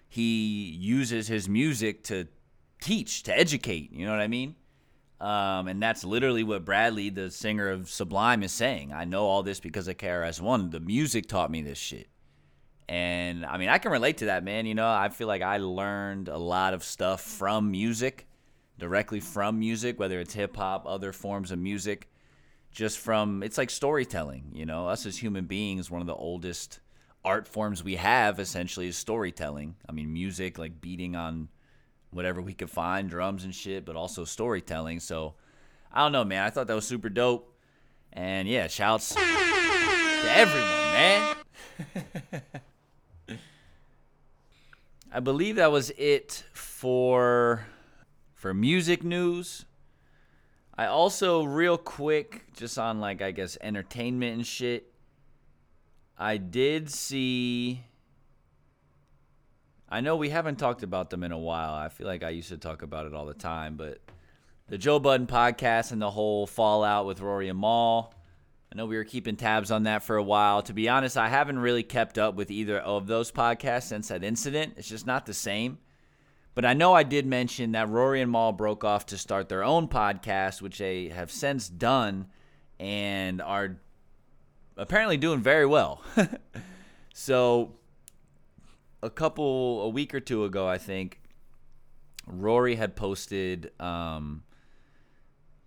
He 0.09 0.77
uses 0.79 1.27
his 1.27 1.49
music 1.49 2.05
to 2.05 2.29
teach, 2.81 3.25
to 3.25 3.37
educate. 3.37 3.93
You 3.93 4.07
know 4.07 4.13
what 4.13 4.21
I 4.21 4.29
mean? 4.29 4.55
Um, 5.21 5.69
and 5.69 5.83
that's 5.83 6.05
literally 6.05 6.45
what 6.45 6.65
Bradley, 6.65 7.09
the 7.09 7.31
singer 7.31 7.69
of 7.69 7.91
Sublime, 7.91 8.43
is 8.43 8.53
saying. 8.53 8.93
I 8.93 9.05
know 9.05 9.25
all 9.25 9.43
this 9.43 9.61
because 9.61 9.89
of 9.89 9.97
KRS 9.97 10.41
One. 10.41 10.71
The 10.71 10.81
music 10.81 11.29
taught 11.29 11.51
me 11.51 11.63
this 11.63 11.79
shit. 11.79 12.09
And 12.93 13.47
I 13.47 13.57
mean, 13.57 13.70
I 13.70 13.78
can 13.78 13.90
relate 13.90 14.18
to 14.18 14.26
that, 14.26 14.45
man. 14.45 14.66
You 14.66 14.74
know, 14.74 14.86
I 14.86 15.09
feel 15.09 15.26
like 15.26 15.40
I 15.40 15.57
learned 15.57 16.28
a 16.28 16.36
lot 16.36 16.74
of 16.74 16.84
stuff 16.84 17.22
from 17.22 17.70
music, 17.70 18.26
directly 18.78 19.18
from 19.18 19.59
music, 19.59 19.99
whether 19.99 20.20
it's 20.20 20.34
hip 20.34 20.55
hop, 20.55 20.84
other 20.86 21.11
forms 21.14 21.51
of 21.53 21.59
music, 21.59 22.11
just 22.70 22.99
from 22.99 23.43
it's 23.43 23.57
like 23.57 23.70
storytelling. 23.70 24.51
You 24.53 24.66
know, 24.66 24.88
us 24.88 25.07
as 25.07 25.16
human 25.16 25.47
beings, 25.47 25.90
one 25.90 26.03
of 26.03 26.07
the 26.07 26.14
oldest 26.14 26.80
art 27.24 27.49
forms 27.49 27.82
we 27.82 27.97
have 27.97 28.38
essentially 28.38 28.88
is 28.88 28.97
storytelling. 28.99 29.74
I 29.88 29.93
mean, 29.93 30.12
music, 30.12 30.59
like 30.59 30.82
beating 30.82 31.16
on 31.16 31.49
whatever 32.11 32.43
we 32.43 32.53
could 32.53 32.68
find, 32.68 33.09
drums 33.09 33.45
and 33.45 33.55
shit, 33.55 33.86
but 33.86 33.97
also 33.97 34.26
storytelling. 34.26 35.01
So 35.01 35.32
I 35.90 36.01
don't 36.03 36.12
know, 36.12 36.24
man. 36.24 36.45
I 36.45 36.51
thought 36.51 36.66
that 36.66 36.74
was 36.74 36.86
super 36.86 37.09
dope. 37.09 37.57
And 38.12 38.47
yeah, 38.47 38.68
shouts 38.68 39.14
to 39.14 39.20
everyone, 40.28 40.68
man. 40.93 41.36
I 45.15 45.21
believe 45.21 45.57
that 45.57 45.71
was 45.71 45.91
it 45.99 46.43
for 46.55 47.67
for 48.35 48.55
music 48.55 49.05
news. 49.05 49.67
I 50.75 50.87
also 50.87 51.45
real 51.45 51.77
quick 51.77 52.45
just 52.57 52.79
on 52.79 52.99
like 52.99 53.21
I 53.21 53.31
guess 53.31 53.59
entertainment 53.61 54.37
and 54.37 54.47
shit. 54.47 54.91
I 56.19 56.39
did 56.39 56.91
see 56.91 57.85
I 59.87 60.01
know 60.01 60.17
we 60.17 60.31
haven't 60.31 60.57
talked 60.57 60.83
about 60.83 61.11
them 61.11 61.23
in 61.23 61.33
a 61.33 61.39
while. 61.39 61.75
I 61.75 61.91
feel 61.91 62.07
like 62.07 62.23
I 62.23 62.31
used 62.31 62.49
to 62.49 62.57
talk 62.57 62.81
about 62.81 63.05
it 63.05 63.13
all 63.13 63.27
the 63.27 63.35
time, 63.35 63.77
but 63.77 63.99
the 64.69 64.79
Joe 64.79 64.99
Budden 64.99 65.27
podcast 65.27 65.93
and 65.93 66.01
the 66.01 66.11
whole 66.11 66.47
fallout 66.47 67.05
with 67.05 67.21
Rory 67.21 67.51
and 67.51 67.61
Mal. 67.61 68.15
I 68.73 68.75
know 68.75 68.87
we 68.87 68.97
were 68.97 69.05
keeping 69.05 69.37
tabs 69.37 69.70
on 69.70 69.83
that 69.83 70.03
for 70.03 70.16
a 70.16 70.23
while. 70.23 70.62
To 70.62 70.73
be 70.73 70.89
honest, 70.89 71.18
I 71.18 71.29
haven't 71.29 71.59
really 71.59 71.83
kept 71.83 72.16
up 72.16 72.37
with 72.37 72.51
either 72.51 72.79
of 72.79 73.07
those 73.07 73.31
podcasts 73.31 73.83
since 73.83 74.09
that 74.09 74.25
incident. 74.25 74.75
It's 74.79 74.89
just 74.89 75.07
not 75.07 75.27
the 75.27 75.35
same. 75.35 75.77
But 76.55 76.64
I 76.64 76.73
know 76.73 76.95
I 76.95 77.03
did 77.03 77.27
mention 77.27 77.73
that 77.73 77.91
Rory 77.91 78.23
and 78.23 78.33
Mal 78.33 78.53
broke 78.53 78.83
off 78.83 79.05
to 79.07 79.18
start 79.18 79.51
their 79.51 79.62
own 79.62 79.89
podcast, 79.89 80.62
which 80.62 80.79
they 80.79 81.09
have 81.09 81.31
since 81.31 81.68
done 81.68 82.29
and 82.81 83.43
are 83.43 83.77
apparently 84.79 85.18
doing 85.18 85.41
very 85.41 85.66
well. 85.66 86.03
so 87.12 87.75
a 89.03 89.11
couple 89.11 89.83
a 89.83 89.89
week 89.91 90.14
or 90.14 90.20
two 90.20 90.47
ago, 90.47 90.66
I 90.66 90.79
think 90.79 91.20
Rory 92.27 92.77
had 92.77 92.97
posted 92.97 93.70
um, 93.79 94.45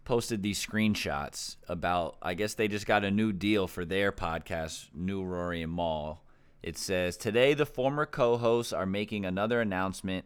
posted 0.05 0.41
these 0.41 0.63
screenshots 0.63 1.57
about. 1.67 2.15
I 2.21 2.35
guess 2.35 2.53
they 2.53 2.67
just 2.67 2.85
got 2.85 3.03
a 3.03 3.11
new 3.11 3.33
deal 3.33 3.67
for 3.67 3.83
their 3.83 4.11
podcast, 4.11 4.87
New 4.93 5.23
Rory 5.23 5.61
and 5.61 5.73
Mal. 5.73 6.23
It 6.63 6.77
says 6.77 7.17
today 7.17 7.53
the 7.53 7.65
former 7.65 8.05
co-hosts 8.05 8.71
are 8.71 8.85
making 8.85 9.25
another 9.25 9.59
announcement. 9.59 10.25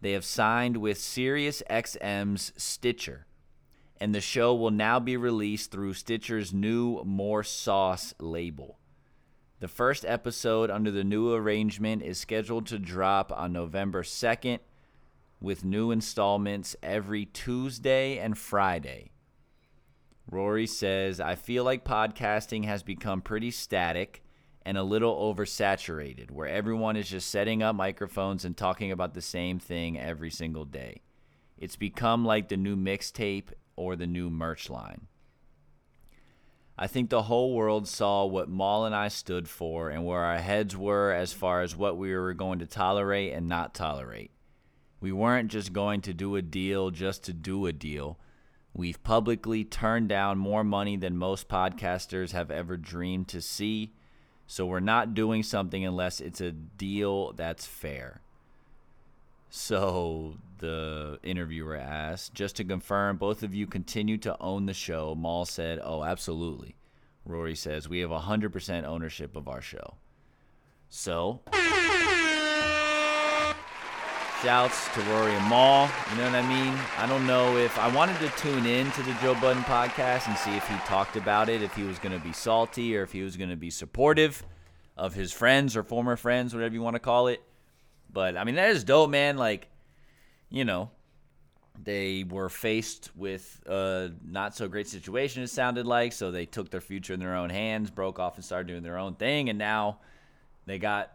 They 0.00 0.12
have 0.12 0.24
signed 0.24 0.78
with 0.78 0.98
SiriusXM's 0.98 2.52
Stitcher, 2.56 3.26
and 4.00 4.14
the 4.14 4.20
show 4.20 4.54
will 4.54 4.70
now 4.70 5.00
be 5.00 5.16
released 5.16 5.70
through 5.70 5.94
Stitcher's 5.94 6.52
new 6.52 7.02
More 7.04 7.42
Sauce 7.42 8.14
label. 8.18 8.78
The 9.60 9.68
first 9.68 10.04
episode 10.04 10.70
under 10.70 10.90
the 10.90 11.02
new 11.02 11.34
arrangement 11.34 12.02
is 12.02 12.18
scheduled 12.18 12.66
to 12.66 12.78
drop 12.78 13.32
on 13.32 13.52
November 13.52 14.02
2nd, 14.02 14.60
with 15.40 15.64
new 15.64 15.90
installments 15.90 16.76
every 16.82 17.24
Tuesday 17.24 18.18
and 18.18 18.36
Friday. 18.36 19.10
Rory 20.30 20.66
says, 20.66 21.20
I 21.20 21.34
feel 21.36 21.64
like 21.64 21.84
podcasting 21.84 22.66
has 22.66 22.82
become 22.82 23.22
pretty 23.22 23.50
static 23.50 24.22
and 24.62 24.76
a 24.76 24.82
little 24.82 25.16
oversaturated, 25.16 26.30
where 26.30 26.46
everyone 26.46 26.96
is 26.96 27.08
just 27.08 27.30
setting 27.30 27.62
up 27.62 27.74
microphones 27.74 28.44
and 28.44 28.54
talking 28.54 28.92
about 28.92 29.14
the 29.14 29.22
same 29.22 29.58
thing 29.58 29.98
every 29.98 30.30
single 30.30 30.66
day. 30.66 31.00
It's 31.56 31.76
become 31.76 32.26
like 32.26 32.48
the 32.48 32.58
new 32.58 32.76
mixtape 32.76 33.52
or 33.76 33.96
the 33.96 34.06
new 34.06 34.28
merch 34.28 34.68
line. 34.68 35.06
I 36.76 36.86
think 36.86 37.08
the 37.08 37.22
whole 37.22 37.54
world 37.54 37.88
saw 37.88 38.26
what 38.26 38.50
Mal 38.50 38.84
and 38.84 38.94
I 38.94 39.08
stood 39.08 39.48
for 39.48 39.88
and 39.88 40.04
where 40.04 40.20
our 40.20 40.38
heads 40.38 40.76
were 40.76 41.10
as 41.10 41.32
far 41.32 41.62
as 41.62 41.74
what 41.74 41.96
we 41.96 42.14
were 42.14 42.34
going 42.34 42.58
to 42.58 42.66
tolerate 42.66 43.32
and 43.32 43.48
not 43.48 43.74
tolerate. 43.74 44.30
We 45.00 45.10
weren't 45.10 45.50
just 45.50 45.72
going 45.72 46.02
to 46.02 46.12
do 46.12 46.36
a 46.36 46.42
deal 46.42 46.90
just 46.90 47.24
to 47.24 47.32
do 47.32 47.66
a 47.66 47.72
deal. 47.72 48.18
We've 48.78 49.02
publicly 49.02 49.64
turned 49.64 50.08
down 50.08 50.38
more 50.38 50.62
money 50.62 50.96
than 50.96 51.16
most 51.16 51.48
podcasters 51.48 52.30
have 52.30 52.48
ever 52.52 52.76
dreamed 52.76 53.26
to 53.26 53.42
see. 53.42 53.92
So 54.46 54.66
we're 54.66 54.78
not 54.78 55.14
doing 55.14 55.42
something 55.42 55.84
unless 55.84 56.20
it's 56.20 56.40
a 56.40 56.52
deal 56.52 57.32
that's 57.32 57.66
fair. 57.66 58.20
So 59.50 60.36
the 60.58 61.18
interviewer 61.24 61.74
asked, 61.74 62.34
just 62.34 62.54
to 62.58 62.64
confirm, 62.64 63.16
both 63.16 63.42
of 63.42 63.52
you 63.52 63.66
continue 63.66 64.16
to 64.18 64.40
own 64.40 64.66
the 64.66 64.74
show. 64.74 65.12
Mal 65.16 65.44
said, 65.44 65.80
Oh, 65.82 66.04
absolutely. 66.04 66.76
Rory 67.24 67.56
says, 67.56 67.88
We 67.88 67.98
have 67.98 68.10
100% 68.10 68.84
ownership 68.84 69.34
of 69.34 69.48
our 69.48 69.60
show. 69.60 69.94
So, 70.88 71.40
shouts 74.42 74.92
to 74.94 75.00
Rory 75.02 75.34
and 75.34 75.48
Mal. 75.48 75.90
You 76.10 76.18
know 76.18 76.24
what 76.26 76.34
I 76.34 76.48
mean? 76.48 76.78
I 76.96 77.06
don't 77.06 77.26
know 77.26 77.56
if 77.56 77.76
I 77.76 77.92
wanted 77.92 78.18
to 78.20 78.28
tune 78.36 78.66
in 78.66 78.90
to 78.92 79.02
the 79.02 79.12
Joe 79.14 79.34
Budden 79.34 79.64
podcast 79.64 80.28
and 80.28 80.38
see 80.38 80.56
if 80.56 80.66
he 80.68 80.76
talked 80.86 81.16
about 81.16 81.48
it, 81.48 81.60
if 81.60 81.74
he 81.74 81.82
was 81.82 81.98
going 81.98 82.16
to 82.16 82.24
be 82.24 82.32
salty 82.32 82.96
or 82.96 83.02
if 83.02 83.10
he 83.10 83.22
was 83.22 83.36
going 83.36 83.50
to 83.50 83.56
be 83.56 83.70
supportive 83.70 84.44
of 84.96 85.14
his 85.14 85.32
friends 85.32 85.76
or 85.76 85.82
former 85.82 86.16
friends, 86.16 86.54
whatever 86.54 86.72
you 86.72 86.82
want 86.82 86.94
to 86.94 87.00
call 87.00 87.26
it. 87.26 87.42
But 88.12 88.36
I 88.36 88.44
mean, 88.44 88.54
that 88.54 88.70
is 88.70 88.84
dope, 88.84 89.10
man. 89.10 89.38
Like, 89.38 89.68
you 90.50 90.64
know, 90.64 90.90
they 91.82 92.24
were 92.24 92.48
faced 92.48 93.10
with 93.16 93.60
a 93.66 94.12
not 94.24 94.54
so 94.54 94.68
great 94.68 94.86
situation, 94.86 95.42
it 95.42 95.48
sounded 95.48 95.86
like. 95.86 96.12
So 96.12 96.30
they 96.30 96.46
took 96.46 96.70
their 96.70 96.80
future 96.80 97.12
in 97.12 97.18
their 97.18 97.34
own 97.34 97.50
hands, 97.50 97.90
broke 97.90 98.20
off, 98.20 98.36
and 98.36 98.44
started 98.44 98.68
doing 98.68 98.84
their 98.84 98.98
own 98.98 99.14
thing. 99.14 99.48
And 99.48 99.58
now 99.58 99.98
they 100.64 100.78
got 100.78 101.12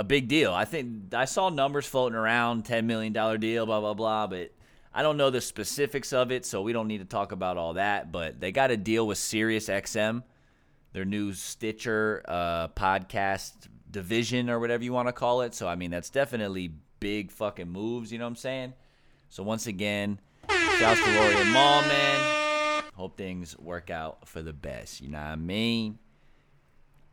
a 0.00 0.04
big 0.04 0.28
deal. 0.28 0.54
I 0.54 0.64
think 0.64 1.12
I 1.12 1.26
saw 1.26 1.50
numbers 1.50 1.84
floating 1.84 2.16
around 2.16 2.64
$10 2.64 2.84
million 2.86 3.12
deal, 3.38 3.66
blah, 3.66 3.80
blah, 3.80 3.92
blah. 3.92 4.26
But 4.26 4.50
I 4.94 5.02
don't 5.02 5.18
know 5.18 5.28
the 5.28 5.42
specifics 5.42 6.14
of 6.14 6.32
it. 6.32 6.46
So 6.46 6.62
we 6.62 6.72
don't 6.72 6.88
need 6.88 6.98
to 6.98 7.04
talk 7.04 7.32
about 7.32 7.58
all 7.58 7.74
that. 7.74 8.10
But 8.10 8.40
they 8.40 8.50
got 8.50 8.70
a 8.70 8.78
deal 8.78 9.06
with 9.06 9.18
SiriusXM, 9.18 10.22
their 10.94 11.04
new 11.04 11.34
Stitcher 11.34 12.24
uh, 12.26 12.68
podcast 12.68 13.52
division 13.90 14.48
or 14.48 14.58
whatever 14.58 14.82
you 14.82 14.94
want 14.94 15.08
to 15.08 15.12
call 15.12 15.42
it. 15.42 15.54
So, 15.54 15.68
I 15.68 15.74
mean, 15.74 15.90
that's 15.90 16.08
definitely 16.08 16.72
big 16.98 17.30
fucking 17.30 17.68
moves. 17.68 18.10
You 18.10 18.20
know 18.20 18.24
what 18.24 18.30
I'm 18.30 18.36
saying? 18.36 18.72
So 19.28 19.42
once 19.42 19.66
again, 19.66 20.18
shouts 20.78 21.04
to 21.04 21.10
Rory 21.10 21.34
and 21.36 21.52
Mal, 21.52 21.82
man. 21.82 22.84
Hope 22.94 23.18
things 23.18 23.56
work 23.58 23.90
out 23.90 24.26
for 24.26 24.40
the 24.40 24.54
best. 24.54 25.02
You 25.02 25.10
know 25.10 25.18
what 25.18 25.26
I 25.26 25.36
mean? 25.36 25.98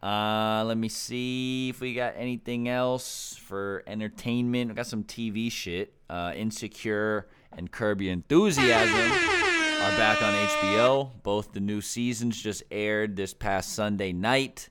Uh, 0.02 0.64
let 0.66 0.78
me 0.78 0.90
see 0.90 1.70
if 1.70 1.82
we 1.82 1.94
got 1.94 2.14
anything 2.18 2.70
else 2.70 3.36
for 3.36 3.84
entertainment. 3.88 4.70
We 4.70 4.76
got 4.76 4.88
some 4.88 5.04
TV 5.04 5.52
shit. 5.52 5.94
Uh, 6.10 6.34
Insecure 6.36 7.28
and 7.52 7.72
Curb 7.72 8.02
Your 8.02 8.14
Enthusiasm 8.14 9.12
are 9.12 9.98
back 9.98 10.22
on 10.22 10.34
HBO. 10.34 11.12
Both 11.24 11.54
the 11.54 11.60
new 11.60 11.82
seasons 11.82 12.42
just 12.42 12.64
aired 12.70 13.16
this 13.16 13.34
past 13.34 13.74
Sunday 13.74 14.14
night. 14.14 14.70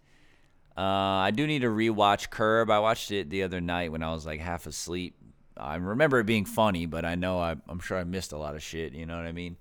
Uh, 0.77 0.81
I 0.81 1.31
do 1.31 1.47
need 1.47 1.61
to 1.61 1.69
rewatch 1.69 2.31
Curb. 2.31 2.71
I 2.71 2.79
watched 2.79 3.11
it 3.11 3.31
the 3.31 3.43
other 3.43 3.61
night 3.61 3.91
when 3.93 4.03
I 4.03 4.13
was 4.13 4.27
like 4.27 4.41
half 4.41 4.67
asleep. 4.67 5.17
I 5.57 5.77
remember 5.77 6.21
it 6.21 6.27
being 6.27 6.45
funny, 6.45 6.87
but 6.87 7.05
I 7.05 7.15
know 7.15 7.39
I, 7.39 7.57
I'm 7.69 7.81
sure 7.81 7.97
I 7.97 8.05
missed 8.05 8.33
a 8.33 8.39
lot 8.39 8.55
of 8.55 8.63
shit. 8.63 8.93
You 8.93 9.07
know 9.07 9.17
what 9.17 9.27
I 9.27 9.33
mean? 9.33 9.57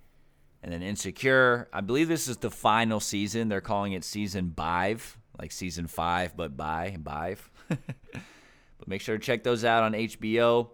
And 0.62 0.74
then 0.74 0.82
Insecure. 0.82 1.70
I 1.72 1.82
believe 1.82 2.08
this 2.08 2.28
is 2.28 2.38
the 2.38 2.52
final 2.52 3.00
season. 3.00 3.48
They're 3.48 3.62
calling 3.62 3.94
it 3.94 4.04
season 4.04 4.54
five, 4.58 5.18
like 5.40 5.52
season 5.52 5.88
five, 5.88 6.36
but 6.36 6.56
by 6.56 6.98
bive. 7.00 7.50
but 7.68 8.88
make 8.88 9.02
sure 9.02 9.18
to 9.18 9.24
check 9.24 9.44
those 9.44 9.64
out 9.66 9.84
on 9.84 9.94
HBO. 9.94 10.70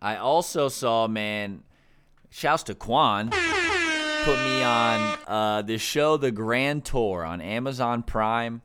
I 0.00 0.16
also 0.16 0.68
saw, 0.68 1.06
man, 1.06 1.62
shouts 2.30 2.64
to 2.64 2.74
Quan, 2.74 3.30
put 3.30 4.38
me 4.44 4.62
on 4.62 5.18
uh, 5.26 5.62
the 5.62 5.78
show 5.78 6.16
The 6.16 6.32
Grand 6.32 6.84
Tour 6.84 7.24
on 7.24 7.40
Amazon 7.40 8.02
Prime. 8.02 8.62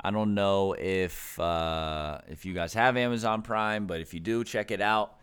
I 0.00 0.10
don't 0.10 0.34
know 0.34 0.74
if 0.78 1.40
uh, 1.40 2.18
if 2.28 2.44
you 2.44 2.52
guys 2.52 2.74
have 2.74 2.98
Amazon 2.98 3.40
Prime, 3.40 3.86
but 3.86 4.00
if 4.00 4.12
you 4.12 4.20
do, 4.20 4.44
check 4.44 4.70
it 4.70 4.82
out. 4.82 5.16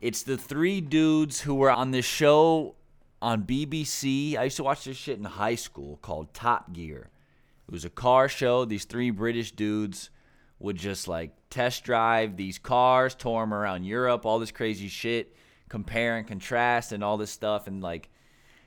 It's 0.00 0.22
the 0.22 0.36
three 0.36 0.80
dudes 0.80 1.40
who 1.40 1.56
were 1.56 1.70
on 1.70 1.90
this 1.90 2.04
show 2.04 2.76
on 3.20 3.42
BBC. 3.42 4.36
I 4.36 4.44
used 4.44 4.58
to 4.58 4.64
watch 4.64 4.84
this 4.84 4.96
shit 4.96 5.18
in 5.18 5.24
high 5.24 5.56
school 5.56 5.98
called 6.02 6.32
Top 6.32 6.72
Gear. 6.72 7.10
It 7.66 7.72
was 7.72 7.84
a 7.84 7.90
car 7.90 8.28
show. 8.28 8.64
These 8.64 8.84
three 8.84 9.10
British 9.10 9.52
dudes 9.52 10.10
would 10.58 10.76
just 10.76 11.08
like 11.08 11.32
test 11.50 11.84
drive 11.84 12.36
these 12.36 12.58
cars, 12.58 13.14
tour 13.14 13.42
them 13.42 13.54
around 13.54 13.84
Europe, 13.84 14.26
all 14.26 14.38
this 14.38 14.50
crazy 14.50 14.88
shit, 14.88 15.34
compare 15.68 16.16
and 16.16 16.26
contrast, 16.26 16.92
and 16.92 17.02
all 17.02 17.16
this 17.16 17.30
stuff. 17.30 17.66
And 17.66 17.82
like, 17.82 18.10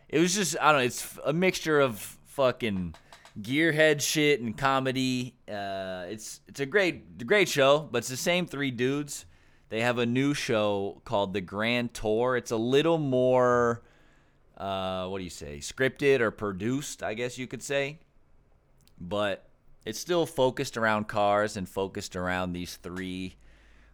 it 0.09 0.19
was 0.19 0.35
just 0.35 0.57
I 0.61 0.71
don't 0.71 0.81
know. 0.81 0.85
It's 0.85 1.17
a 1.25 1.33
mixture 1.33 1.79
of 1.79 1.99
fucking 2.25 2.95
gearhead 3.41 4.01
shit 4.01 4.41
and 4.41 4.57
comedy. 4.57 5.35
Uh, 5.47 6.05
it's 6.09 6.41
it's 6.47 6.59
a 6.59 6.65
great 6.65 7.25
great 7.25 7.49
show, 7.49 7.87
but 7.91 7.99
it's 7.99 8.07
the 8.09 8.17
same 8.17 8.45
three 8.45 8.71
dudes. 8.71 9.25
They 9.69 9.81
have 9.81 9.97
a 9.97 10.05
new 10.05 10.33
show 10.33 11.01
called 11.03 11.33
The 11.33 11.41
Grand 11.41 11.93
Tour. 11.93 12.37
It's 12.37 12.51
a 12.51 12.57
little 12.57 12.97
more, 12.97 13.83
uh, 14.55 15.07
what 15.07 15.17
do 15.17 15.25
you 15.25 15.29
say, 15.29 15.57
scripted 15.57 16.21
or 16.21 16.31
produced, 16.31 17.03
I 17.03 17.15
guess 17.15 17.37
you 17.37 17.47
could 17.47 17.61
say. 17.61 17.99
But 18.99 19.47
it's 19.85 19.99
still 19.99 20.25
focused 20.25 20.77
around 20.77 21.07
cars 21.07 21.55
and 21.55 21.67
focused 21.67 22.15
around 22.15 22.53
these 22.53 22.75
three 22.77 23.35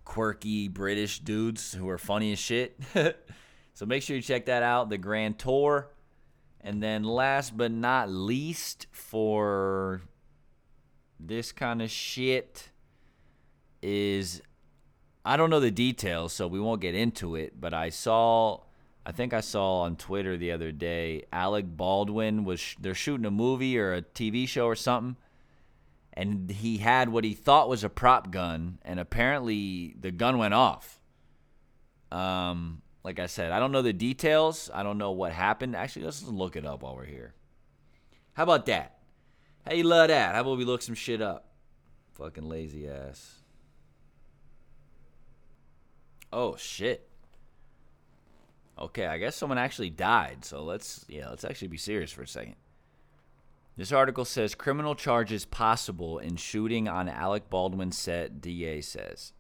quirky 0.06 0.68
British 0.68 1.20
dudes 1.20 1.74
who 1.74 1.90
are 1.90 1.98
funny 1.98 2.32
as 2.32 2.40
shit. 2.40 2.80
so 3.74 3.86
make 3.86 4.04
sure 4.04 4.16
you 4.16 4.22
check 4.22 4.46
that 4.46 4.64
out. 4.64 4.90
The 4.90 4.98
Grand 4.98 5.40
Tour. 5.40 5.90
And 6.62 6.82
then 6.82 7.04
last 7.04 7.58
but 7.58 7.72
not 7.72 8.10
least 8.10 8.88
for 8.92 10.02
this 11.20 11.52
kind 11.52 11.82
of 11.82 11.92
shit 11.92 12.70
is 13.82 14.42
I 15.26 15.38
don't 15.38 15.50
know 15.50 15.60
the 15.60 15.72
details, 15.72 16.34
so 16.34 16.48
we 16.48 16.60
won't 16.60 16.82
get 16.82 16.96
into 16.96 17.36
it, 17.36 17.60
but 17.60 17.74
I 17.74 17.90
saw 17.90 18.62
I 19.06 19.12
think 19.12 19.34
I 19.34 19.42
saw 19.42 19.82
on 19.82 19.98
Twitter 19.98 20.38
the 20.38 20.52
other 20.52 20.72
day 20.72 21.26
Alec 21.32 21.66
Baldwin 21.68 22.46
was 22.46 22.60
sh- 22.60 22.76
they're 22.80 22.96
shooting 22.96 23.26
a 23.26 23.32
movie 23.32 23.78
or 23.78 23.94
a 23.94 24.02
TV 24.02 24.48
show 24.48 24.66
or 24.66 24.76
something 24.76 25.18
and 26.14 26.50
he 26.50 26.78
had 26.78 27.10
what 27.10 27.24
he 27.24 27.34
thought 27.34 27.68
was 27.68 27.84
a 27.84 27.90
prop 27.90 28.32
gun 28.32 28.80
and 28.84 29.00
apparently 29.00 29.96
the 30.00 30.12
gun 30.12 30.38
went 30.38 30.54
off. 30.54 31.02
Um 32.12 32.82
like 33.04 33.20
I 33.20 33.26
said, 33.26 33.52
I 33.52 33.60
don't 33.60 33.74
know 33.74 33.82
the 33.82 33.92
details. 33.92 34.70
I 34.74 34.82
don't 34.82 34.98
know 34.98 35.12
what 35.12 35.34
happened. 35.34 35.76
Actually, 35.76 36.06
let's 36.06 36.24
look 36.24 36.56
it 36.56 36.66
up 36.66 36.84
while 36.84 36.96
we're 36.96 37.04
here. 37.04 37.34
How 38.34 38.44
about 38.44 38.66
that? 38.68 39.00
How 39.66 39.74
you 39.74 39.84
love 39.84 40.08
that? 40.08 40.34
How 40.34 40.42
about 40.42 40.58
we 40.58 40.64
look 40.64 40.82
some 40.82 40.96
shit 40.96 41.22
up? 41.22 41.50
Fucking 42.14 42.48
lazy 42.48 42.88
ass. 42.88 43.42
Oh 46.32 46.56
shit. 46.56 47.10
Okay, 48.80 49.06
I 49.06 49.18
guess 49.18 49.36
someone 49.36 49.58
actually 49.58 49.90
died. 49.90 50.44
So 50.44 50.64
let's 50.64 51.06
yeah, 51.08 51.30
let's 51.30 51.46
actually 51.46 51.68
be 51.68 51.78
serious 51.78 52.12
for 52.12 52.24
a 52.24 52.28
second. 52.28 52.56
This 53.76 53.92
article 53.92 54.26
says 54.26 54.54
criminal 54.54 54.94
charges 54.94 55.46
possible 55.46 56.20
in 56.20 56.36
shooting 56.36 56.88
on 56.88 57.10
Alec 57.10 57.50
Baldwin 57.50 57.92
set, 57.92 58.40
DA 58.40 58.82
says. 58.82 59.34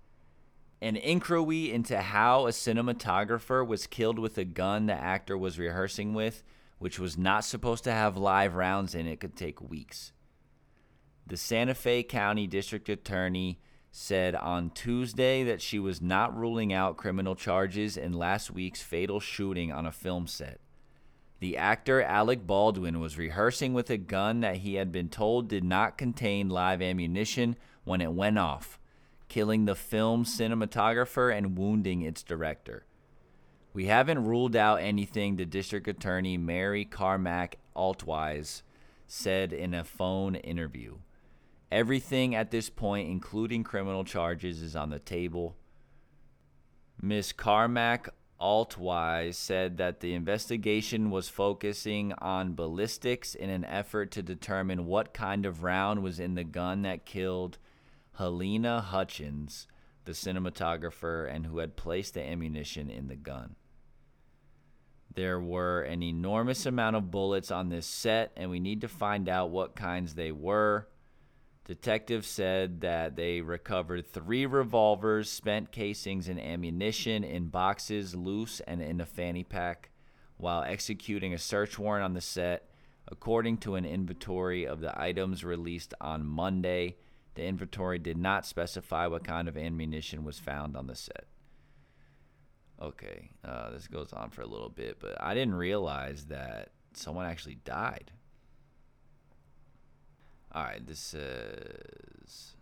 An 0.81 0.95
inquiry 0.95 1.71
into 1.71 2.01
how 2.01 2.47
a 2.47 2.49
cinematographer 2.49 3.65
was 3.65 3.87
killed 3.87 4.19
with 4.19 4.37
a 4.37 4.43
gun 4.43 4.87
the 4.87 4.93
actor 4.93 5.37
was 5.37 5.59
rehearsing 5.59 6.13
with, 6.13 6.43
which 6.79 6.99
was 6.99 7.17
not 7.17 7.45
supposed 7.45 7.83
to 7.85 7.91
have 7.91 8.17
live 8.17 8.55
rounds 8.55 8.95
in 8.95 9.07
it, 9.07 9.19
could 9.19 9.35
take 9.35 9.61
weeks. 9.61 10.11
The 11.25 11.37
Santa 11.37 11.75
Fe 11.75 12.03
County 12.03 12.47
District 12.47 12.89
Attorney 12.89 13.59
said 13.95 14.33
on 14.33 14.71
Tuesday 14.71 15.43
that 15.43 15.61
she 15.61 15.77
was 15.77 16.01
not 16.01 16.35
ruling 16.35 16.73
out 16.73 16.97
criminal 16.97 17.35
charges 17.35 17.95
in 17.95 18.11
last 18.11 18.49
week's 18.49 18.81
fatal 18.81 19.19
shooting 19.19 19.71
on 19.71 19.85
a 19.85 19.91
film 19.91 20.25
set. 20.25 20.59
The 21.39 21.57
actor 21.57 22.01
Alec 22.01 22.47
Baldwin 22.47 22.99
was 22.99 23.19
rehearsing 23.19 23.71
with 23.71 23.91
a 23.91 23.97
gun 23.97 24.39
that 24.39 24.57
he 24.57 24.75
had 24.75 24.91
been 24.91 25.09
told 25.09 25.47
did 25.47 25.63
not 25.63 25.99
contain 25.99 26.49
live 26.49 26.81
ammunition 26.81 27.55
when 27.83 28.01
it 28.01 28.13
went 28.13 28.39
off, 28.39 28.79
killing 29.29 29.65
the 29.65 29.75
film's 29.75 30.35
cinematographer 30.35 31.31
and 31.31 31.55
wounding 31.55 32.01
its 32.01 32.23
director. 32.23 32.87
We 33.73 33.85
haven't 33.85 34.25
ruled 34.25 34.55
out 34.55 34.81
anything, 34.81 35.35
the 35.35 35.45
district 35.45 35.87
attorney 35.87 36.35
Mary 36.35 36.83
Carmack 36.83 37.59
Altwies 37.75 38.63
said 39.05 39.53
in 39.53 39.75
a 39.75 39.83
phone 39.83 40.33
interview. 40.33 40.95
Everything 41.73 42.35
at 42.35 42.51
this 42.51 42.69
point, 42.69 43.09
including 43.09 43.63
criminal 43.63 44.03
charges, 44.03 44.61
is 44.61 44.75
on 44.75 44.91
the 44.91 44.99
table. 44.99 45.55
Ms. 47.01 47.33
Carmack 47.33 48.09
Altwies 48.39 49.33
said 49.33 49.77
that 49.77 49.99
the 49.99 50.13
investigation 50.13 51.09
was 51.09 51.29
focusing 51.29 52.13
on 52.19 52.53
ballistics 52.53 53.33
in 53.33 53.49
an 53.49 53.65
effort 53.65 54.11
to 54.11 54.21
determine 54.21 54.85
what 54.85 55.15
kind 55.15 55.47
of 55.47 55.63
round 55.63 56.03
was 56.03 56.19
in 56.19 56.35
the 56.35 56.43
gun 56.43 56.83
that 56.83 57.07
killed 57.07 57.57
Halyna 58.19 58.83
Hutchins, 58.83 59.65
the 60.05 60.11
cinematographer, 60.11 61.27
and 61.27 61.47
who 61.47 61.57
had 61.57 61.75
placed 61.75 62.13
the 62.13 62.21
ammunition 62.21 62.91
in 62.91 63.07
the 63.07 63.15
gun. 63.15 63.55
There 65.15 65.39
were 65.39 65.81
an 65.81 66.03
enormous 66.03 66.67
amount 66.67 66.97
of 66.97 67.09
bullets 67.09 67.49
on 67.49 67.69
this 67.69 67.87
set, 67.87 68.31
and 68.37 68.51
we 68.51 68.59
need 68.59 68.81
to 68.81 68.87
find 68.87 69.27
out 69.27 69.49
what 69.49 69.75
kinds 69.75 70.13
they 70.13 70.31
were. 70.31 70.87
Detectives 71.65 72.27
said 72.27 72.81
that 72.81 73.15
they 73.15 73.39
recovered 73.39 74.05
three 74.05 74.45
revolvers, 74.45 75.29
spent 75.29 75.71
casings, 75.71 76.27
and 76.27 76.39
ammunition 76.39 77.23
in 77.23 77.47
boxes, 77.47 78.13
loose 78.13 78.59
and 78.61 78.81
in 78.81 78.99
a 78.99 79.05
fanny 79.05 79.45
pack, 79.45 79.91
while 80.35 80.63
executing 80.63 81.33
a 81.33 81.37
search 81.37 81.79
warrant 81.79 82.03
on 82.03 82.13
the 82.13 82.21
set. 82.21 82.69
According 83.07 83.57
to 83.59 83.75
an 83.75 83.85
inventory 83.85 84.65
of 84.65 84.81
the 84.81 84.99
items 84.99 85.45
released 85.45 85.93
on 86.01 86.25
Monday, 86.25 86.97
the 87.35 87.45
inventory 87.45 87.97
did 87.97 88.17
not 88.17 88.45
specify 88.45 89.07
what 89.07 89.23
kind 89.23 89.47
of 89.47 89.57
ammunition 89.57 90.23
was 90.23 90.39
found 90.39 90.75
on 90.75 90.87
the 90.87 90.95
set. 90.95 91.25
Okay, 92.81 93.29
uh, 93.45 93.71
this 93.71 93.87
goes 93.87 94.11
on 94.11 94.29
for 94.29 94.41
a 94.41 94.47
little 94.47 94.69
bit, 94.69 94.99
but 94.99 95.21
I 95.21 95.33
didn't 95.33 95.55
realize 95.55 96.25
that 96.25 96.69
someone 96.93 97.25
actually 97.25 97.55
died. 97.55 98.11
All 100.55 100.63
right, 100.63 100.85
this 100.85 101.15
is. 101.15 102.53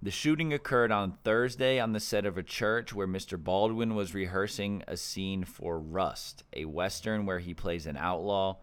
the 0.00 0.10
shooting 0.10 0.54
occurred 0.54 0.90
on 0.90 1.18
Thursday 1.22 1.78
on 1.78 1.92
the 1.92 2.00
set 2.00 2.24
of 2.24 2.38
a 2.38 2.42
church 2.42 2.94
where 2.94 3.06
Mr. 3.06 3.42
Baldwin 3.42 3.94
was 3.94 4.14
rehearsing 4.14 4.82
a 4.88 4.96
scene 4.96 5.44
for 5.44 5.78
Rust, 5.78 6.44
a 6.54 6.64
western 6.64 7.26
where 7.26 7.40
he 7.40 7.52
plays 7.52 7.84
an 7.86 7.98
outlaw. 7.98 8.56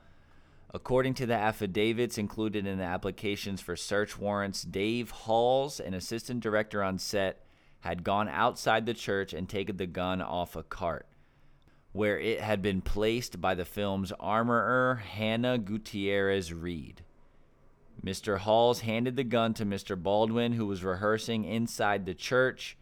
According 0.74 1.14
to 1.16 1.28
the 1.28 1.36
affidavits 1.36 2.18
included 2.18 2.66
in 2.66 2.80
the 2.80 2.84
applications 2.84 3.62
for 3.62 3.76
search 3.76 4.18
warrants, 4.18 4.64
Dave 4.64 5.12
Halls, 5.12 5.80
an 5.80 5.94
assistant 5.94 6.40
director 6.40 6.82
on 6.82 6.98
set, 6.98 7.46
had 7.82 8.04
gone 8.04 8.28
outside 8.28 8.88
the 8.88 8.96
church 8.96 9.34
and 9.34 9.48
taken 9.48 9.78
the 9.78 9.86
gun 9.86 10.20
off 10.20 10.56
a 10.56 10.64
cart, 10.64 11.06
where 11.92 12.20
it 12.20 12.42
had 12.42 12.64
been 12.64 12.82
placed 12.82 13.40
by 13.40 13.54
the 13.54 13.66
film's 13.66 14.12
armorer, 14.14 14.96
Hannah 14.96 15.60
Gutierrez 15.60 16.52
Reed. 16.52 17.04
Mr. 18.06 18.40
Halls 18.40 18.82
handed 18.82 19.16
the 19.16 19.24
gun 19.24 19.54
to 19.54 19.66
Mr. 19.66 20.02
Baldwin, 20.02 20.54
who 20.54 20.66
was 20.66 20.84
rehearsing 20.84 21.46
inside 21.46 22.06
the 22.06 22.16
church, 22.16 22.78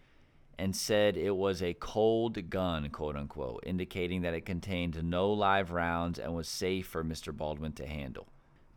and 0.58 0.76
said 0.76 1.18
it 1.18 1.36
was 1.36 1.62
a 1.62 1.74
cold 1.74 2.50
gun, 2.50 2.90
quote 2.90 3.16
unquote, 3.16 3.64
indicating 3.66 4.22
that 4.22 4.34
it 4.34 4.46
contained 4.46 5.02
no 5.04 5.32
live 5.32 5.72
rounds 5.72 6.20
and 6.20 6.36
was 6.36 6.48
safe 6.48 6.88
for 6.88 7.04
Mr. 7.04 7.36
Baldwin 7.36 7.74
to 7.74 7.86
handle. 7.86 8.28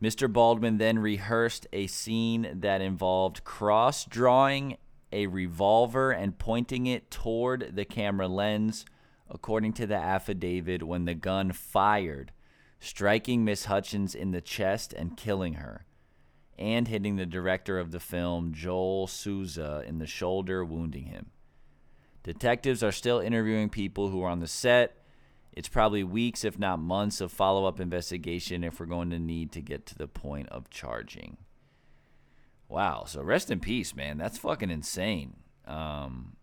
Mr. 0.01 0.31
Baldwin 0.31 0.77
then 0.77 0.99
rehearsed 0.99 1.65
a 1.71 1.87
scene 1.87 2.49
that 2.55 2.81
involved 2.81 3.43
cross 3.45 4.03
drawing 4.03 4.77
a 5.13 5.27
revolver 5.27 6.11
and 6.11 6.37
pointing 6.37 6.87
it 6.87 7.09
toward 7.09 7.75
the 7.75 7.85
camera 7.85 8.27
lens, 8.27 8.85
according 9.29 9.71
to 9.73 9.87
the 9.87 9.95
affidavit, 9.95 10.83
when 10.83 11.05
the 11.05 11.13
gun 11.13 11.51
fired, 11.53 12.33
striking 12.79 13.45
Miss 13.45 13.65
Hutchins 13.65 14.13
in 14.13 14.31
the 14.31 14.41
chest 14.41 14.91
and 14.91 15.15
killing 15.15 15.53
her, 15.53 15.85
and 16.57 16.87
hitting 16.87 17.15
the 17.15 17.25
director 17.25 17.79
of 17.79 17.91
the 17.91 17.99
film, 17.99 18.53
Joel 18.53 19.07
Souza, 19.07 19.83
in 19.87 19.99
the 19.99 20.07
shoulder, 20.07 20.63
wounding 20.63 21.05
him. 21.05 21.27
Detectives 22.23 22.83
are 22.83 22.91
still 22.91 23.19
interviewing 23.19 23.69
people 23.69 24.09
who 24.09 24.23
are 24.23 24.29
on 24.29 24.39
the 24.39 24.47
set. 24.47 24.97
It's 25.51 25.67
probably 25.67 26.03
weeks, 26.03 26.43
if 26.43 26.57
not 26.57 26.79
months, 26.79 27.21
of 27.21 27.31
follow 27.31 27.65
up 27.65 27.79
investigation 27.79 28.63
if 28.63 28.79
we're 28.79 28.85
going 28.85 29.09
to 29.11 29.19
need 29.19 29.51
to 29.51 29.61
get 29.61 29.85
to 29.87 29.95
the 29.95 30.07
point 30.07 30.49
of 30.49 30.69
charging. 30.69 31.37
Wow. 32.69 33.03
So 33.05 33.21
rest 33.21 33.51
in 33.51 33.59
peace, 33.59 33.95
man. 33.95 34.17
That's 34.17 34.37
fucking 34.37 34.71
insane. 34.71 35.35
Um, 35.67 36.37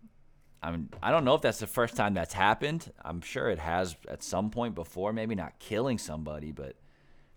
I 0.63 0.71
mean, 0.71 0.89
I 1.01 1.11
don't 1.11 1.25
know 1.25 1.35
if 1.35 1.41
that's 1.41 1.59
the 1.59 1.67
first 1.67 1.95
time 1.95 2.13
that's 2.13 2.33
happened. 2.33 2.91
I'm 3.03 3.21
sure 3.21 3.49
it 3.49 3.59
has 3.59 3.95
at 4.07 4.23
some 4.23 4.49
point 4.49 4.75
before. 4.75 5.11
Maybe 5.11 5.35
not 5.35 5.59
killing 5.59 5.97
somebody, 5.97 6.51
but 6.51 6.75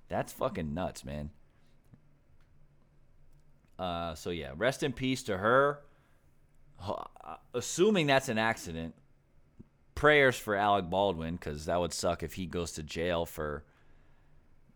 that's 0.09 0.33
fucking 0.33 0.75
nuts, 0.75 1.05
man. 1.05 1.31
Uh, 3.79 4.15
so 4.15 4.31
yeah, 4.31 4.53
rest 4.57 4.83
in 4.83 4.93
peace 4.93 5.23
to 5.25 5.39
her. 5.39 5.81
Uh, 6.81 7.05
Assuming 7.55 8.07
that's 8.07 8.29
an 8.29 8.39
accident, 8.39 8.95
prayers 9.95 10.37
for 10.37 10.57
Alec 10.57 10.91
Baldwin 10.91 11.37
because 11.37 11.67
that 11.67 11.81
would 11.81 11.93
suck 11.93 12.23
if 12.23 12.35
he 12.35 12.47
goes 12.47 12.73
to 12.73 12.83
jail 12.83 13.27
for 13.27 13.65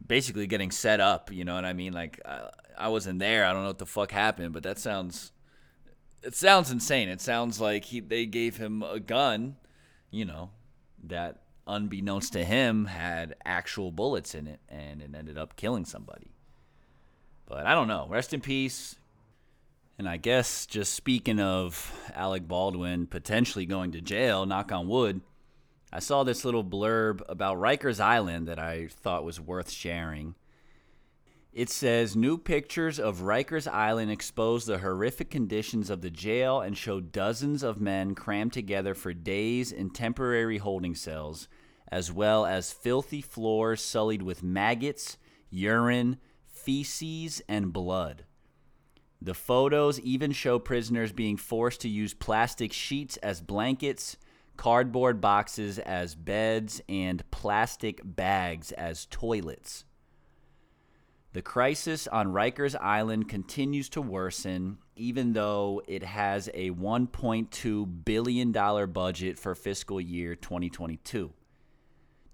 basically 0.06 0.46
getting 0.46 0.70
set 0.70 1.00
up. 1.00 1.32
You 1.32 1.44
know 1.44 1.54
what 1.54 1.64
I 1.64 1.72
mean? 1.72 1.92
Like 1.92 2.20
I, 2.24 2.50
I 2.76 2.88
wasn't 2.88 3.18
there. 3.18 3.44
I 3.44 3.52
don't 3.52 3.62
know 3.62 3.68
what 3.68 3.78
the 3.78 3.86
fuck 3.86 4.12
happened, 4.12 4.52
but 4.52 4.62
that 4.62 4.78
sounds 4.78 5.32
it 6.22 6.34
sounds 6.34 6.70
insane. 6.70 7.08
It 7.08 7.20
sounds 7.20 7.60
like 7.60 7.86
he 7.86 8.00
they 8.00 8.26
gave 8.26 8.56
him 8.56 8.82
a 8.82 9.00
gun, 9.00 9.56
you 10.10 10.24
know, 10.24 10.50
that 11.04 11.42
unbeknownst 11.66 12.32
to 12.32 12.44
him 12.44 12.86
had 12.86 13.34
actual 13.44 13.92
bullets 13.92 14.34
in 14.34 14.46
it, 14.46 14.60
and 14.68 15.02
it 15.02 15.10
ended 15.14 15.36
up 15.36 15.56
killing 15.56 15.84
somebody. 15.84 16.32
But 17.48 17.66
I 17.66 17.74
don't 17.74 17.88
know. 17.88 18.06
Rest 18.10 18.34
in 18.34 18.42
peace. 18.42 18.96
And 19.98 20.08
I 20.08 20.18
guess 20.18 20.66
just 20.66 20.92
speaking 20.92 21.40
of 21.40 21.92
Alec 22.14 22.46
Baldwin 22.46 23.06
potentially 23.06 23.66
going 23.66 23.92
to 23.92 24.00
jail, 24.00 24.46
knock 24.46 24.70
on 24.70 24.86
wood, 24.86 25.22
I 25.90 26.00
saw 26.00 26.22
this 26.22 26.44
little 26.44 26.62
blurb 26.62 27.22
about 27.28 27.56
Rikers 27.56 27.98
Island 27.98 28.46
that 28.46 28.58
I 28.58 28.88
thought 28.88 29.24
was 29.24 29.40
worth 29.40 29.70
sharing. 29.70 30.34
It 31.50 31.70
says 31.70 32.14
new 32.14 32.36
pictures 32.36 33.00
of 33.00 33.22
Rikers 33.22 33.66
Island 33.66 34.10
expose 34.10 34.66
the 34.66 34.78
horrific 34.78 35.30
conditions 35.30 35.88
of 35.88 36.02
the 36.02 36.10
jail 36.10 36.60
and 36.60 36.76
show 36.76 37.00
dozens 37.00 37.62
of 37.62 37.80
men 37.80 38.14
crammed 38.14 38.52
together 38.52 38.94
for 38.94 39.14
days 39.14 39.72
in 39.72 39.90
temporary 39.90 40.58
holding 40.58 40.94
cells, 40.94 41.48
as 41.90 42.12
well 42.12 42.44
as 42.44 42.70
filthy 42.70 43.22
floors 43.22 43.80
sullied 43.80 44.22
with 44.22 44.42
maggots, 44.42 45.16
urine, 45.50 46.18
feces, 46.68 47.40
and 47.48 47.72
blood. 47.72 48.24
The 49.22 49.32
photos 49.32 49.98
even 50.00 50.32
show 50.32 50.58
prisoners 50.58 51.12
being 51.12 51.38
forced 51.38 51.80
to 51.80 51.88
use 51.88 52.12
plastic 52.12 52.74
sheets 52.74 53.16
as 53.16 53.40
blankets, 53.40 54.18
cardboard 54.58 55.18
boxes 55.18 55.78
as 55.78 56.14
beds, 56.14 56.82
and 56.86 57.22
plastic 57.30 58.02
bags 58.04 58.72
as 58.72 59.06
toilets. 59.06 59.86
The 61.32 61.40
crisis 61.40 62.06
on 62.06 62.34
Rikers 62.34 62.78
Island 62.78 63.30
continues 63.30 63.88
to 63.88 64.02
worsen, 64.02 64.76
even 64.94 65.32
though 65.32 65.80
it 65.88 66.02
has 66.02 66.50
a 66.52 66.72
$1.2 66.72 68.04
billion 68.04 68.52
budget 68.92 69.38
for 69.38 69.54
fiscal 69.54 70.02
year 70.02 70.34
2022. 70.34 71.32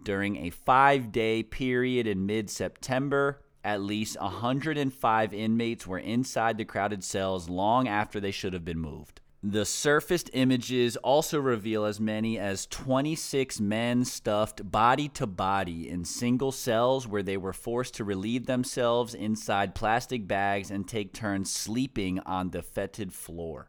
During 0.02 0.36
a 0.38 0.50
five 0.50 1.12
day 1.12 1.44
period 1.44 2.08
in 2.08 2.26
mid 2.26 2.50
September, 2.50 3.43
at 3.64 3.80
least 3.80 4.20
105 4.20 5.34
inmates 5.34 5.86
were 5.86 5.98
inside 5.98 6.58
the 6.58 6.64
crowded 6.64 7.02
cells 7.02 7.48
long 7.48 7.88
after 7.88 8.20
they 8.20 8.30
should 8.30 8.52
have 8.52 8.64
been 8.64 8.78
moved. 8.78 9.20
The 9.46 9.66
surfaced 9.66 10.30
images 10.32 10.96
also 10.96 11.38
reveal 11.38 11.84
as 11.84 12.00
many 12.00 12.38
as 12.38 12.66
26 12.66 13.60
men 13.60 14.06
stuffed 14.06 14.70
body 14.70 15.08
to 15.10 15.26
body 15.26 15.90
in 15.90 16.06
single 16.06 16.50
cells 16.50 17.06
where 17.06 17.22
they 17.22 17.36
were 17.36 17.52
forced 17.52 17.94
to 17.96 18.04
relieve 18.04 18.46
themselves 18.46 19.14
inside 19.14 19.74
plastic 19.74 20.26
bags 20.26 20.70
and 20.70 20.88
take 20.88 21.12
turns 21.12 21.50
sleeping 21.50 22.20
on 22.20 22.50
the 22.50 22.62
fetid 22.62 23.12
floor. 23.12 23.68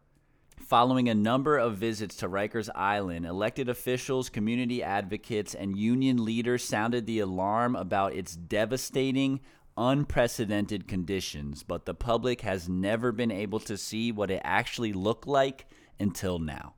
Following 0.62 1.10
a 1.10 1.14
number 1.14 1.58
of 1.58 1.76
visits 1.76 2.16
to 2.18 2.30
Rikers 2.30 2.70
Island, 2.74 3.26
elected 3.26 3.68
officials, 3.68 4.30
community 4.30 4.82
advocates, 4.82 5.54
and 5.54 5.78
union 5.78 6.24
leaders 6.24 6.64
sounded 6.64 7.06
the 7.06 7.20
alarm 7.20 7.76
about 7.76 8.14
its 8.14 8.36
devastating, 8.36 9.42
unprecedented 9.78 10.88
conditions, 10.88 11.64
but 11.64 11.86
the 11.86 11.94
public 11.94 12.42
has 12.42 12.70
never 12.70 13.12
been 13.12 13.32
able 13.32 13.60
to 13.60 13.78
see 13.78 14.12
what 14.12 14.32
it 14.32 14.42
actually 14.44 14.94
looked 14.94 15.28
like 15.28 15.66
until 16.00 16.40
now. 16.40 16.74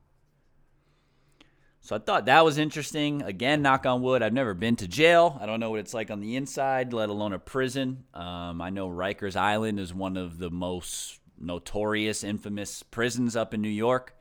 So 1.80 1.96
I 1.96 2.00
thought 2.00 2.26
that 2.26 2.44
was 2.44 2.58
interesting. 2.58 3.22
Again, 3.22 3.62
knock 3.62 3.86
on 3.86 4.02
wood, 4.02 4.22
I've 4.22 4.32
never 4.32 4.52
been 4.52 4.76
to 4.76 4.88
jail. 4.88 5.38
I 5.40 5.46
don't 5.46 5.60
know 5.60 5.70
what 5.70 5.80
it's 5.80 5.94
like 5.94 6.10
on 6.10 6.20
the 6.20 6.36
inside, 6.36 6.92
let 6.92 7.08
alone 7.08 7.32
a 7.32 7.38
prison. 7.38 8.04
Um, 8.14 8.60
I 8.60 8.70
know 8.70 8.88
Rikers 8.88 9.36
Island 9.36 9.78
is 9.80 9.94
one 9.94 10.16
of 10.16 10.38
the 10.38 10.50
most 10.50 11.20
notorious, 11.38 12.24
infamous 12.24 12.82
prisons 12.82 13.36
up 13.36 13.54
in 13.54 13.62
New 13.62 13.68
York. 13.68 14.14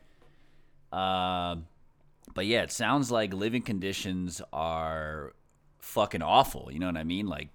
Uh, 0.91 1.57
But 2.33 2.45
yeah, 2.45 2.61
it 2.61 2.71
sounds 2.71 3.09
like 3.09 3.33
living 3.33 3.63
conditions 3.63 4.41
are 4.53 5.33
fucking 5.79 6.21
awful. 6.21 6.69
You 6.71 6.77
know 6.77 6.85
what 6.85 6.97
I 6.97 7.03
mean? 7.03 7.25
Like, 7.25 7.49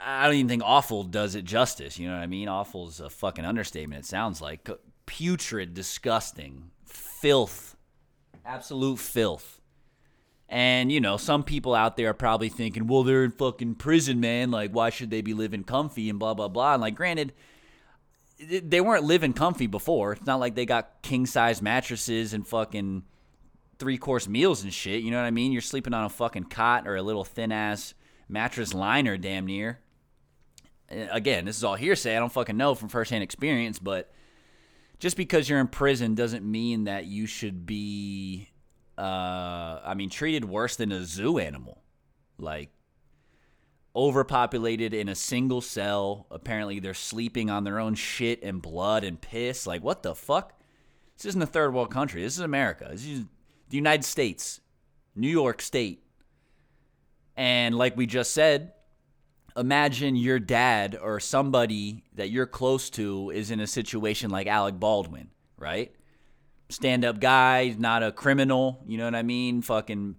I 0.00 0.26
don't 0.26 0.36
even 0.36 0.48
think 0.48 0.62
awful 0.64 1.04
does 1.04 1.34
it 1.34 1.44
justice. 1.44 1.98
You 1.98 2.08
know 2.08 2.14
what 2.14 2.22
I 2.22 2.26
mean? 2.26 2.48
Awful 2.48 2.88
is 2.88 3.00
a 3.00 3.10
fucking 3.10 3.44
understatement. 3.44 4.04
It 4.04 4.08
sounds 4.08 4.40
like 4.40 4.68
putrid, 5.06 5.74
disgusting, 5.74 6.70
filth, 6.84 7.76
absolute 8.44 8.98
filth. 8.98 9.60
And 10.48 10.90
you 10.90 11.00
know, 11.00 11.16
some 11.16 11.42
people 11.42 11.74
out 11.74 11.96
there 11.96 12.10
are 12.10 12.14
probably 12.14 12.48
thinking, 12.48 12.86
"Well, 12.86 13.02
they're 13.02 13.24
in 13.24 13.32
fucking 13.32 13.74
prison, 13.74 14.20
man. 14.20 14.50
Like, 14.50 14.70
why 14.70 14.90
should 14.90 15.10
they 15.10 15.20
be 15.20 15.34
living 15.34 15.64
comfy 15.64 16.08
and 16.08 16.18
blah 16.18 16.34
blah 16.34 16.48
blah?" 16.48 16.74
And 16.74 16.80
like, 16.80 16.94
granted, 16.94 17.34
they 18.38 18.80
weren't 18.80 19.04
living 19.04 19.32
comfy 19.32 19.66
before. 19.66 20.12
It's 20.12 20.26
not 20.26 20.40
like 20.40 20.54
they 20.54 20.64
got 20.64 21.02
king 21.02 21.26
size 21.26 21.60
mattresses 21.60 22.32
and 22.32 22.46
fucking 22.46 23.02
three 23.78 23.98
course 23.98 24.26
meals 24.26 24.62
and 24.62 24.72
shit. 24.72 25.02
You 25.02 25.10
know 25.10 25.18
what 25.18 25.26
I 25.26 25.30
mean? 25.30 25.52
You're 25.52 25.60
sleeping 25.60 25.92
on 25.92 26.04
a 26.04 26.08
fucking 26.08 26.44
cot 26.44 26.86
or 26.86 26.96
a 26.96 27.02
little 27.02 27.24
thin 27.24 27.52
ass 27.52 27.94
mattress 28.28 28.72
liner, 28.72 29.18
damn 29.18 29.46
near. 29.46 29.80
Again, 30.90 31.44
this 31.44 31.56
is 31.56 31.64
all 31.64 31.74
hearsay. 31.74 32.16
I 32.16 32.18
don't 32.18 32.32
fucking 32.32 32.56
know 32.56 32.74
from 32.74 32.88
firsthand 32.88 33.22
experience, 33.22 33.78
but 33.78 34.10
just 34.98 35.16
because 35.16 35.48
you're 35.48 35.60
in 35.60 35.68
prison 35.68 36.14
doesn't 36.14 36.44
mean 36.44 36.84
that 36.84 37.06
you 37.06 37.26
should 37.26 37.66
be, 37.66 38.48
uh, 38.96 39.80
I 39.84 39.94
mean, 39.94 40.10
treated 40.10 40.44
worse 40.44 40.76
than 40.76 40.90
a 40.90 41.04
zoo 41.04 41.38
animal. 41.38 41.82
Like, 42.38 42.70
overpopulated 43.94 44.94
in 44.94 45.08
a 45.08 45.14
single 45.14 45.60
cell. 45.60 46.26
Apparently, 46.30 46.80
they're 46.80 46.94
sleeping 46.94 47.50
on 47.50 47.64
their 47.64 47.78
own 47.78 47.94
shit 47.94 48.42
and 48.42 48.62
blood 48.62 49.04
and 49.04 49.20
piss. 49.20 49.66
Like, 49.66 49.82
what 49.82 50.02
the 50.02 50.14
fuck? 50.14 50.58
This 51.16 51.26
isn't 51.26 51.42
a 51.42 51.46
third 51.46 51.74
world 51.74 51.90
country. 51.90 52.22
This 52.22 52.34
is 52.34 52.40
America. 52.40 52.88
This 52.90 53.04
is 53.04 53.24
the 53.68 53.76
United 53.76 54.04
States, 54.04 54.60
New 55.14 55.28
York 55.28 55.60
State. 55.60 56.04
And 57.36 57.76
like 57.76 57.96
we 57.96 58.06
just 58.06 58.32
said, 58.32 58.72
imagine 59.58 60.16
your 60.16 60.38
dad 60.38 60.96
or 61.00 61.20
somebody 61.20 62.04
that 62.14 62.30
you're 62.30 62.46
close 62.46 62.88
to 62.90 63.30
is 63.30 63.50
in 63.50 63.60
a 63.60 63.66
situation 63.66 64.30
like 64.30 64.46
Alec 64.46 64.78
Baldwin, 64.78 65.30
right? 65.58 65.92
Stand 66.68 67.04
up 67.04 67.18
guy, 67.18 67.74
not 67.78 68.02
a 68.02 68.12
criminal, 68.12 68.82
you 68.86 68.96
know 68.98 69.04
what 69.04 69.14
I 69.14 69.22
mean? 69.22 69.62
Fucking 69.62 70.16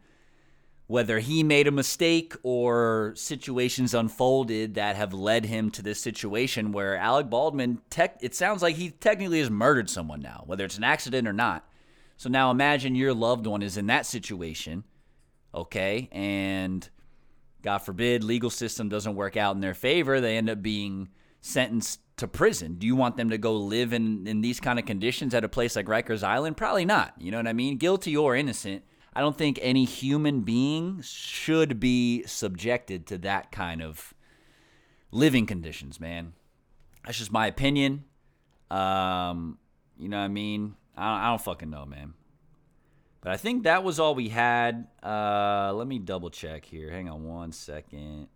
whether 0.87 1.19
he 1.19 1.43
made 1.43 1.67
a 1.67 1.71
mistake 1.71 2.33
or 2.41 3.13
situations 3.15 3.93
unfolded 3.93 4.73
that 4.73 4.95
have 4.95 5.13
led 5.13 5.45
him 5.45 5.69
to 5.69 5.83
this 5.83 6.01
situation 6.01 6.71
where 6.71 6.97
Alec 6.97 7.29
Baldwin 7.29 7.79
tech 7.91 8.17
it 8.21 8.33
sounds 8.33 8.63
like 8.63 8.75
he 8.75 8.89
technically 8.89 9.39
has 9.39 9.51
murdered 9.51 9.87
someone 9.87 10.19
now, 10.19 10.43
whether 10.47 10.65
it's 10.65 10.79
an 10.79 10.83
accident 10.83 11.27
or 11.27 11.33
not. 11.33 11.69
So 12.17 12.27
now 12.27 12.49
imagine 12.49 12.95
your 12.95 13.13
loved 13.13 13.45
one 13.45 13.61
is 13.61 13.77
in 13.77 13.85
that 13.85 14.07
situation, 14.07 14.83
okay? 15.53 16.09
And 16.11 16.89
God 17.61 17.79
forbid 17.79 18.23
legal 18.23 18.49
system 18.49 18.89
doesn't 18.89 19.15
work 19.15 19.37
out 19.37 19.55
in 19.55 19.61
their 19.61 19.73
favor, 19.73 20.21
they 20.21 20.37
end 20.37 20.49
up 20.49 20.61
being 20.61 21.09
sentenced 21.41 21.99
to 22.17 22.27
prison. 22.27 22.75
Do 22.75 22.85
you 22.85 22.95
want 22.95 23.17
them 23.17 23.29
to 23.29 23.37
go 23.37 23.55
live 23.55 23.93
in, 23.93 24.27
in 24.27 24.41
these 24.41 24.59
kind 24.59 24.77
of 24.77 24.85
conditions 24.85 25.33
at 25.33 25.43
a 25.43 25.49
place 25.49 25.75
like 25.75 25.85
Rikers 25.85 26.23
Island? 26.23 26.57
Probably 26.57 26.85
not. 26.85 27.13
You 27.17 27.31
know 27.31 27.37
what 27.37 27.47
I 27.47 27.53
mean? 27.53 27.77
Guilty 27.77 28.15
or 28.15 28.35
innocent. 28.35 28.83
I 29.13 29.21
don't 29.21 29.37
think 29.37 29.59
any 29.61 29.85
human 29.85 30.41
being 30.41 31.01
should 31.01 31.79
be 31.79 32.23
subjected 32.25 33.07
to 33.07 33.17
that 33.19 33.51
kind 33.51 33.81
of 33.81 34.13
living 35.11 35.45
conditions, 35.45 35.99
man. 35.99 36.33
That's 37.05 37.17
just 37.17 37.31
my 37.31 37.47
opinion. 37.47 38.05
Um, 38.69 39.57
you 39.97 40.09
know 40.09 40.17
what 40.17 40.25
I 40.25 40.29
mean? 40.29 40.75
I 40.95 41.25
I 41.25 41.29
don't 41.29 41.41
fucking 41.41 41.69
know, 41.69 41.85
man. 41.85 42.13
But 43.21 43.31
I 43.33 43.37
think 43.37 43.63
that 43.63 43.83
was 43.83 43.99
all 43.99 44.15
we 44.15 44.29
had. 44.29 44.87
Uh, 45.03 45.73
let 45.75 45.87
me 45.87 45.99
double 45.99 46.29
check 46.29 46.65
here. 46.65 46.89
Hang 46.89 47.09
on 47.09 47.25
one 47.25 47.51
second. 47.51 48.27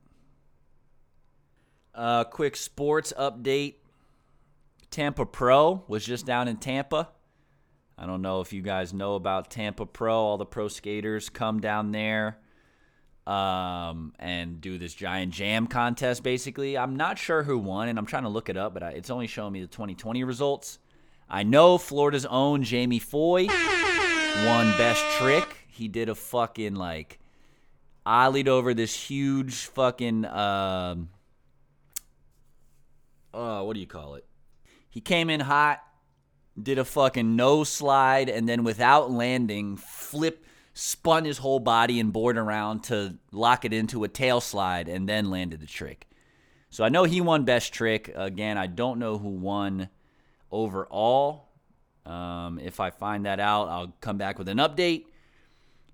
Uh, 1.95 2.25
quick 2.25 2.55
sports 2.55 3.13
update. 3.17 3.75
Tampa 4.89 5.25
Pro 5.25 5.84
was 5.88 6.05
just 6.05 6.25
down 6.25 6.47
in 6.47 6.57
Tampa. 6.57 7.09
I 7.97 8.05
don't 8.05 8.21
know 8.21 8.41
if 8.41 8.51
you 8.51 8.61
guys 8.61 8.93
know 8.93 9.15
about 9.15 9.49
Tampa 9.49 9.86
Pro. 9.86 10.13
All 10.13 10.38
the 10.38 10.45
pro 10.45 10.67
skaters 10.67 11.29
come 11.29 11.61
down 11.61 11.91
there 11.91 12.38
um, 13.25 14.13
and 14.19 14.59
do 14.59 14.77
this 14.77 14.93
giant 14.93 15.31
jam 15.31 15.67
contest, 15.67 16.23
basically. 16.23 16.77
I'm 16.77 16.95
not 16.95 17.17
sure 17.17 17.43
who 17.43 17.57
won, 17.57 17.88
and 17.88 17.97
I'm 17.97 18.05
trying 18.05 18.23
to 18.23 18.29
look 18.29 18.49
it 18.49 18.57
up, 18.57 18.73
but 18.73 18.84
I, 18.84 18.89
it's 18.91 19.09
only 19.09 19.27
showing 19.27 19.53
me 19.53 19.61
the 19.61 19.67
2020 19.67 20.23
results. 20.23 20.79
I 21.29 21.43
know 21.43 21.77
Florida's 21.77 22.25
own 22.25 22.63
Jamie 22.63 22.99
Foy 22.99 23.47
won 24.45 24.71
best 24.77 25.03
trick. 25.17 25.47
He 25.67 25.88
did 25.88 26.09
a 26.09 26.15
fucking 26.15 26.75
like 26.75 27.19
ollied 28.05 28.47
over 28.47 28.73
this 28.73 28.93
huge 28.93 29.65
fucking 29.67 30.25
um 30.25 31.09
uh 33.34 33.61
what 33.61 33.73
do 33.73 33.79
you 33.79 33.88
call 33.88 34.15
it? 34.15 34.25
He 34.89 35.01
came 35.01 35.29
in 35.29 35.39
hot, 35.39 35.81
did 36.61 36.77
a 36.77 36.86
fucking 36.86 37.36
nose 37.36 37.69
slide, 37.69 38.29
and 38.29 38.47
then 38.47 38.63
without 38.63 39.09
landing, 39.09 39.77
flip 39.77 40.45
spun 40.73 41.25
his 41.25 41.38
whole 41.38 41.59
body 41.59 41.99
and 41.99 42.11
board 42.11 42.38
around 42.38 42.84
to 42.84 43.17
lock 43.31 43.65
it 43.65 43.73
into 43.73 44.03
a 44.03 44.07
tail 44.07 44.41
slide 44.41 44.88
and 44.88 45.07
then 45.07 45.29
landed 45.29 45.59
the 45.59 45.67
trick. 45.67 46.07
So 46.69 46.84
I 46.84 46.89
know 46.89 47.03
he 47.03 47.21
won 47.21 47.45
best 47.45 47.71
trick. 47.73 48.11
Again, 48.15 48.57
I 48.57 48.65
don't 48.67 48.97
know 48.97 49.19
who 49.19 49.29
won 49.29 49.89
overall. 50.51 51.49
Um, 52.06 52.60
if 52.60 52.80
I 52.80 52.89
find 52.89 53.26
that 53.26 53.39
out, 53.39 53.70
I'll 53.70 53.95
come 54.01 54.18
back 54.18 54.38
with 54.38 54.49
an 54.49 54.58
update. 54.58 55.06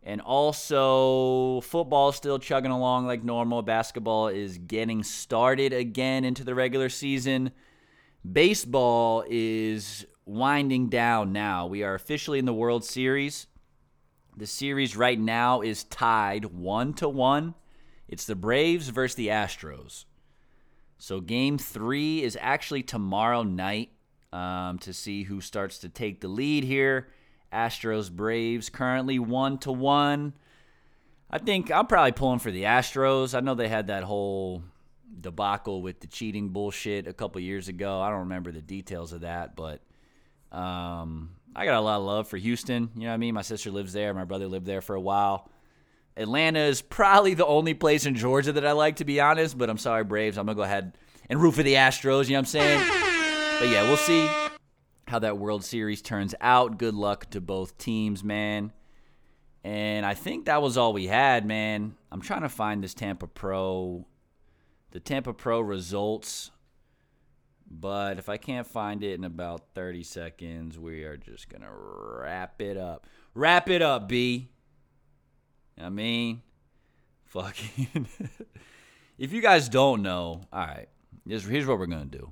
And 0.02 0.22
also, 0.22 1.62
football 1.62 2.10
is 2.10 2.16
still 2.16 2.40
chugging 2.40 2.72
along 2.72 3.06
like 3.06 3.24
normal. 3.24 3.62
Basketball 3.62 4.30
is 4.30 4.58
getting 4.58 5.04
started 5.04 5.74
again 5.74 6.24
into 6.24 6.44
the 6.44 6.56
regular 6.56 6.90
season. 6.90 7.52
Baseball 8.30 9.24
is 9.30 10.06
winding 10.26 10.90
down 10.90 11.34
now. 11.34 11.68
We 11.68 11.84
are 11.84 11.96
officially 11.96 12.40
in 12.40 12.46
the 12.46 12.54
World 12.54 12.86
Series. 12.86 13.48
The 14.38 14.48
series 14.48 14.96
right 14.96 15.20
now 15.20 15.62
is 15.62 15.84
tied 15.84 16.46
one 16.46 16.94
to 16.96 17.10
one. 17.10 17.56
It's 18.08 18.26
the 18.26 18.36
Braves 18.36 18.90
versus 18.90 19.16
the 19.16 19.28
Astros. 19.28 20.06
So 20.98 21.20
game 21.20 21.58
three 21.58 22.24
is 22.24 22.38
actually 22.40 22.84
tomorrow 22.84 23.44
night 23.44 23.92
um, 24.32 24.80
to 24.80 24.94
see 24.94 25.24
who 25.24 25.42
starts 25.42 25.80
to 25.80 25.90
take 25.90 26.22
the 26.22 26.28
lead 26.28 26.64
here. 26.64 27.08
Astros 27.52 28.12
Braves 28.12 28.70
currently 28.70 29.20
one 29.20 29.58
to 29.60 29.72
one. 29.72 30.34
I 31.32 31.38
think 31.38 31.72
I'm 31.72 31.88
probably 31.88 32.12
pulling 32.12 32.40
for 32.40 32.52
the 32.52 32.64
Astros. 32.64 33.36
I 33.36 33.40
know 33.40 33.56
they 33.56 33.68
had 33.68 33.88
that 33.88 34.04
whole 34.04 34.64
debacle 35.20 35.82
with 35.82 36.00
the 36.00 36.08
cheating 36.08 36.50
bullshit 36.50 37.08
a 37.08 37.14
couple 37.14 37.42
years 37.42 37.68
ago. 37.68 38.02
I 38.02 38.10
don't 38.10 38.20
remember 38.20 38.52
the 38.52 38.62
details 38.62 39.14
of 39.14 39.22
that, 39.22 39.56
but 39.56 39.82
um, 40.52 41.32
I 41.56 41.66
got 41.66 41.76
a 41.76 41.82
lot 41.82 41.98
of 41.98 42.06
love 42.06 42.28
for 42.28 42.38
Houston. 42.38 42.90
You 42.96 43.02
know 43.02 43.08
what 43.08 43.14
I 43.14 43.18
mean? 43.18 43.34
My 43.34 43.42
sister 43.42 43.72
lives 43.72 43.94
there. 43.94 44.14
My 44.14 44.26
brother 44.26 44.48
lived 44.48 44.66
there 44.66 44.82
for 44.82 44.96
a 44.96 45.02
while. 45.02 45.50
Atlanta 46.18 46.60
is 46.60 46.82
probably 46.82 47.34
the 47.34 47.46
only 47.46 47.74
place 47.74 48.06
in 48.06 48.16
Georgia 48.16 48.52
that 48.52 48.66
I 48.66 48.74
like, 48.74 48.98
to 48.98 49.06
be 49.06 49.20
honest. 49.20 49.58
But 49.58 49.70
I'm 49.70 49.78
sorry, 49.78 50.04
Braves. 50.04 50.38
I'm 50.38 50.46
gonna 50.46 50.56
go 50.56 50.64
ahead 50.64 50.98
and 51.30 51.42
root 51.42 51.54
for 51.54 51.64
the 51.64 51.76
Astros. 51.76 52.26
You 52.26 52.32
know 52.32 52.40
what 52.40 52.40
I'm 52.40 52.46
saying? 52.46 53.09
But 53.60 53.68
yeah, 53.68 53.84
we'll 53.84 53.98
see 53.98 54.30
how 55.06 55.20
that 55.20 55.38
World 55.38 55.66
Series 55.66 56.02
turns 56.02 56.34
out. 56.40 56.78
Good 56.78 56.94
luck 56.94 57.30
to 57.32 57.42
both 57.42 57.78
teams, 57.78 58.24
man. 58.24 58.72
And 59.66 60.06
I 60.06 60.14
think 60.14 60.46
that 60.46 60.62
was 60.62 60.78
all 60.78 60.94
we 60.94 61.08
had, 61.08 61.46
man. 61.46 61.98
I'm 62.10 62.22
trying 62.22 62.44
to 62.44 62.50
find 62.50 62.82
this 62.82 62.94
Tampa 62.94 63.28
Pro, 63.28 64.08
the 64.92 65.02
Tampa 65.02 65.34
Pro 65.34 65.60
results. 65.60 66.52
But 67.70 68.18
if 68.18 68.30
I 68.30 68.38
can't 68.38 68.66
find 68.66 69.04
it 69.04 69.16
in 69.16 69.26
about 69.26 69.74
30 69.76 70.04
seconds, 70.04 70.80
we 70.80 71.04
are 71.04 71.18
just 71.18 71.50
going 71.50 71.64
to 71.64 71.70
wrap 71.70 72.62
it 72.62 72.78
up. 72.78 73.08
Wrap 73.34 73.70
it 73.70 73.82
up, 73.82 74.08
B. 74.08 74.48
I 75.78 75.90
mean, 75.90 76.44
fucking. 77.26 78.08
if 79.18 79.34
you 79.34 79.42
guys 79.42 79.68
don't 79.68 80.02
know, 80.02 80.44
all 80.54 80.60
right, 80.60 80.88
here's, 81.28 81.44
here's 81.44 81.66
what 81.66 81.78
we're 81.78 81.88
going 81.88 82.10
to 82.10 82.18
do. 82.18 82.32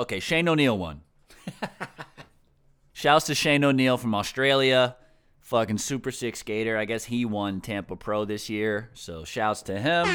Okay, 0.00 0.18
Shane 0.18 0.48
O'Neill 0.48 0.78
won. 0.78 1.02
Shouts 2.94 3.26
to 3.26 3.34
Shane 3.34 3.62
O'Neill 3.62 3.98
from 3.98 4.14
Australia. 4.14 4.96
Fucking 5.40 5.76
Super 5.76 6.10
Six 6.10 6.38
skater. 6.38 6.78
I 6.78 6.86
guess 6.86 7.04
he 7.04 7.26
won 7.26 7.60
Tampa 7.60 7.96
Pro 7.96 8.24
this 8.24 8.48
year. 8.48 8.88
So 8.94 9.24
shouts 9.24 9.60
to 9.64 9.78
him. 9.78 10.06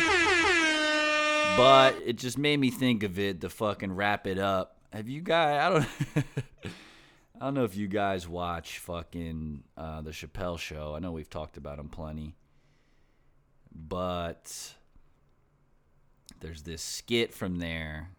But 1.56 1.96
it 2.04 2.18
just 2.18 2.40
made 2.40 2.60
me 2.60 2.72
think 2.72 3.04
of 3.04 3.20
it 3.20 3.42
to 3.42 3.50
fucking 3.50 3.92
wrap 3.92 4.26
it 4.26 4.40
up. 4.40 4.76
Have 4.92 5.08
you 5.08 5.22
guys 5.22 5.62
I 5.62 5.70
don't 5.70 6.26
I 7.40 7.46
don't 7.46 7.54
know 7.54 7.64
if 7.64 7.78
you 7.78 7.88
guys 7.88 8.28
watch 8.28 8.80
fucking 8.80 9.66
uh, 9.78 10.02
the 10.02 10.12
Chappelle 10.12 10.58
show. 10.58 10.96
I 10.96 11.00
know 11.00 11.12
we've 11.12 11.30
talked 11.30 11.58
about 11.58 11.78
him 11.78 11.90
plenty. 11.90 12.36
But 13.72 14.74
there's 16.40 16.64
this 16.64 16.82
skit 16.82 17.36
from 17.36 17.58
there 17.58 18.15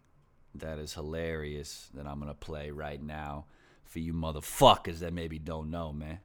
that 0.60 0.78
is 0.78 0.94
hilarious 0.94 1.88
that 1.94 2.06
I'm 2.06 2.18
to 2.28 2.34
play 2.34 2.70
right 2.70 3.02
now. 3.02 3.46
For 3.84 4.00
you 4.00 4.12
motherfuckers 4.12 4.98
that 4.98 5.12
maybe 5.12 5.38
don't 5.38 5.70
know, 5.70 5.92
man. 5.92 6.18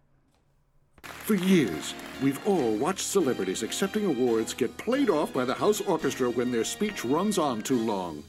For 1.04 1.36
years, 1.36 1.94
we've 2.22 2.46
all 2.48 2.76
watched 2.76 3.06
celebrities 3.06 3.64
accepting 3.64 4.06
awards 4.06 4.54
get 4.54 4.78
played 4.78 5.10
off 5.10 5.34
by 5.34 5.46
the 5.46 5.54
house 5.54 5.82
orchestra 5.82 6.30
when 6.30 6.52
their 6.52 6.64
speech 6.64 7.04
runs 7.06 7.38
on 7.38 7.62
too 7.62 7.80
long. 7.80 8.24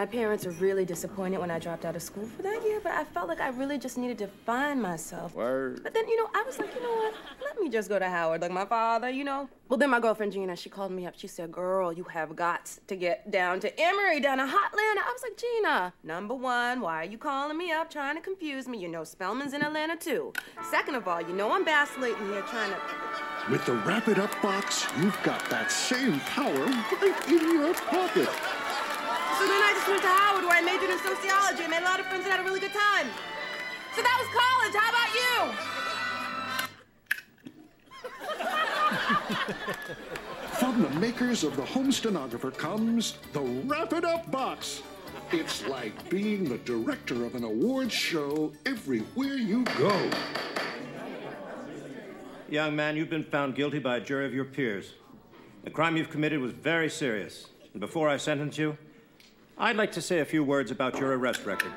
My 0.00 0.06
parents 0.06 0.46
were 0.46 0.52
really 0.52 0.86
disappointed 0.86 1.40
when 1.40 1.50
I 1.50 1.58
dropped 1.58 1.84
out 1.84 1.94
of 1.94 2.00
school 2.00 2.24
for 2.24 2.40
that 2.40 2.62
year, 2.64 2.80
but 2.82 2.92
I 2.92 3.04
felt 3.04 3.28
like 3.28 3.38
I 3.38 3.48
really 3.48 3.76
just 3.76 3.98
needed 3.98 4.16
to 4.20 4.28
find 4.28 4.80
myself. 4.80 5.34
Word. 5.34 5.82
But 5.82 5.92
then, 5.92 6.08
you 6.08 6.16
know, 6.16 6.30
I 6.34 6.42
was 6.42 6.58
like, 6.58 6.74
you 6.74 6.82
know 6.82 6.90
what? 6.90 7.14
Let 7.44 7.60
me 7.60 7.68
just 7.68 7.90
go 7.90 7.98
to 7.98 8.08
Howard, 8.08 8.40
like 8.40 8.50
my 8.50 8.64
father, 8.64 9.10
you 9.10 9.24
know? 9.24 9.50
Well, 9.68 9.76
then 9.76 9.90
my 9.90 10.00
girlfriend 10.00 10.32
Gina, 10.32 10.56
she 10.56 10.70
called 10.70 10.90
me 10.90 11.04
up. 11.04 11.18
She 11.18 11.26
said, 11.26 11.52
Girl, 11.52 11.92
you 11.92 12.04
have 12.04 12.34
got 12.34 12.78
to 12.86 12.96
get 12.96 13.30
down 13.30 13.60
to 13.60 13.78
Emory, 13.78 14.20
down 14.20 14.38
to 14.38 14.44
Hotlanta. 14.44 15.02
I 15.04 15.12
was 15.12 15.22
like, 15.22 15.36
Gina, 15.36 15.92
number 16.02 16.34
one, 16.34 16.80
why 16.80 17.02
are 17.02 17.04
you 17.04 17.18
calling 17.18 17.58
me 17.58 17.70
up 17.70 17.90
trying 17.90 18.16
to 18.16 18.22
confuse 18.22 18.66
me? 18.66 18.78
You 18.78 18.88
know, 18.88 19.02
Spelman's 19.02 19.52
in 19.52 19.62
Atlanta 19.62 19.96
too. 19.96 20.32
Second 20.70 20.94
of 20.94 21.06
all, 21.08 21.20
you 21.20 21.34
know 21.34 21.52
I'm 21.52 21.66
vacillating 21.66 22.26
here 22.28 22.40
trying 22.48 22.70
to. 22.70 22.80
With 23.50 23.66
the 23.66 23.74
Wrap 23.74 24.08
It 24.08 24.18
Up 24.18 24.32
box, 24.40 24.86
you've 24.98 25.22
got 25.24 25.44
that 25.50 25.70
same 25.70 26.20
power 26.20 26.54
right 27.02 27.28
in 27.28 27.52
your 27.52 27.74
pocket. 27.74 28.30
So 29.40 29.46
then 29.46 29.62
I 29.62 29.72
just 29.72 29.88
went 29.88 30.02
to 30.02 30.08
Howard 30.08 30.44
where 30.44 30.58
I 30.58 30.60
majored 30.60 30.90
in 30.90 30.98
sociology 30.98 31.62
and 31.62 31.70
made 31.70 31.80
a 31.80 31.84
lot 31.84 31.98
of 31.98 32.04
friends 32.04 32.24
and 32.24 32.32
had 32.32 32.40
a 32.40 32.42
really 32.44 32.60
good 32.60 32.74
time. 32.74 33.06
So 33.96 34.02
that 34.02 34.18
was 34.20 34.28
college. 34.36 34.74
How 34.76 34.90
about 34.92 35.14
you? 35.16 35.56
From 40.58 40.82
the 40.82 40.90
makers 41.00 41.42
of 41.42 41.56
the 41.56 41.64
Home 41.64 41.90
Stenographer 41.90 42.50
comes 42.50 43.16
the 43.32 43.40
Wrap 43.40 43.94
It 43.94 44.04
Up 44.04 44.30
box. 44.30 44.82
It's 45.32 45.66
like 45.66 46.10
being 46.10 46.44
the 46.44 46.58
director 46.58 47.24
of 47.24 47.34
an 47.34 47.44
awards 47.44 47.94
show 47.94 48.52
everywhere 48.66 49.36
you 49.36 49.64
go. 49.78 50.10
Young 52.50 52.76
man, 52.76 52.94
you've 52.94 53.08
been 53.08 53.24
found 53.24 53.54
guilty 53.54 53.78
by 53.78 53.96
a 53.96 54.00
jury 54.00 54.26
of 54.26 54.34
your 54.34 54.44
peers. 54.44 54.92
The 55.64 55.70
crime 55.70 55.96
you've 55.96 56.10
committed 56.10 56.40
was 56.40 56.52
very 56.52 56.90
serious. 56.90 57.46
And 57.72 57.80
before 57.80 58.06
I 58.06 58.18
sentence 58.18 58.58
you, 58.58 58.76
I'd 59.62 59.76
like 59.76 59.92
to 59.92 60.00
say 60.00 60.20
a 60.20 60.24
few 60.24 60.42
words 60.42 60.70
about 60.70 60.98
your 60.98 61.18
arrest 61.18 61.44
record. 61.44 61.70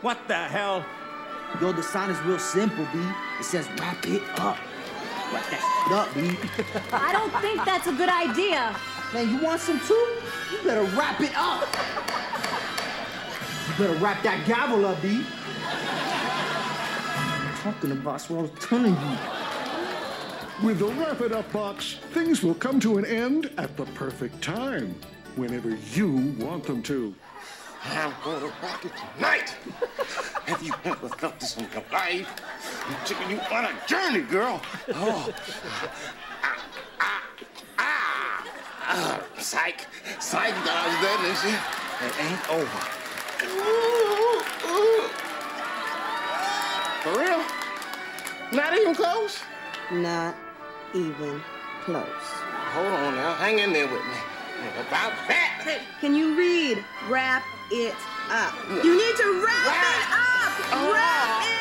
What 0.00 0.18
the 0.26 0.34
hell? 0.34 0.84
Yo, 1.60 1.70
the 1.70 1.84
sign 1.84 2.10
is 2.10 2.20
real 2.22 2.36
simple, 2.36 2.84
B. 2.92 2.98
It 3.38 3.44
says 3.44 3.68
wrap 3.78 4.04
it 4.08 4.22
up. 4.40 4.58
Wrap 5.32 5.48
that 5.48 5.62
shit 5.86 5.96
up, 5.96 6.12
B. 6.16 6.36
I 6.92 7.12
don't 7.12 7.30
think 7.40 7.64
that's 7.64 7.86
a 7.86 7.92
good 7.92 8.08
idea. 8.08 8.74
Man, 9.14 9.30
you 9.30 9.40
want 9.40 9.60
some 9.60 9.78
too? 9.78 10.16
You 10.50 10.64
better 10.64 10.82
wrap 10.96 11.20
it 11.20 11.30
up. 11.36 11.68
You 13.68 13.86
better 13.86 14.00
wrap 14.00 14.20
that 14.24 14.44
gavel 14.44 14.84
up, 14.84 15.00
B. 15.00 15.24
talking 17.62 17.92
about 17.92 18.20
what 18.22 18.38
I 18.38 18.42
was 18.42 18.50
telling 18.58 18.94
you. 18.94 20.66
With 20.66 20.80
the 20.80 20.86
Wrap 20.86 21.20
It 21.20 21.30
Up 21.30 21.52
box, 21.52 21.98
things 22.10 22.42
will 22.42 22.54
come 22.54 22.80
to 22.80 22.98
an 22.98 23.04
end 23.04 23.52
at 23.58 23.76
the 23.76 23.84
perfect 23.86 24.42
time, 24.42 24.92
whenever 25.36 25.76
you 25.94 26.34
want 26.40 26.64
them 26.64 26.82
to. 26.82 27.14
I'm 27.84 28.12
gonna 28.24 28.46
rock 28.62 28.84
it 28.84 28.92
tonight. 29.14 29.54
Have 30.46 30.62
you 30.62 30.72
ever 30.84 31.08
felt 31.08 31.38
this 31.40 31.56
in 31.56 31.66
your 31.72 31.82
life? 31.92 32.28
I'm 32.86 32.96
taking 33.04 33.30
you 33.30 33.40
on 33.52 33.64
a 33.66 33.72
journey, 33.86 34.20
girl. 34.20 34.60
Oh. 34.94 35.32
Ah, 36.42 36.64
ah, 37.00 37.22
ah. 37.78 38.46
Ah, 38.90 39.20
psych. 39.38 39.86
Psych 40.18 40.54
that, 40.64 40.88
didn't 41.02 41.38
she? 41.42 41.52
It 42.06 42.14
ain't 42.24 42.50
over. 42.50 42.80
Ooh, 43.44 44.42
ooh. 44.68 45.08
For 47.02 47.12
real? 47.18 47.42
Not 48.52 48.76
even 48.78 48.94
close? 48.94 49.40
Not 49.92 50.34
even 50.94 51.42
close. 51.84 52.06
Hold 52.72 52.86
on 52.86 53.14
now. 53.14 53.34
Hang 53.34 53.58
in 53.58 53.72
there 53.72 53.86
with 53.86 54.04
me. 54.04 54.16
About 54.80 55.12
that. 55.28 55.60
Hey, 55.62 55.80
can 56.00 56.14
you 56.14 56.36
read? 56.36 56.84
Wrap 57.08 57.44
it 57.70 57.94
up. 58.30 58.54
You 58.84 58.96
need 58.96 59.16
to 59.16 59.44
wrap 59.44 59.66
it 59.66 60.04
up. 60.12 60.52
Oh, 60.72 60.92
wrap 60.92 61.42
it 61.44 61.58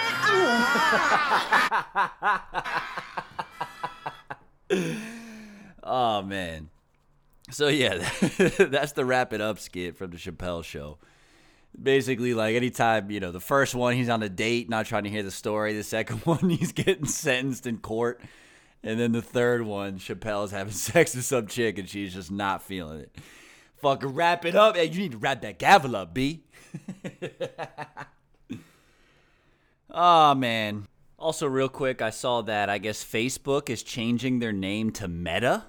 up. 4.69 5.77
oh 5.83 6.21
man. 6.23 6.69
So 7.49 7.69
yeah, 7.69 7.97
that's 8.59 8.91
the 8.91 9.05
wrap 9.05 9.31
it 9.33 9.41
up 9.41 9.59
skit 9.59 9.97
from 9.97 10.11
the 10.11 10.17
Chappelle 10.17 10.63
show. 10.63 10.97
Basically, 11.81 12.33
like 12.33 12.55
anytime, 12.55 13.11
you 13.11 13.19
know, 13.19 13.31
the 13.31 13.39
first 13.39 13.75
one 13.75 13.95
he's 13.95 14.09
on 14.09 14.23
a 14.23 14.29
date, 14.29 14.69
not 14.69 14.85
trying 14.85 15.03
to 15.05 15.09
hear 15.09 15.23
the 15.23 15.31
story. 15.31 15.73
The 15.73 15.83
second 15.83 16.17
one 16.25 16.49
he's 16.49 16.71
getting 16.71 17.05
sentenced 17.05 17.65
in 17.67 17.77
court. 17.77 18.21
And 18.83 18.99
then 18.99 19.11
the 19.11 19.21
third 19.21 19.63
one, 19.63 19.97
Chappelle's 19.97 20.51
having 20.51 20.73
sex 20.73 21.15
with 21.15 21.25
some 21.25 21.47
chick 21.47 21.77
and 21.77 21.89
she's 21.89 22.13
just 22.13 22.31
not 22.31 22.61
feeling 22.61 23.01
it. 23.01 23.15
Fucking 23.81 24.09
wrap 24.09 24.45
it 24.45 24.55
up. 24.55 24.75
Hey, 24.75 24.85
you 24.85 24.99
need 24.99 25.11
to 25.11 25.17
wrap 25.17 25.41
that 25.41 25.59
gavel 25.59 25.95
up, 25.95 26.13
B. 26.13 26.43
oh 29.91 30.35
man. 30.35 30.87
Also, 31.19 31.47
real 31.47 31.69
quick, 31.69 32.01
I 32.01 32.11
saw 32.11 32.41
that 32.43 32.69
I 32.69 32.77
guess 32.77 33.03
Facebook 33.03 33.69
is 33.69 33.81
changing 33.81 34.39
their 34.39 34.53
name 34.53 34.91
to 34.93 35.07
Meta. 35.07 35.65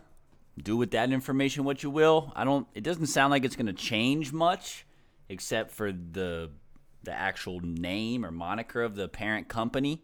Do 0.62 0.76
with 0.76 0.90
that 0.90 1.12
information 1.12 1.64
what 1.64 1.82
you 1.82 1.90
will. 1.90 2.32
I 2.34 2.44
don't. 2.44 2.66
It 2.74 2.82
doesn't 2.82 3.06
sound 3.06 3.30
like 3.30 3.44
it's 3.44 3.56
going 3.56 3.66
to 3.66 3.72
change 3.72 4.32
much, 4.32 4.86
except 5.28 5.70
for 5.70 5.92
the 5.92 6.50
the 7.04 7.12
actual 7.12 7.60
name 7.60 8.24
or 8.24 8.30
moniker 8.30 8.82
of 8.82 8.96
the 8.96 9.08
parent 9.08 9.48
company. 9.48 10.02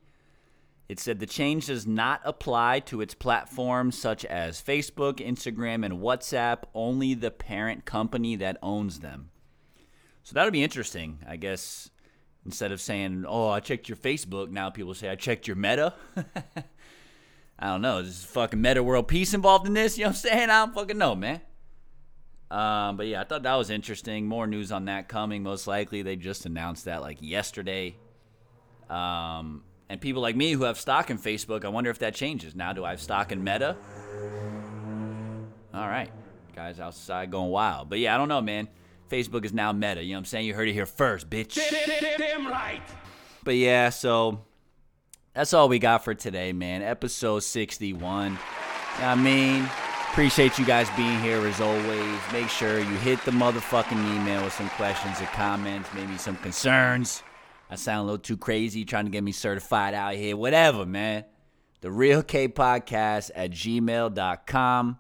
It 0.89 1.01
said 1.01 1.19
the 1.19 1.27
change 1.27 1.67
does 1.67 1.87
not 1.87 2.21
apply 2.25 2.81
to 2.81 3.01
its 3.01 3.15
platforms 3.15 3.99
such 3.99 4.25
as 4.27 4.63
Facebook, 4.63 5.15
Instagram, 5.15 5.85
and 5.85 5.95
WhatsApp. 6.01 6.65
Only 6.75 7.15
the 7.15 7.31
parent 7.31 7.85
company 7.87 8.37
that 8.37 8.59
owns 8.63 9.01
them. 9.01 9.31
So 10.23 10.35
that'll 10.35 10.51
be 10.51 10.63
interesting, 10.63 11.19
I 11.27 11.37
guess. 11.37 11.91
Instead 12.45 12.73
of 12.73 12.81
saying, 12.81 13.25
"Oh, 13.27 13.49
I 13.49 13.61
checked 13.61 13.89
your 13.89 13.97
Facebook," 13.97 14.51
now 14.51 14.69
people 14.69 14.93
say, 14.93 15.09
"I 15.09 15.15
checked 15.15 15.47
your 15.47 15.57
Meta." 15.57 15.95
I 17.59 17.69
don't 17.69 17.81
know. 17.81 17.99
Is 17.99 18.23
fucking 18.25 18.61
Metta 18.61 18.83
World 18.83 19.09
Peace 19.09 19.33
involved 19.33 19.67
in 19.67 19.73
this? 19.73 19.97
You 19.97 20.05
know 20.05 20.09
what 20.09 20.17
I'm 20.17 20.21
saying? 20.21 20.51
I 20.51 20.67
don't 20.67 20.75
fucking 20.75 20.99
know, 20.99 21.15
man. 21.15 21.41
Um, 22.51 22.97
but 22.97 23.07
yeah, 23.07 23.23
I 23.23 23.25
thought 23.25 23.43
that 23.45 23.55
was 23.55 23.71
interesting. 23.71 24.27
More 24.27 24.47
news 24.47 24.71
on 24.71 24.85
that 24.85 25.09
coming. 25.09 25.43
Most 25.43 25.67
likely, 25.67 26.03
they 26.03 26.17
just 26.17 26.45
announced 26.45 26.85
that 26.85 27.01
like 27.01 27.19
yesterday. 27.21 27.97
Um, 28.91 29.63
and 29.89 30.01
people 30.01 30.23
like 30.23 30.37
me 30.37 30.53
who 30.53 30.65
have 30.65 30.79
stock 30.79 31.11
in 31.11 31.19
Facebook, 31.19 31.65
I 31.65 31.69
wonder 31.69 31.91
if 31.91 31.99
that 31.99 32.15
changes. 32.15 32.55
Now, 32.55 32.73
do 32.73 32.85
I 32.85 32.91
have 32.91 33.01
stock 33.01 33.33
in 33.33 33.45
Meta? 33.45 33.77
All 35.73 35.89
right, 35.89 36.11
guys 36.55 36.81
outside 36.81 37.31
going 37.31 37.51
wild. 37.51 37.91
But 37.91 37.99
yeah, 37.99 38.15
I 38.15 38.19
don't 38.19 38.29
know, 38.29 38.41
man. 38.41 38.69
Facebook 39.11 39.45
is 39.45 39.53
now 39.53 39.73
Meta. 39.73 40.03
You 40.03 40.11
know 40.11 40.17
what 40.17 40.21
I'm 40.21 40.25
saying? 40.27 40.47
You 40.47 40.55
heard 40.55 40.69
it 40.69 40.73
here 40.73 40.87
first, 40.87 41.29
bitch. 41.29 41.55
Damn 42.19 42.47
right. 42.47 42.83
But 43.43 43.57
yeah, 43.57 43.91
so 43.91 44.45
that's 45.35 45.53
all 45.53 45.69
we 45.69 45.79
got 45.79 46.05
for 46.05 46.15
today, 46.15 46.53
man. 46.53 46.83
Episode 46.83 47.41
61. 47.41 48.39
I 48.99 49.15
mean, 49.17 49.69
appreciate 50.11 50.59
you 50.59 50.65
guys 50.65 50.89
being 50.97 51.21
here 51.21 51.45
as 51.47 51.61
always. 51.61 52.21
Make 52.33 52.49
sure 52.49 52.79
you 52.79 52.97
hit 52.99 53.23
the 53.25 53.33
motherfucking 53.33 54.15
email 54.15 54.45
with 54.45 54.53
some 54.53 54.71
questions 54.71 55.21
or 55.21 55.27
comments, 55.27 55.89
maybe 55.95 56.17
some 56.17 56.37
concerns. 56.37 57.23
I 57.71 57.77
sound 57.77 58.01
a 58.01 58.05
little 58.05 58.19
too 58.19 58.37
crazy 58.37 58.85
trying 58.85 59.07
to 59.07 59.11
get 59.11 59.25
me 59.25 59.33
certified 59.33 59.95
out 59.95 60.15
here. 60.15 60.37
Whatever, 60.37 60.85
man. 60.87 61.25
The 61.81 61.91
Real 61.91 62.23
K 62.23 62.49
Podcast 62.49 63.31
at 63.35 63.51
gmail.com. 63.51 64.99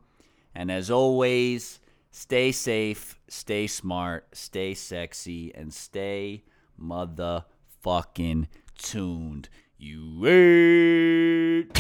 And 0.54 0.70
as 0.70 0.90
always, 0.90 1.80
stay 2.10 2.52
safe, 2.52 3.18
stay 3.28 3.66
smart, 3.66 4.26
stay 4.36 4.74
sexy, 4.74 5.54
and 5.54 5.72
stay 5.72 6.44
motherfucking 6.80 8.46
tuned. 8.78 9.48
You 9.76 10.18
wait. 10.20 11.70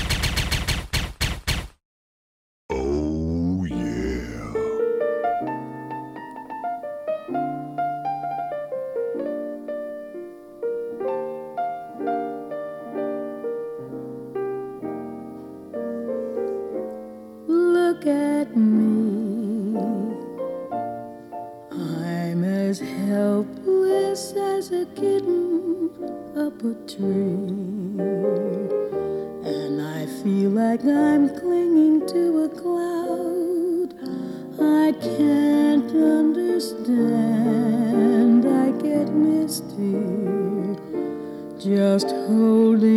Oh, 2.70 3.13
just 41.94 42.10
holding 42.26 42.93